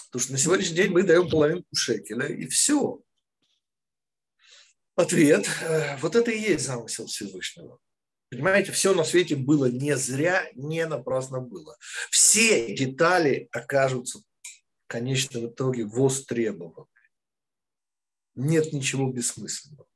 Потому 0.07 0.23
что 0.23 0.31
на 0.33 0.37
сегодняшний 0.37 0.75
день 0.75 0.91
мы 0.91 1.03
даем 1.03 1.29
половинку 1.29 1.67
шекеля, 1.73 2.27
и 2.27 2.45
все. 2.47 3.01
Ответ. 4.97 5.47
Э, 5.61 5.95
вот 5.97 6.15
это 6.15 6.31
и 6.31 6.39
есть 6.39 6.65
замысел 6.65 7.05
Всевышнего. 7.05 7.79
Понимаете, 8.31 8.71
все 8.71 8.95
на 8.95 9.03
свете 9.03 9.35
было 9.35 9.67
не 9.67 9.95
зря, 9.95 10.49
не 10.55 10.85
напрасно 10.87 11.39
было. 11.39 11.77
Все 12.09 12.75
детали 12.75 13.47
окажутся 13.51 14.19
в 14.19 14.23
конечном 14.87 15.47
итоге 15.47 15.85
востребованы. 15.85 16.87
Нет 18.33 18.73
ничего 18.73 19.11
бессмысленного. 19.11 19.87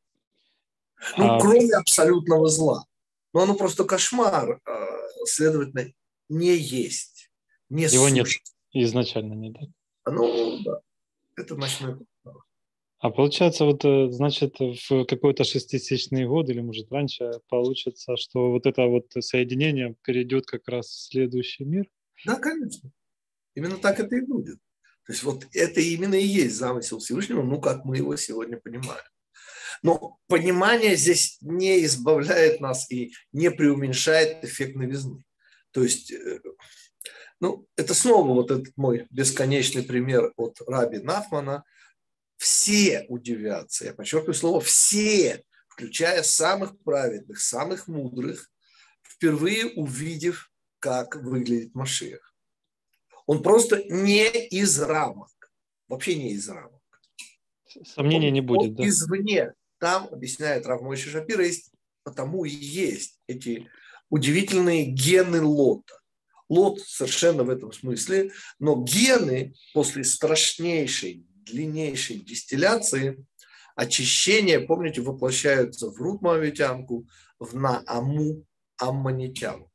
Ну, 1.18 1.26
а... 1.26 1.42
кроме 1.42 1.74
абсолютного 1.74 2.48
зла. 2.48 2.86
Но 3.34 3.42
оно 3.42 3.56
просто 3.56 3.86
кошмар, 3.86 4.62
а, 4.66 5.26
следовательно, 5.26 5.92
не 6.30 6.56
есть. 6.56 7.32
Не 7.70 7.86
Его 7.86 8.08
сущ. 8.08 8.14
нет 8.14 8.28
изначально, 8.74 9.34
не 9.34 9.52
так? 9.52 9.70
Ну, 10.06 10.62
да. 10.64 10.82
Это 11.36 11.56
ночной. 11.56 11.98
А 13.02 13.10
получается, 13.10 13.66
вот, 13.66 13.84
э, 13.84 14.12
значит, 14.12 14.60
в 14.60 15.06
какой-то 15.06 15.44
шеститысячный 15.44 16.28
год 16.28 16.50
или, 16.50 16.62
может, 16.62 16.92
раньше 16.92 17.32
получится, 17.50 18.16
что 18.16 18.52
вот 18.52 18.68
это 18.68 18.86
вот 18.86 19.12
соединение 19.20 19.96
перейдет 20.04 20.46
как 20.46 20.68
раз 20.68 20.86
в 20.86 21.10
следующий 21.10 21.66
мир? 21.66 21.88
Да, 22.26 22.36
конечно. 22.36 22.92
Именно 23.56 23.78
так 23.78 24.00
это 24.00 24.16
и 24.16 24.22
будет. 24.22 24.60
То 25.08 25.14
есть 25.14 25.24
вот 25.24 25.48
это 25.54 25.82
именно 25.82 26.14
и 26.14 26.24
есть 26.24 26.56
замысел 26.56 27.00
Всевышнего, 27.00 27.42
ну, 27.42 27.60
как 27.60 27.86
мы 27.86 27.98
его 27.98 28.16
сегодня 28.18 28.58
понимаем. 28.58 29.04
Но 29.82 30.20
понимание 30.28 30.96
здесь 30.96 31.40
не 31.42 31.84
избавляет 31.86 32.62
нас 32.62 32.90
и 32.92 33.14
не 33.32 33.50
преуменьшает 33.50 34.44
эффект 34.44 34.76
новизны. 34.76 35.24
То 35.72 35.82
есть, 35.82 36.12
э, 36.12 36.40
ну, 37.40 37.66
это 37.76 37.96
снова 37.96 38.32
вот 38.32 38.52
этот 38.52 38.78
мой 38.78 39.08
бесконечный 39.10 39.82
пример 39.82 40.34
от 40.38 40.62
Раби 40.68 41.00
Нафмана. 41.00 41.64
Все 42.42 43.06
удивятся, 43.08 43.86
я 43.86 43.94
подчеркиваю 43.94 44.34
слово 44.34 44.62
«все», 44.62 45.44
включая 45.68 46.24
самых 46.24 46.76
праведных, 46.80 47.40
самых 47.40 47.88
мудрых, 47.88 48.50
впервые 49.04 49.68
увидев, 49.68 50.52
как 50.80 51.18
выглядит 51.18 51.76
Машех. 51.76 52.34
Он 53.28 53.44
просто 53.44 53.84
не 53.84 54.28
из 54.48 54.82
рамок, 54.82 55.30
вообще 55.88 56.16
не 56.16 56.32
из 56.32 56.50
рамок. 56.50 56.82
Сомнений 57.86 58.30
он, 58.30 58.34
не 58.34 58.42
будет, 58.42 58.74
да? 58.74 58.88
Извне. 58.88 59.54
Там, 59.78 60.08
объясняет 60.12 60.66
Равмойши 60.66 61.12
Шапира, 61.12 61.46
есть, 61.46 61.70
потому 62.02 62.44
и 62.44 62.50
есть 62.50 63.20
эти 63.28 63.70
удивительные 64.10 64.86
гены 64.86 65.44
лота. 65.44 65.94
Лот 66.50 66.80
совершенно 66.82 67.44
в 67.44 67.52
этом 67.52 67.72
смысле, 67.72 68.32
но 68.58 68.84
гены 68.84 69.54
после 69.76 70.04
страшнейшей, 70.04 71.24
длиннейшей 71.46 72.18
дистилляции, 72.18 73.26
очищения, 73.76 74.60
помните, 74.60 75.02
воплощаются 75.02 75.90
в 75.90 75.96
Рут 75.98 76.22
Моавитянку, 76.22 77.08
в 77.40 77.56
Нааму 77.56 78.46
Аммонитянку. 78.78 79.72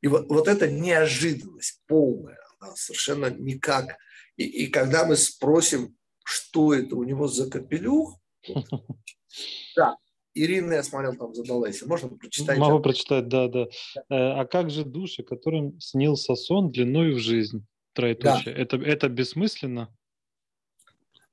И 0.00 0.06
вот, 0.06 0.28
вот 0.28 0.48
эта 0.48 0.70
неожиданность 0.70 1.80
полная, 1.86 2.38
она 2.58 2.74
совершенно 2.76 3.30
никак. 3.30 3.96
И, 4.36 4.44
и 4.44 4.66
когда 4.66 5.06
мы 5.06 5.16
спросим, 5.16 5.96
что 6.24 6.74
это 6.74 6.96
у 6.96 7.04
него 7.04 7.28
за 7.28 7.50
капелюх, 7.50 8.18
да, 9.76 9.96
Ирина, 10.34 10.74
я 10.74 10.82
смотрел, 10.82 11.14
там 11.16 11.34
задалась. 11.34 11.80
Можно 11.86 12.08
прочитать? 12.08 12.58
Могу 12.58 12.80
прочитать, 12.80 13.28
да, 13.28 13.48
да. 13.48 13.62
Э, 13.62 14.40
а 14.40 14.44
как 14.44 14.70
же 14.70 14.84
души, 14.84 15.22
которым 15.22 15.80
снился 15.80 16.34
сон 16.34 16.70
длиной 16.70 17.14
в 17.14 17.18
жизнь? 17.18 17.64
Троеточие. 17.92 18.54
Да. 18.54 18.60
Это, 18.60 18.76
это 18.76 19.08
бессмысленно? 19.08 19.94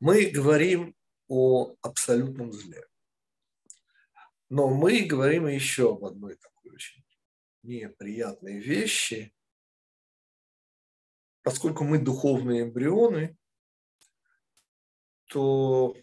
Мы 0.02 0.32
говорим 0.32 0.95
о 1.28 1.76
абсолютном 1.84 2.52
зле. 2.52 2.84
Но 4.49 4.68
мы 4.68 5.02
говорим 5.02 5.45
еще 5.45 5.91
об 5.91 6.04
одной 6.04 6.38
такой 6.38 6.72
очень 6.74 7.06
неприятной 7.62 8.60
вещи. 8.60 9.32
Поскольку 11.43 11.84
мы 11.84 11.99
духовные 11.99 12.64
эмбрионы, 12.64 13.38
то 15.28 15.95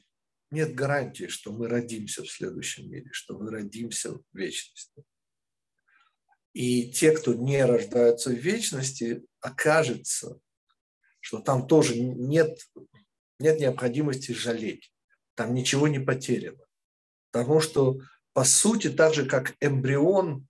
нет 0.52 0.76
гарантии, 0.76 1.26
что 1.26 1.52
мы 1.52 1.66
родимся 1.66 2.22
в 2.22 2.30
следующем 2.30 2.88
мире, 2.88 3.10
что 3.10 3.36
мы 3.36 3.50
родимся 3.50 4.12
в 4.12 4.22
вечности. 4.32 5.02
И 6.52 6.92
те, 6.92 7.10
кто 7.10 7.34
не 7.34 7.64
рождаются 7.64 8.30
в 8.30 8.34
вечности, 8.34 9.26
окажется, 9.40 10.38
что 11.18 11.40
там 11.40 11.66
тоже 11.66 11.98
нет, 11.98 12.56
нет 13.38 13.60
необходимости 13.60 14.32
жалеть. 14.32 14.92
Там 15.34 15.54
ничего 15.54 15.88
не 15.88 15.98
потеряно. 15.98 16.64
Потому 17.30 17.60
что, 17.60 18.00
по 18.32 18.44
сути, 18.44 18.90
так 18.90 19.14
же, 19.14 19.26
как 19.26 19.54
эмбрион 19.60 20.46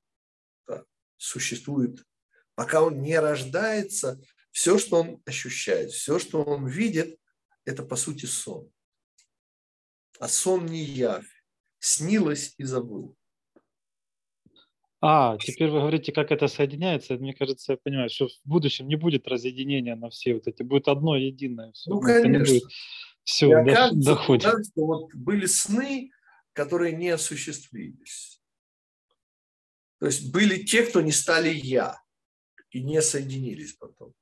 существует, 1.16 2.04
пока 2.54 2.82
он 2.82 3.02
не 3.02 3.18
рождается, 3.18 4.20
все, 4.52 4.78
что 4.78 5.00
он 5.00 5.22
ощущает, 5.26 5.90
все, 5.90 6.18
что 6.18 6.42
он 6.42 6.66
видит, 6.66 7.18
это, 7.64 7.82
по 7.82 7.96
сути, 7.96 8.26
сон 8.26 8.70
а 10.18 10.28
сон 10.28 10.66
не 10.66 10.82
явь. 10.82 11.30
Снилось 11.78 12.54
и 12.58 12.64
забыл. 12.64 13.16
А, 15.00 15.36
теперь 15.38 15.70
вы 15.70 15.78
говорите, 15.78 16.12
как 16.12 16.32
это 16.32 16.48
соединяется. 16.48 17.14
Мне 17.14 17.32
кажется, 17.32 17.72
я 17.72 17.78
понимаю, 17.78 18.10
что 18.10 18.28
в 18.28 18.32
будущем 18.44 18.88
не 18.88 18.96
будет 18.96 19.28
разъединения 19.28 19.94
на 19.94 20.10
все 20.10 20.34
вот 20.34 20.48
эти. 20.48 20.62
Будет 20.62 20.88
одно 20.88 21.16
единое. 21.16 21.72
Все. 21.72 21.90
Ну, 21.90 22.00
конечно. 22.00 22.54
Будет... 22.54 22.62
Все, 23.22 23.46
и 23.46 23.74
до, 23.74 23.90
доходит. 23.92 24.50
Да, 24.50 24.62
что 24.62 24.86
вот 24.86 25.14
были 25.14 25.46
сны, 25.46 26.10
которые 26.52 26.96
не 26.96 27.10
осуществились. 27.10 28.42
То 30.00 30.06
есть 30.06 30.32
были 30.32 30.64
те, 30.64 30.82
кто 30.82 31.00
не 31.00 31.12
стали 31.12 31.50
я 31.50 32.00
и 32.70 32.82
не 32.82 33.00
соединились 33.02 33.74
потом. 33.74 34.14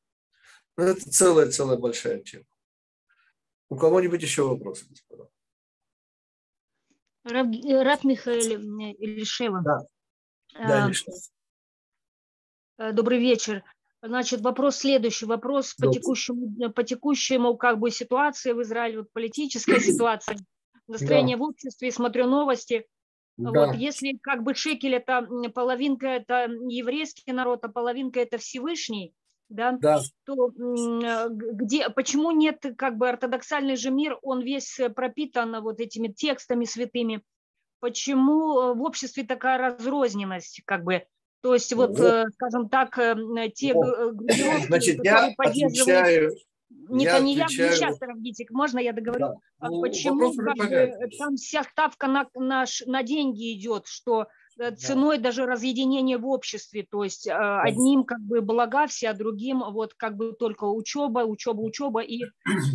Но 0.76 0.84
ну, 0.84 0.90
это 0.90 1.10
целая-целая 1.10 1.78
большая 1.78 2.20
тема. 2.20 2.44
У 3.68 3.76
кого-нибудь 3.76 4.22
еще 4.22 4.42
вопросы, 4.42 4.86
господа? 4.88 5.28
Раб, 7.24 7.46
Раб 7.64 8.04
Михаил 8.04 8.60
Ильшева. 8.98 9.62
Да. 9.64 9.80
Да, 10.58 10.90
а, 12.78 12.92
Добрый 12.92 13.18
вечер. 13.18 13.64
Значит, 14.02 14.40
вопрос 14.40 14.76
следующий. 14.76 15.26
Вопрос 15.26 15.74
по 15.74 15.90
текущему, 15.90 16.70
по 16.72 16.82
текущему 16.82 17.56
как 17.56 17.78
бы 17.78 17.90
ситуации 17.90 18.52
в 18.52 18.62
Израиле, 18.62 18.98
вот 18.98 19.12
политическая 19.12 19.80
ситуация. 19.80 20.38
настроение 20.86 21.36
да. 21.36 21.42
в 21.42 21.46
обществе, 21.46 21.90
смотрю 21.90 22.26
новости. 22.26 22.86
Да. 23.36 23.50
Вот 23.50 23.76
если 23.76 24.18
как 24.22 24.42
бы 24.42 24.54
шекель 24.54 24.94
это 24.94 25.28
половинка 25.54 26.06
это 26.06 26.48
еврейский 26.68 27.32
народ, 27.32 27.64
а 27.64 27.68
половинка 27.68 28.20
это 28.20 28.38
Всевышний, 28.38 29.14
да, 29.48 29.72
да. 29.72 30.00
то 30.24 30.50
где, 30.50 31.90
почему 31.90 32.30
нет 32.30 32.64
как 32.78 32.96
бы 32.96 33.08
ортодоксальный 33.08 33.76
же 33.76 33.90
мир, 33.90 34.18
он 34.22 34.40
весь 34.40 34.80
пропитан 34.94 35.60
вот 35.62 35.80
этими 35.80 36.08
текстами 36.08 36.64
святыми, 36.64 37.22
почему 37.86 38.60
э, 38.60 38.74
в 38.74 38.82
обществе 38.82 39.22
такая 39.22 39.58
разрозненность, 39.58 40.60
как 40.64 40.82
бы, 40.82 41.04
то 41.40 41.54
есть 41.54 41.72
вот, 41.72 41.90
вот. 41.90 42.00
Э, 42.00 42.24
скажем 42.34 42.68
так, 42.68 42.98
э, 42.98 43.14
те 43.54 43.74
группировки, 43.74 44.66
Значит, 44.66 45.04
я 45.04 45.26
отвечаю, 45.38 46.32
Нетаньяху, 46.68 47.52
сейчас, 47.52 48.00
Равгитик, 48.00 48.50
можно 48.50 48.80
я 48.80 48.92
договорю? 48.92 49.26
Да. 49.26 49.34
А 49.60 49.70
ну, 49.70 49.82
почему 49.82 50.32
как 50.32 50.56
бы, 50.56 50.94
там 51.16 51.36
вся 51.36 51.62
ставка 51.62 52.08
на, 52.08 52.26
на, 52.34 52.64
на 52.86 53.02
деньги 53.04 53.52
идет, 53.52 53.86
что 53.86 54.26
ценой 54.78 55.18
даже 55.18 55.46
разъединения 55.46 56.18
в 56.18 56.26
обществе, 56.26 56.86
то 56.88 57.04
есть 57.04 57.26
э, 57.26 57.32
одним 57.32 58.04
как 58.04 58.20
бы 58.20 58.40
блага 58.40 58.86
все, 58.86 59.10
а 59.10 59.14
другим 59.14 59.62
вот 59.70 59.94
как 59.94 60.16
бы 60.16 60.32
только 60.32 60.64
учеба, 60.64 61.20
учеба, 61.20 61.60
учеба 61.60 62.00
и 62.00 62.22
э, 62.24 62.28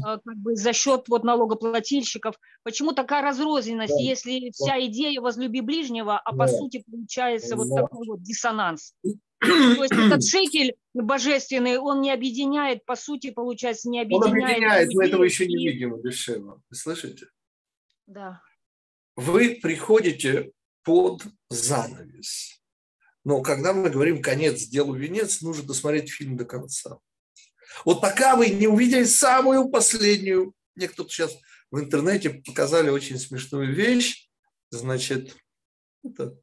как 0.04 0.38
бы 0.38 0.56
за 0.56 0.74
счет 0.74 1.06
вот 1.08 1.24
налогоплательщиков. 1.24 2.36
Почему 2.64 2.92
такая 2.92 3.22
разрозненность, 3.24 3.94
да. 3.94 4.00
если 4.00 4.52
вся 4.52 4.80
идея 4.86 5.22
возлюби 5.22 5.62
ближнего, 5.62 6.20
а 6.20 6.36
по 6.36 6.48
сути 6.48 6.84
получается 6.90 7.56
вот 7.56 7.74
такой 7.76 8.08
вот 8.08 8.22
диссонанс? 8.22 8.94
То 9.42 9.84
есть 9.84 9.94
этот 9.94 10.24
шекель 10.24 10.76
божественный, 10.94 11.78
он 11.80 12.02
не 12.02 12.12
объединяет, 12.12 12.86
по 12.86 12.96
сути, 12.96 13.32
получается, 13.32 13.90
не 13.90 14.00
объединяет. 14.00 14.34
Он 14.34 14.44
объединяет, 14.44 14.94
мы 14.94 15.06
этого 15.06 15.24
еще 15.24 15.48
не 15.48 15.68
видим, 15.68 16.00
Бешева. 16.00 16.62
Вы 16.70 16.76
слышите? 16.76 17.26
Да. 18.06 18.42
Вы 19.16 19.60
приходите 19.62 20.52
под 20.84 21.24
занавес. 21.50 22.62
Но 23.24 23.42
когда 23.42 23.74
мы 23.74 23.90
говорим 23.90 24.22
«конец 24.22 24.64
делу 24.64 24.96
венец», 24.96 25.42
нужно 25.42 25.64
досмотреть 25.64 26.12
фильм 26.12 26.38
до 26.38 26.46
конца. 26.46 26.98
Вот 27.86 28.02
пока 28.02 28.36
вы 28.36 28.50
не 28.50 28.68
увидели 28.68 29.04
самую 29.04 29.70
последнюю, 29.70 30.54
мне 30.76 30.88
кто-то 30.88 31.10
сейчас 31.10 31.38
в 31.70 31.80
интернете 31.80 32.30
показали 32.30 32.90
очень 32.90 33.18
смешную 33.18 33.74
вещь, 33.74 34.30
значит, 34.72 35.36
это 36.04 36.36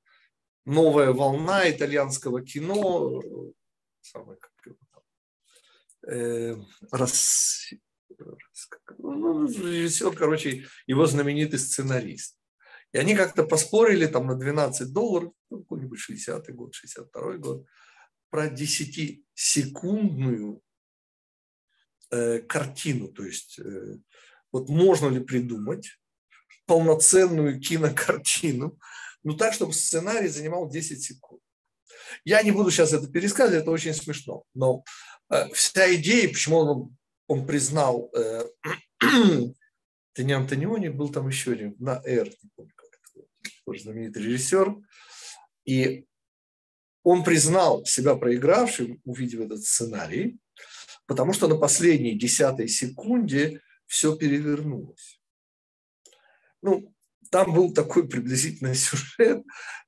новая 0.64 1.12
волна 1.12 1.70
итальянского 1.70 2.42
кино, 2.42 3.20
самое, 4.00 4.38
как 4.38 4.52
его 4.64 4.76
э, 6.10 6.56
рас, 6.90 7.72
ну, 8.98 9.46
режиссер, 9.46 10.14
короче, 10.16 10.66
его 10.86 11.06
знаменитый 11.06 11.58
сценарист. 11.58 12.37
И 12.92 12.98
они 12.98 13.14
как-то 13.14 13.44
поспорили 13.44 14.06
там 14.06 14.26
на 14.26 14.34
12 14.34 14.92
долларов, 14.92 15.32
ну, 15.50 15.60
какой-нибудь 15.60 16.00
60-й 16.00 16.52
год, 16.52 16.74
62-й 16.74 17.38
год, 17.38 17.64
про 18.30 18.48
10-секундную 18.48 20.60
э, 22.10 22.40
картину. 22.40 23.08
То 23.08 23.24
есть 23.24 23.58
э, 23.58 23.96
вот 24.52 24.68
можно 24.68 25.08
ли 25.08 25.20
придумать 25.20 25.98
полноценную 26.66 27.58
кинокартину, 27.60 28.78
ну 29.22 29.36
так, 29.36 29.54
чтобы 29.54 29.72
сценарий 29.72 30.28
занимал 30.28 30.70
10 30.70 31.02
секунд. 31.02 31.42
Я 32.24 32.42
не 32.42 32.52
буду 32.52 32.70
сейчас 32.70 32.92
это 32.92 33.08
пересказывать, 33.08 33.62
это 33.62 33.70
очень 33.70 33.94
смешно. 33.94 34.44
Но 34.54 34.84
э, 35.30 35.48
вся 35.52 35.94
идея, 35.96 36.28
почему 36.28 36.58
он, 36.58 36.96
он 37.26 37.46
признал 37.46 38.10
э, 38.14 38.44
Тони 40.14 40.32
Антониони, 40.32 40.88
был 40.88 41.10
там 41.10 41.28
еще 41.28 41.52
один, 41.52 41.76
на 41.78 42.02
«Р», 42.04 42.28
не 42.28 42.50
помню, 42.54 42.72
тоже 43.68 43.82
знаменитый 43.82 44.22
режиссер. 44.22 44.76
И 45.66 46.06
он 47.02 47.22
признал 47.22 47.84
себя 47.84 48.14
проигравшим, 48.16 49.00
увидев 49.04 49.40
этот 49.40 49.62
сценарий, 49.62 50.38
потому 51.06 51.34
что 51.34 51.48
на 51.48 51.56
последней 51.56 52.18
десятой 52.18 52.68
секунде 52.68 53.60
все 53.86 54.16
перевернулось. 54.16 55.20
Ну, 56.62 56.94
там 57.30 57.52
был 57.54 57.74
такой 57.74 58.08
приблизительный 58.08 58.74
сюжет, 58.86 59.44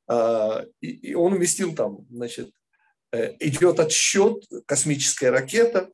а, 0.07 0.64
и 0.81 1.14
он 1.14 1.33
уместил 1.33 1.74
там, 1.74 2.07
значит, 2.11 2.53
э, 3.12 3.35
идет 3.41 3.81
отсчет, 3.81 4.45
космическая 4.66 5.31
ракета, 5.31 5.91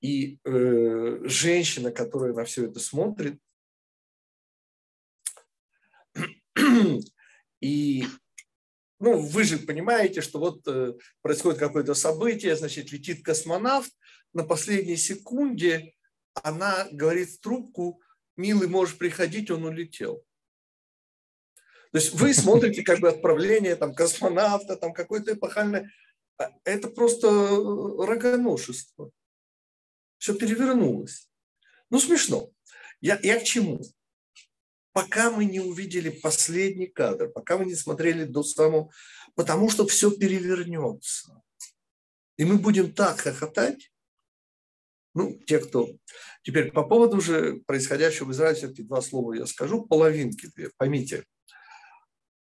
и 0.00 0.38
э, 0.44 1.18
женщина, 1.24 1.90
которая 1.90 2.32
на 2.32 2.44
все 2.44 2.66
это 2.66 2.80
смотрит, 2.80 3.38
и 7.64 8.06
ну, 9.00 9.18
вы 9.18 9.44
же 9.44 9.58
понимаете, 9.58 10.20
что 10.20 10.38
вот 10.38 10.68
э, 10.68 10.92
происходит 11.22 11.58
какое-то 11.58 11.94
событие, 11.94 12.56
значит, 12.56 12.92
летит 12.92 13.24
космонавт, 13.24 13.90
на 14.34 14.44
последней 14.44 14.96
секунде 14.96 15.94
она 16.34 16.86
говорит 16.92 17.30
в 17.30 17.40
трубку, 17.40 18.02
милый, 18.36 18.68
можешь 18.68 18.98
приходить, 18.98 19.50
он 19.50 19.64
улетел. 19.64 20.22
То 21.92 21.98
есть 21.98 22.12
вы 22.12 22.34
смотрите 22.34 22.82
как 22.82 23.00
бы 23.00 23.08
отправление 23.08 23.76
там, 23.76 23.94
космонавта, 23.94 24.76
там 24.76 24.92
какое-то 24.92 25.32
эпохальное. 25.32 25.90
А 26.36 26.50
это 26.64 26.88
просто 26.88 27.28
рогоношество. 27.30 29.10
Все 30.18 30.34
перевернулось. 30.34 31.30
Ну, 31.88 31.98
смешно. 31.98 32.50
Я, 33.00 33.18
я 33.22 33.40
к 33.40 33.44
чему? 33.44 33.80
Пока 34.94 35.30
мы 35.30 35.44
не 35.44 35.58
увидели 35.60 36.08
последний 36.08 36.86
кадр, 36.86 37.28
пока 37.28 37.58
мы 37.58 37.66
не 37.66 37.74
смотрели 37.74 38.24
до 38.24 38.44
самого, 38.44 38.90
потому 39.34 39.68
что 39.68 39.86
все 39.86 40.10
перевернется. 40.10 41.42
И 42.38 42.44
мы 42.44 42.58
будем 42.58 42.94
так 42.94 43.20
хохотать, 43.20 43.92
ну, 45.14 45.38
те, 45.46 45.58
кто... 45.58 45.88
Теперь 46.42 46.70
по 46.72 46.84
поводу 46.84 47.18
уже 47.18 47.56
происходящего 47.66 48.26
в 48.26 48.32
Израиле, 48.32 48.56
все-таки 48.56 48.82
два 48.82 49.02
слова 49.02 49.34
я 49.34 49.46
скажу, 49.46 49.84
половинки 49.84 50.50
две, 50.54 50.70
поймите. 50.76 51.24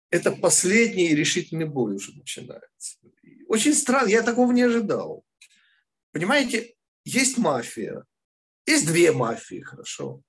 Это 0.09 0.31
последний 0.31 1.13
решительный 1.13 1.65
бой 1.65 1.95
уже 1.95 2.13
начинается. 2.15 2.97
Очень 3.49 3.73
странно, 3.73 4.07
я 4.07 4.23
такого 4.23 4.53
не 4.53 4.61
ожидал. 4.61 5.25
Понимаете, 6.11 6.75
есть 7.03 7.37
мафия, 7.37 8.05
есть 8.65 8.87
две 8.87 9.11
мафии, 9.11 9.59
хорошо. 9.59 10.21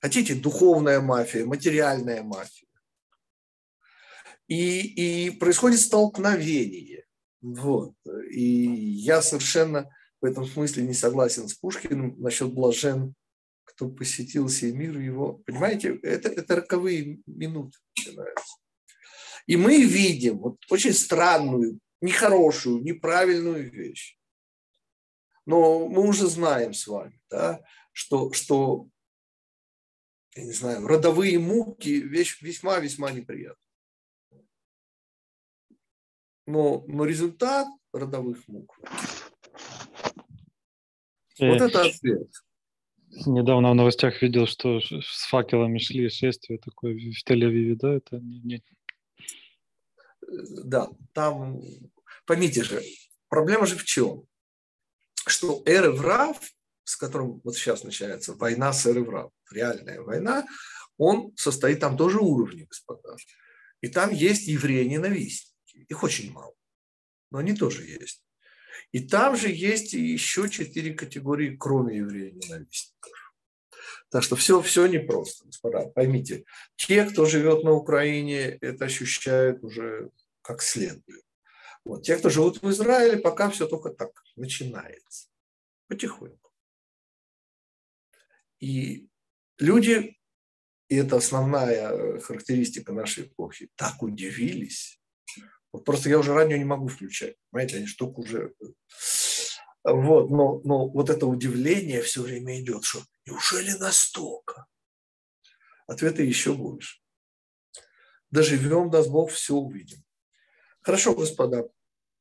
Хотите, 0.00 0.34
духовная 0.34 1.00
мафия, 1.00 1.44
материальная 1.44 2.22
мафия. 2.22 2.68
И, 4.46 5.26
и 5.26 5.30
происходит 5.30 5.80
столкновение. 5.80 7.04
Вот. 7.40 7.94
И 8.30 8.44
я 8.44 9.22
совершенно 9.22 9.90
в 10.20 10.24
этом 10.24 10.46
смысле 10.46 10.84
не 10.84 10.94
согласен 10.94 11.48
с 11.48 11.54
Пушкиным 11.54 12.14
насчет 12.18 12.52
блажен, 12.52 13.14
кто 13.64 13.88
посетил 13.88 14.48
сей 14.48 14.72
мир 14.72 14.98
его. 14.98 15.34
Понимаете, 15.46 15.98
это, 16.02 16.28
это 16.28 16.56
роковые 16.56 17.20
минуты 17.26 17.78
начинаются. 17.96 18.56
И 19.46 19.56
мы 19.56 19.82
видим 19.82 20.38
вот 20.38 20.58
очень 20.70 20.92
странную, 20.92 21.78
нехорошую, 22.00 22.82
неправильную 22.82 23.70
вещь. 23.70 24.18
Но 25.46 25.88
мы 25.88 26.06
уже 26.06 26.26
знаем 26.26 26.74
с 26.74 26.86
вами, 26.86 27.18
да, 27.30 27.62
что, 27.92 28.32
что 28.32 28.88
я 30.34 30.44
не 30.44 30.52
знаю, 30.52 30.86
родовые 30.86 31.38
муки 31.38 32.00
вещь 32.00 32.40
весьма-весьма 32.40 33.10
неприятна. 33.12 33.62
Но, 36.46 36.84
но 36.86 37.04
результат 37.04 37.68
родовых 37.92 38.46
мук. 38.48 38.78
Вот 41.38 41.60
это 41.60 41.82
ответ. 41.82 42.30
Недавно 43.26 43.70
в 43.70 43.74
новостях 43.74 44.22
видел, 44.22 44.46
что 44.46 44.80
с 44.80 45.26
факелами 45.28 45.78
шли 45.78 46.08
шествие 46.08 46.58
такое 46.58 46.94
в 46.94 47.30
Тель-Авиве, 47.30 47.74
да? 47.74 47.94
Это 47.94 48.18
не, 48.18 48.40
не... 48.40 48.64
Да, 50.64 50.88
там, 51.12 51.60
поймите 52.26 52.62
же, 52.62 52.82
проблема 53.28 53.66
же 53.66 53.76
в 53.76 53.84
чем? 53.84 54.24
Что 55.26 55.62
Эреврав 55.64 56.38
с 56.88 56.96
которым 56.96 57.42
вот 57.44 57.54
сейчас 57.54 57.84
начинается 57.84 58.32
война 58.32 58.72
с 58.72 58.86
Эреврам, 58.86 59.30
реальная 59.50 60.00
война, 60.00 60.46
он 60.96 61.34
состоит 61.36 61.80
там 61.80 61.98
тоже 61.98 62.18
уровни, 62.18 62.62
господа. 62.62 63.14
И 63.82 63.88
там 63.88 64.10
есть 64.10 64.48
евреи-ненавистники. 64.48 65.84
Их 65.86 66.02
очень 66.02 66.32
мало, 66.32 66.54
но 67.30 67.38
они 67.38 67.54
тоже 67.54 67.84
есть. 67.84 68.24
И 68.92 69.00
там 69.00 69.36
же 69.36 69.50
есть 69.50 69.92
еще 69.92 70.48
четыре 70.48 70.94
категории, 70.94 71.56
кроме 71.56 71.98
евреев-ненавистников. 71.98 73.34
Так 74.08 74.22
что 74.22 74.34
все, 74.36 74.62
все 74.62 74.86
непросто, 74.86 75.44
господа. 75.44 75.90
Поймите, 75.94 76.46
те, 76.76 77.04
кто 77.04 77.26
живет 77.26 77.64
на 77.64 77.72
Украине, 77.72 78.56
это 78.62 78.86
ощущают 78.86 79.62
уже 79.62 80.10
как 80.40 80.62
следует. 80.62 81.22
Вот. 81.84 82.02
Те, 82.04 82.16
кто 82.16 82.30
живут 82.30 82.62
в 82.62 82.70
Израиле, 82.70 83.18
пока 83.18 83.50
все 83.50 83.68
только 83.68 83.90
так 83.90 84.10
начинается. 84.36 85.28
Потихоньку. 85.86 86.47
И 88.60 89.08
люди 89.58 90.18
и 90.88 90.96
это 90.96 91.16
основная 91.16 91.90
э, 91.90 92.20
характеристика 92.20 92.92
нашей 92.92 93.24
эпохи, 93.24 93.68
так 93.76 94.02
удивились. 94.02 95.00
Вот 95.70 95.84
просто 95.84 96.08
я 96.08 96.18
уже 96.18 96.32
радио 96.32 96.56
не 96.56 96.64
могу 96.64 96.88
включать, 96.88 97.36
понимаете, 97.50 97.76
они 97.76 97.86
штуку 97.86 98.22
уже... 98.22 98.54
Э, 98.60 99.92
вот, 99.92 100.30
но, 100.30 100.60
но 100.64 100.88
вот 100.88 101.10
это 101.10 101.26
удивление 101.26 102.02
все 102.02 102.22
время 102.22 102.60
идет, 102.60 102.84
что 102.84 103.02
неужели 103.26 103.70
настолько? 103.72 104.66
Ответы 105.86 106.22
еще 106.22 106.54
больше. 106.54 107.00
Доживем, 108.30 108.90
даст 108.90 109.10
Бог, 109.10 109.30
все 109.30 109.54
увидим. 109.54 110.02
Хорошо, 110.80 111.14
господа, 111.14 111.68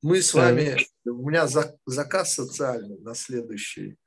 мы 0.02 0.22
с 0.22 0.34
вами, 0.34 0.78
у 1.06 1.30
меня 1.30 1.48
заказ 1.86 2.34
социальный 2.34 3.00
на 3.00 3.16
следующий 3.16 3.98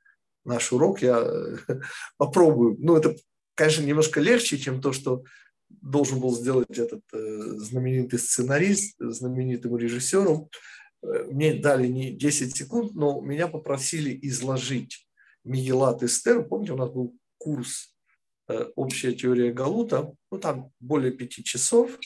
наш 0.45 0.71
урок. 0.71 1.01
Я 1.01 1.19
э, 1.19 1.57
попробую. 2.17 2.75
Ну, 2.79 2.95
это, 2.95 3.15
конечно, 3.55 3.83
немножко 3.83 4.19
легче, 4.19 4.57
чем 4.57 4.81
то, 4.81 4.91
что 4.91 5.23
должен 5.69 6.19
был 6.19 6.35
сделать 6.35 6.77
этот 6.77 7.01
э, 7.13 7.17
знаменитый 7.57 8.19
сценарист, 8.19 8.95
знаменитым 8.99 9.77
режиссером. 9.77 10.49
Э, 11.03 11.25
мне 11.25 11.53
дали 11.53 11.87
не 11.87 12.11
10 12.11 12.55
секунд, 12.55 12.93
но 12.93 13.21
меня 13.21 13.47
попросили 13.47 14.17
изложить 14.23 15.07
Мигелат 15.43 16.03
Эстер. 16.03 16.43
Помните, 16.43 16.73
у 16.73 16.77
нас 16.77 16.89
был 16.89 17.15
курс 17.37 17.95
«Общая 18.75 19.13
теория 19.13 19.51
Галута». 19.51 20.13
Ну, 20.31 20.37
там 20.37 20.71
более 20.79 21.11
пяти 21.11 21.43
часов. 21.43 21.97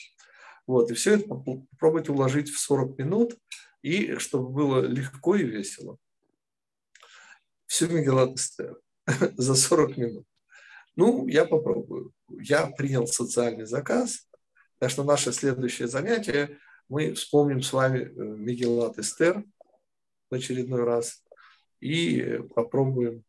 Вот, 0.66 0.90
и 0.90 0.94
все 0.94 1.14
это 1.14 1.28
попробовать 1.28 2.08
уложить 2.08 2.48
в 2.48 2.58
40 2.58 2.98
минут, 2.98 3.36
и 3.82 4.16
чтобы 4.16 4.48
было 4.48 4.80
легко 4.80 5.36
и 5.36 5.44
весело 5.44 5.98
всю 7.66 7.88
Мегелат 7.88 8.36
Эстер 8.36 8.78
за 9.36 9.54
40 9.54 9.96
минут. 9.96 10.26
Ну, 10.96 11.26
я 11.28 11.44
попробую. 11.44 12.12
Я 12.28 12.66
принял 12.66 13.06
социальный 13.06 13.66
заказ, 13.66 14.28
так 14.78 14.90
что 14.90 15.04
наше 15.04 15.32
следующее 15.32 15.88
занятие 15.88 16.58
мы 16.88 17.12
вспомним 17.14 17.62
с 17.62 17.72
вами 17.72 17.98
э, 17.98 18.10
Мегелат 18.14 18.98
Эстер 18.98 19.44
в 20.30 20.34
очередной 20.34 20.84
раз 20.84 21.22
и 21.80 22.40
попробуем 22.54 23.24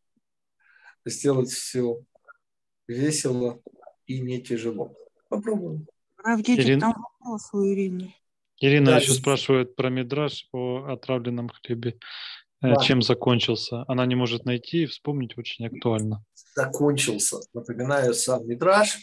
сделать 1.04 1.50
все 1.50 2.00
весело 2.86 3.60
и 4.06 4.20
не 4.20 4.40
тяжело. 4.40 4.94
Попробуем. 5.28 5.86
Равгетик, 6.16 6.64
Ирина... 6.64 6.80
там 6.80 6.94
вопрос 7.20 7.48
у 7.52 7.64
Ирины. 7.64 8.14
Ирина 8.60 8.86
да, 8.86 8.96
еще 8.98 9.12
спрашивает 9.12 9.76
про 9.76 9.88
мидраж 9.90 10.48
о 10.52 10.86
отравленном 10.86 11.48
хлебе. 11.48 11.98
Э, 12.60 12.74
да. 12.74 12.76
чем 12.82 13.02
закончился. 13.02 13.84
Она 13.86 14.04
не 14.06 14.16
может 14.16 14.44
найти 14.44 14.82
и 14.82 14.86
вспомнить 14.86 15.38
очень 15.38 15.66
актуально. 15.66 16.24
Закончился. 16.54 17.38
Напоминаю, 17.54 18.14
сам 18.14 18.46
Мидраж, 18.48 18.98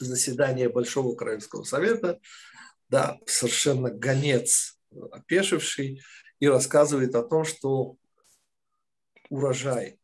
заседание 0.00 0.68
Большого 0.68 1.08
Украинского 1.08 1.62
совета, 1.62 2.18
да, 2.88 3.18
совершенно 3.26 3.90
гонец 3.90 4.78
опешивший, 5.12 6.02
и 6.40 6.48
рассказывает 6.48 7.14
о 7.14 7.22
том, 7.22 7.44
что 7.44 7.96
урожай 9.28 10.00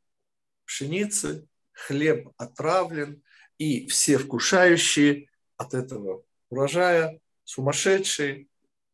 пшеницы, 0.65 1.49
хлеб 1.73 2.29
отравлен, 2.37 3.23
и 3.59 3.87
все 3.89 4.19
вкушающие 4.19 5.29
от 5.57 5.75
этого 5.75 6.23
урожая 6.51 7.19
сумасшедшие. 7.45 8.47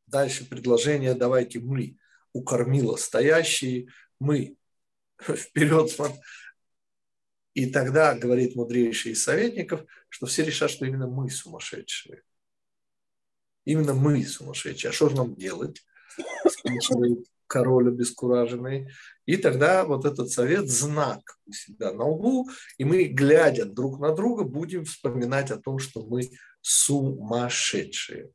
Дальше 0.07 0.49
предложение 0.49 1.15
«давайте 1.15 1.59
мы 1.59 1.99
укормила 2.33 2.97
стоящие, 2.97 3.89
мы 4.19 4.57
вперед. 5.21 5.91
И 7.55 7.67
тогда, 7.67 8.15
говорит 8.15 8.57
мудрейший 8.57 9.13
из 9.13 9.23
советников, 9.23 9.85
что 10.09 10.27
все 10.27 10.45
решат, 10.45 10.71
что 10.71 10.87
именно 10.87 11.07
мы 11.07 11.31
сумасшедшие. 11.31 12.23
Именно 13.65 13.95
мы 13.95 14.25
сумасшедшие. 14.25 14.91
А 14.91 14.93
что 14.93 15.09
же 15.09 15.17
нам 15.17 15.35
делать? 15.35 15.85
Спрашивает 16.47 17.27
король 17.47 17.89
обескураженный. 17.89 18.89
И 19.27 19.37
тогда 19.37 19.85
вот 19.85 20.07
этот 20.07 20.31
совет 20.31 20.71
знак 20.71 21.21
у 21.47 21.53
себя 21.53 21.93
на 21.93 22.05
углу, 22.05 22.49
и 22.79 22.85
мы, 22.85 23.05
глядя 23.05 23.67
друг 23.67 24.01
на 24.01 24.15
друга, 24.15 24.45
будем 24.45 24.87
вспоминать 24.87 25.51
о 25.51 25.59
том, 25.59 25.79
что 25.79 26.03
мы 26.07 26.31
сумасшедшие. 26.63 28.31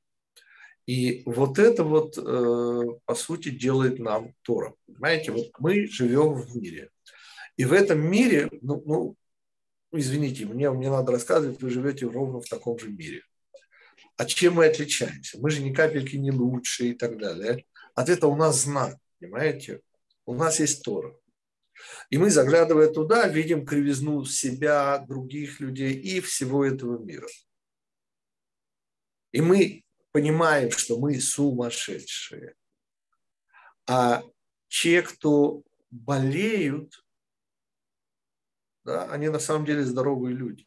И 0.88 1.24
вот 1.26 1.60
это 1.60 1.84
вот, 1.84 2.18
э, 2.18 2.82
по 3.06 3.14
сути, 3.14 3.50
делает 3.50 4.00
нам 4.00 4.34
Тора. 4.42 4.74
Понимаете, 4.88 5.34
вот 5.34 5.52
мы 5.60 5.86
живем 5.88 6.34
в 6.34 6.56
мире. 6.56 6.90
И 7.58 7.66
в 7.66 7.74
этом 7.74 8.00
мире, 8.00 8.50
ну, 8.62 8.82
ну 8.86 9.18
извините, 9.92 10.46
мне 10.46 10.72
не 10.72 10.90
надо 10.90 11.12
рассказывать, 11.12 11.62
вы 11.62 11.70
живете 11.70 12.08
ровно 12.08 12.40
в 12.40 12.48
таком 12.48 12.80
же 12.80 12.90
мире. 12.90 13.22
А 14.16 14.26
чем 14.26 14.56
мы 14.56 14.66
отличаемся? 14.66 15.38
Мы 15.40 15.52
же 15.52 15.62
ни 15.62 15.74
капельки 15.74 16.16
не 16.16 16.32
лучше 16.32 16.88
и 16.88 16.94
так 16.94 17.18
далее. 17.18 17.66
Ответ 17.94 18.24
у 18.24 18.36
нас 18.36 18.64
знак, 18.64 18.98
понимаете? 19.20 19.82
У 20.26 20.34
нас 20.36 20.62
есть 20.62 20.84
Тора. 20.84 21.14
И 22.10 22.18
мы, 22.18 22.30
заглядывая 22.32 22.88
туда, 22.88 23.28
видим 23.28 23.66
кривизну 23.66 24.24
себя, 24.24 24.98
других 25.00 25.60
людей 25.60 25.94
и 25.94 26.22
всего 26.22 26.64
этого 26.66 26.98
мира. 26.98 27.28
И 29.34 29.42
мы 29.42 29.84
понимаем, 30.18 30.72
что 30.72 30.98
мы 30.98 31.22
сумасшедшие. 31.22 32.56
А 33.86 34.24
те, 34.68 35.04
кто 35.04 35.62
болеют, 35.92 37.06
да, 38.84 39.12
они 39.12 39.30
на 39.30 39.38
самом 39.38 39.68
деле 39.68 39.84
здоровые 39.84 40.36
люди. 40.36 40.66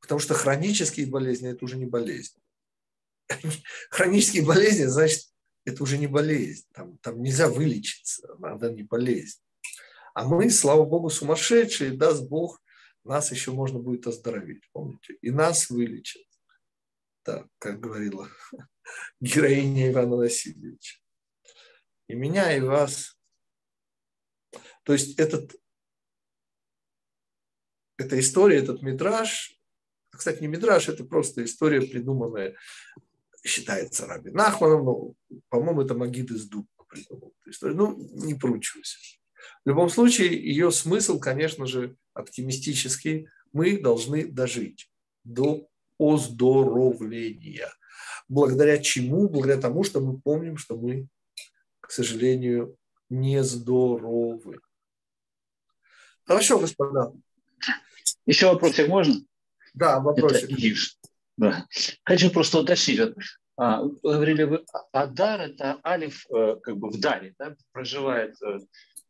Потому 0.00 0.20
что 0.20 0.34
хронические 0.34 1.08
болезни– 1.08 1.48
это 1.50 1.64
уже 1.64 1.76
не 1.76 1.86
болезнь. 1.86 2.38
Хронические 3.90 4.44
болезни, 4.44 4.84
значит, 4.84 5.24
это 5.64 5.82
уже 5.82 5.98
не 5.98 6.06
болезнь. 6.06 6.68
Там, 6.72 6.96
там 6.98 7.20
нельзя 7.20 7.48
вылечиться, 7.48 8.32
надо 8.38 8.70
не 8.70 8.84
болезнь. 8.84 9.40
А 10.14 10.24
мы, 10.24 10.50
слава 10.50 10.84
Богу, 10.84 11.10
сумасшедшие, 11.10 11.90
даст 11.90 12.28
Бог, 12.28 12.62
нас 13.02 13.32
еще 13.32 13.50
можно 13.50 13.80
будет 13.80 14.06
оздоровить, 14.06 14.70
помните? 14.70 15.14
И 15.20 15.32
нас 15.32 15.68
вылечат 15.68 16.22
так, 17.24 17.48
как 17.58 17.80
говорила 17.80 18.28
героиня 19.20 19.90
Ивана 19.90 20.16
Васильевича. 20.16 21.00
И 22.06 22.14
меня, 22.14 22.54
и 22.56 22.60
вас. 22.60 23.18
То 24.84 24.92
есть 24.92 25.18
этот, 25.18 25.56
эта 27.96 28.20
история, 28.20 28.58
этот 28.58 28.82
метраж, 28.82 29.58
кстати, 30.10 30.40
не 30.42 30.46
метраж, 30.46 30.88
это 30.88 31.04
просто 31.04 31.44
история, 31.44 31.80
придуманная, 31.80 32.56
считается 33.44 34.06
Раби 34.06 34.30
Нахманом, 34.30 34.84
но, 34.84 35.14
по-моему, 35.48 35.82
это 35.82 35.94
Магид 35.94 36.30
из 36.30 36.48
Дуба 36.48 36.68
придумал 36.88 37.34
эту 37.40 37.50
историю. 37.50 37.76
Ну, 37.76 37.96
не 38.24 38.34
поручусь. 38.34 39.20
В 39.64 39.68
любом 39.68 39.88
случае, 39.88 40.34
ее 40.34 40.70
смысл, 40.70 41.18
конечно 41.18 41.66
же, 41.66 41.96
оптимистический. 42.12 43.28
Мы 43.52 43.78
должны 43.78 44.26
дожить 44.26 44.90
до 45.24 45.68
оздоровления. 45.98 47.68
Благодаря 48.28 48.78
чему? 48.78 49.28
Благодаря 49.28 49.60
тому, 49.60 49.84
что 49.84 50.00
мы 50.00 50.18
помним, 50.18 50.56
что 50.56 50.76
мы, 50.76 51.08
к 51.80 51.90
сожалению, 51.90 52.76
нездоровы. 53.10 54.60
Хорошо, 56.24 56.58
господа. 56.58 57.12
Еще 58.26 58.46
вопросик 58.46 58.88
можно? 58.88 59.14
Да, 59.74 60.00
вопросик. 60.00 60.50
Это 60.50 60.80
Да. 61.36 61.66
Хочу 62.04 62.30
просто 62.30 62.60
уточнить. 62.60 63.00
А, 63.56 63.82
вы 63.82 63.98
говорили, 64.02 64.42
вы, 64.44 64.64
Адар– 64.92 65.40
это 65.42 65.78
Алиф 65.84 66.26
э, 66.30 66.56
как 66.60 66.76
бы 66.76 66.90
в 66.90 66.98
Даре, 66.98 67.34
да, 67.38 67.54
проживает 67.70 68.34
э, 68.42 68.58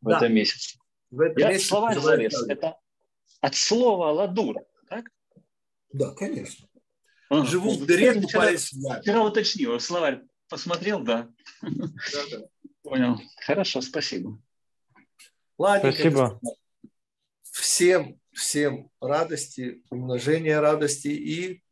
в 0.01 0.09
да. 0.09 0.17
этом 0.17 0.33
месяце. 0.33 0.77
В 1.09 1.19
этом 1.21 1.37
Я 1.37 1.49
месяце 1.49 1.67
словарь 1.67 1.99
залез. 1.99 2.47
Это 2.47 2.77
от 3.41 3.55
слова 3.55 4.11
ладура, 4.11 4.63
так? 4.87 5.05
Да, 5.91 6.11
конечно. 6.11 6.67
А, 7.29 7.45
Живу 7.45 7.71
в 7.71 7.85
дыре, 7.85 8.21
купаюсь 8.21 8.65
вчера, 8.65 9.01
вчера 9.01 9.23
уточнил, 9.23 9.79
словарь 9.79 10.21
посмотрел, 10.49 11.01
да. 11.03 11.29
да, 11.61 11.87
да. 12.31 12.37
Понял. 12.83 13.19
Хорошо, 13.45 13.81
спасибо. 13.81 14.39
Ладно, 15.57 15.91
спасибо. 15.91 16.39
Всем, 17.41 18.19
всем 18.31 18.89
радости, 19.01 19.81
умножения 19.89 20.59
радости 20.59 21.07
и 21.07 21.63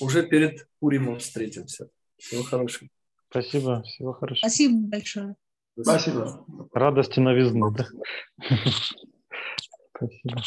уже 0.00 0.26
перед 0.26 0.68
Пуримом 0.78 1.18
встретимся. 1.18 1.88
Всего 2.18 2.42
хорошего. 2.42 2.88
Спасибо, 3.30 3.82
всего 3.82 4.12
хорошего. 4.12 4.48
Спасибо 4.48 4.88
большое. 4.88 5.36
Спасибо. 5.80 6.44
Радости 6.72 7.20
новизны, 7.20 7.70
да? 7.72 7.88
Спасибо. 9.96 10.42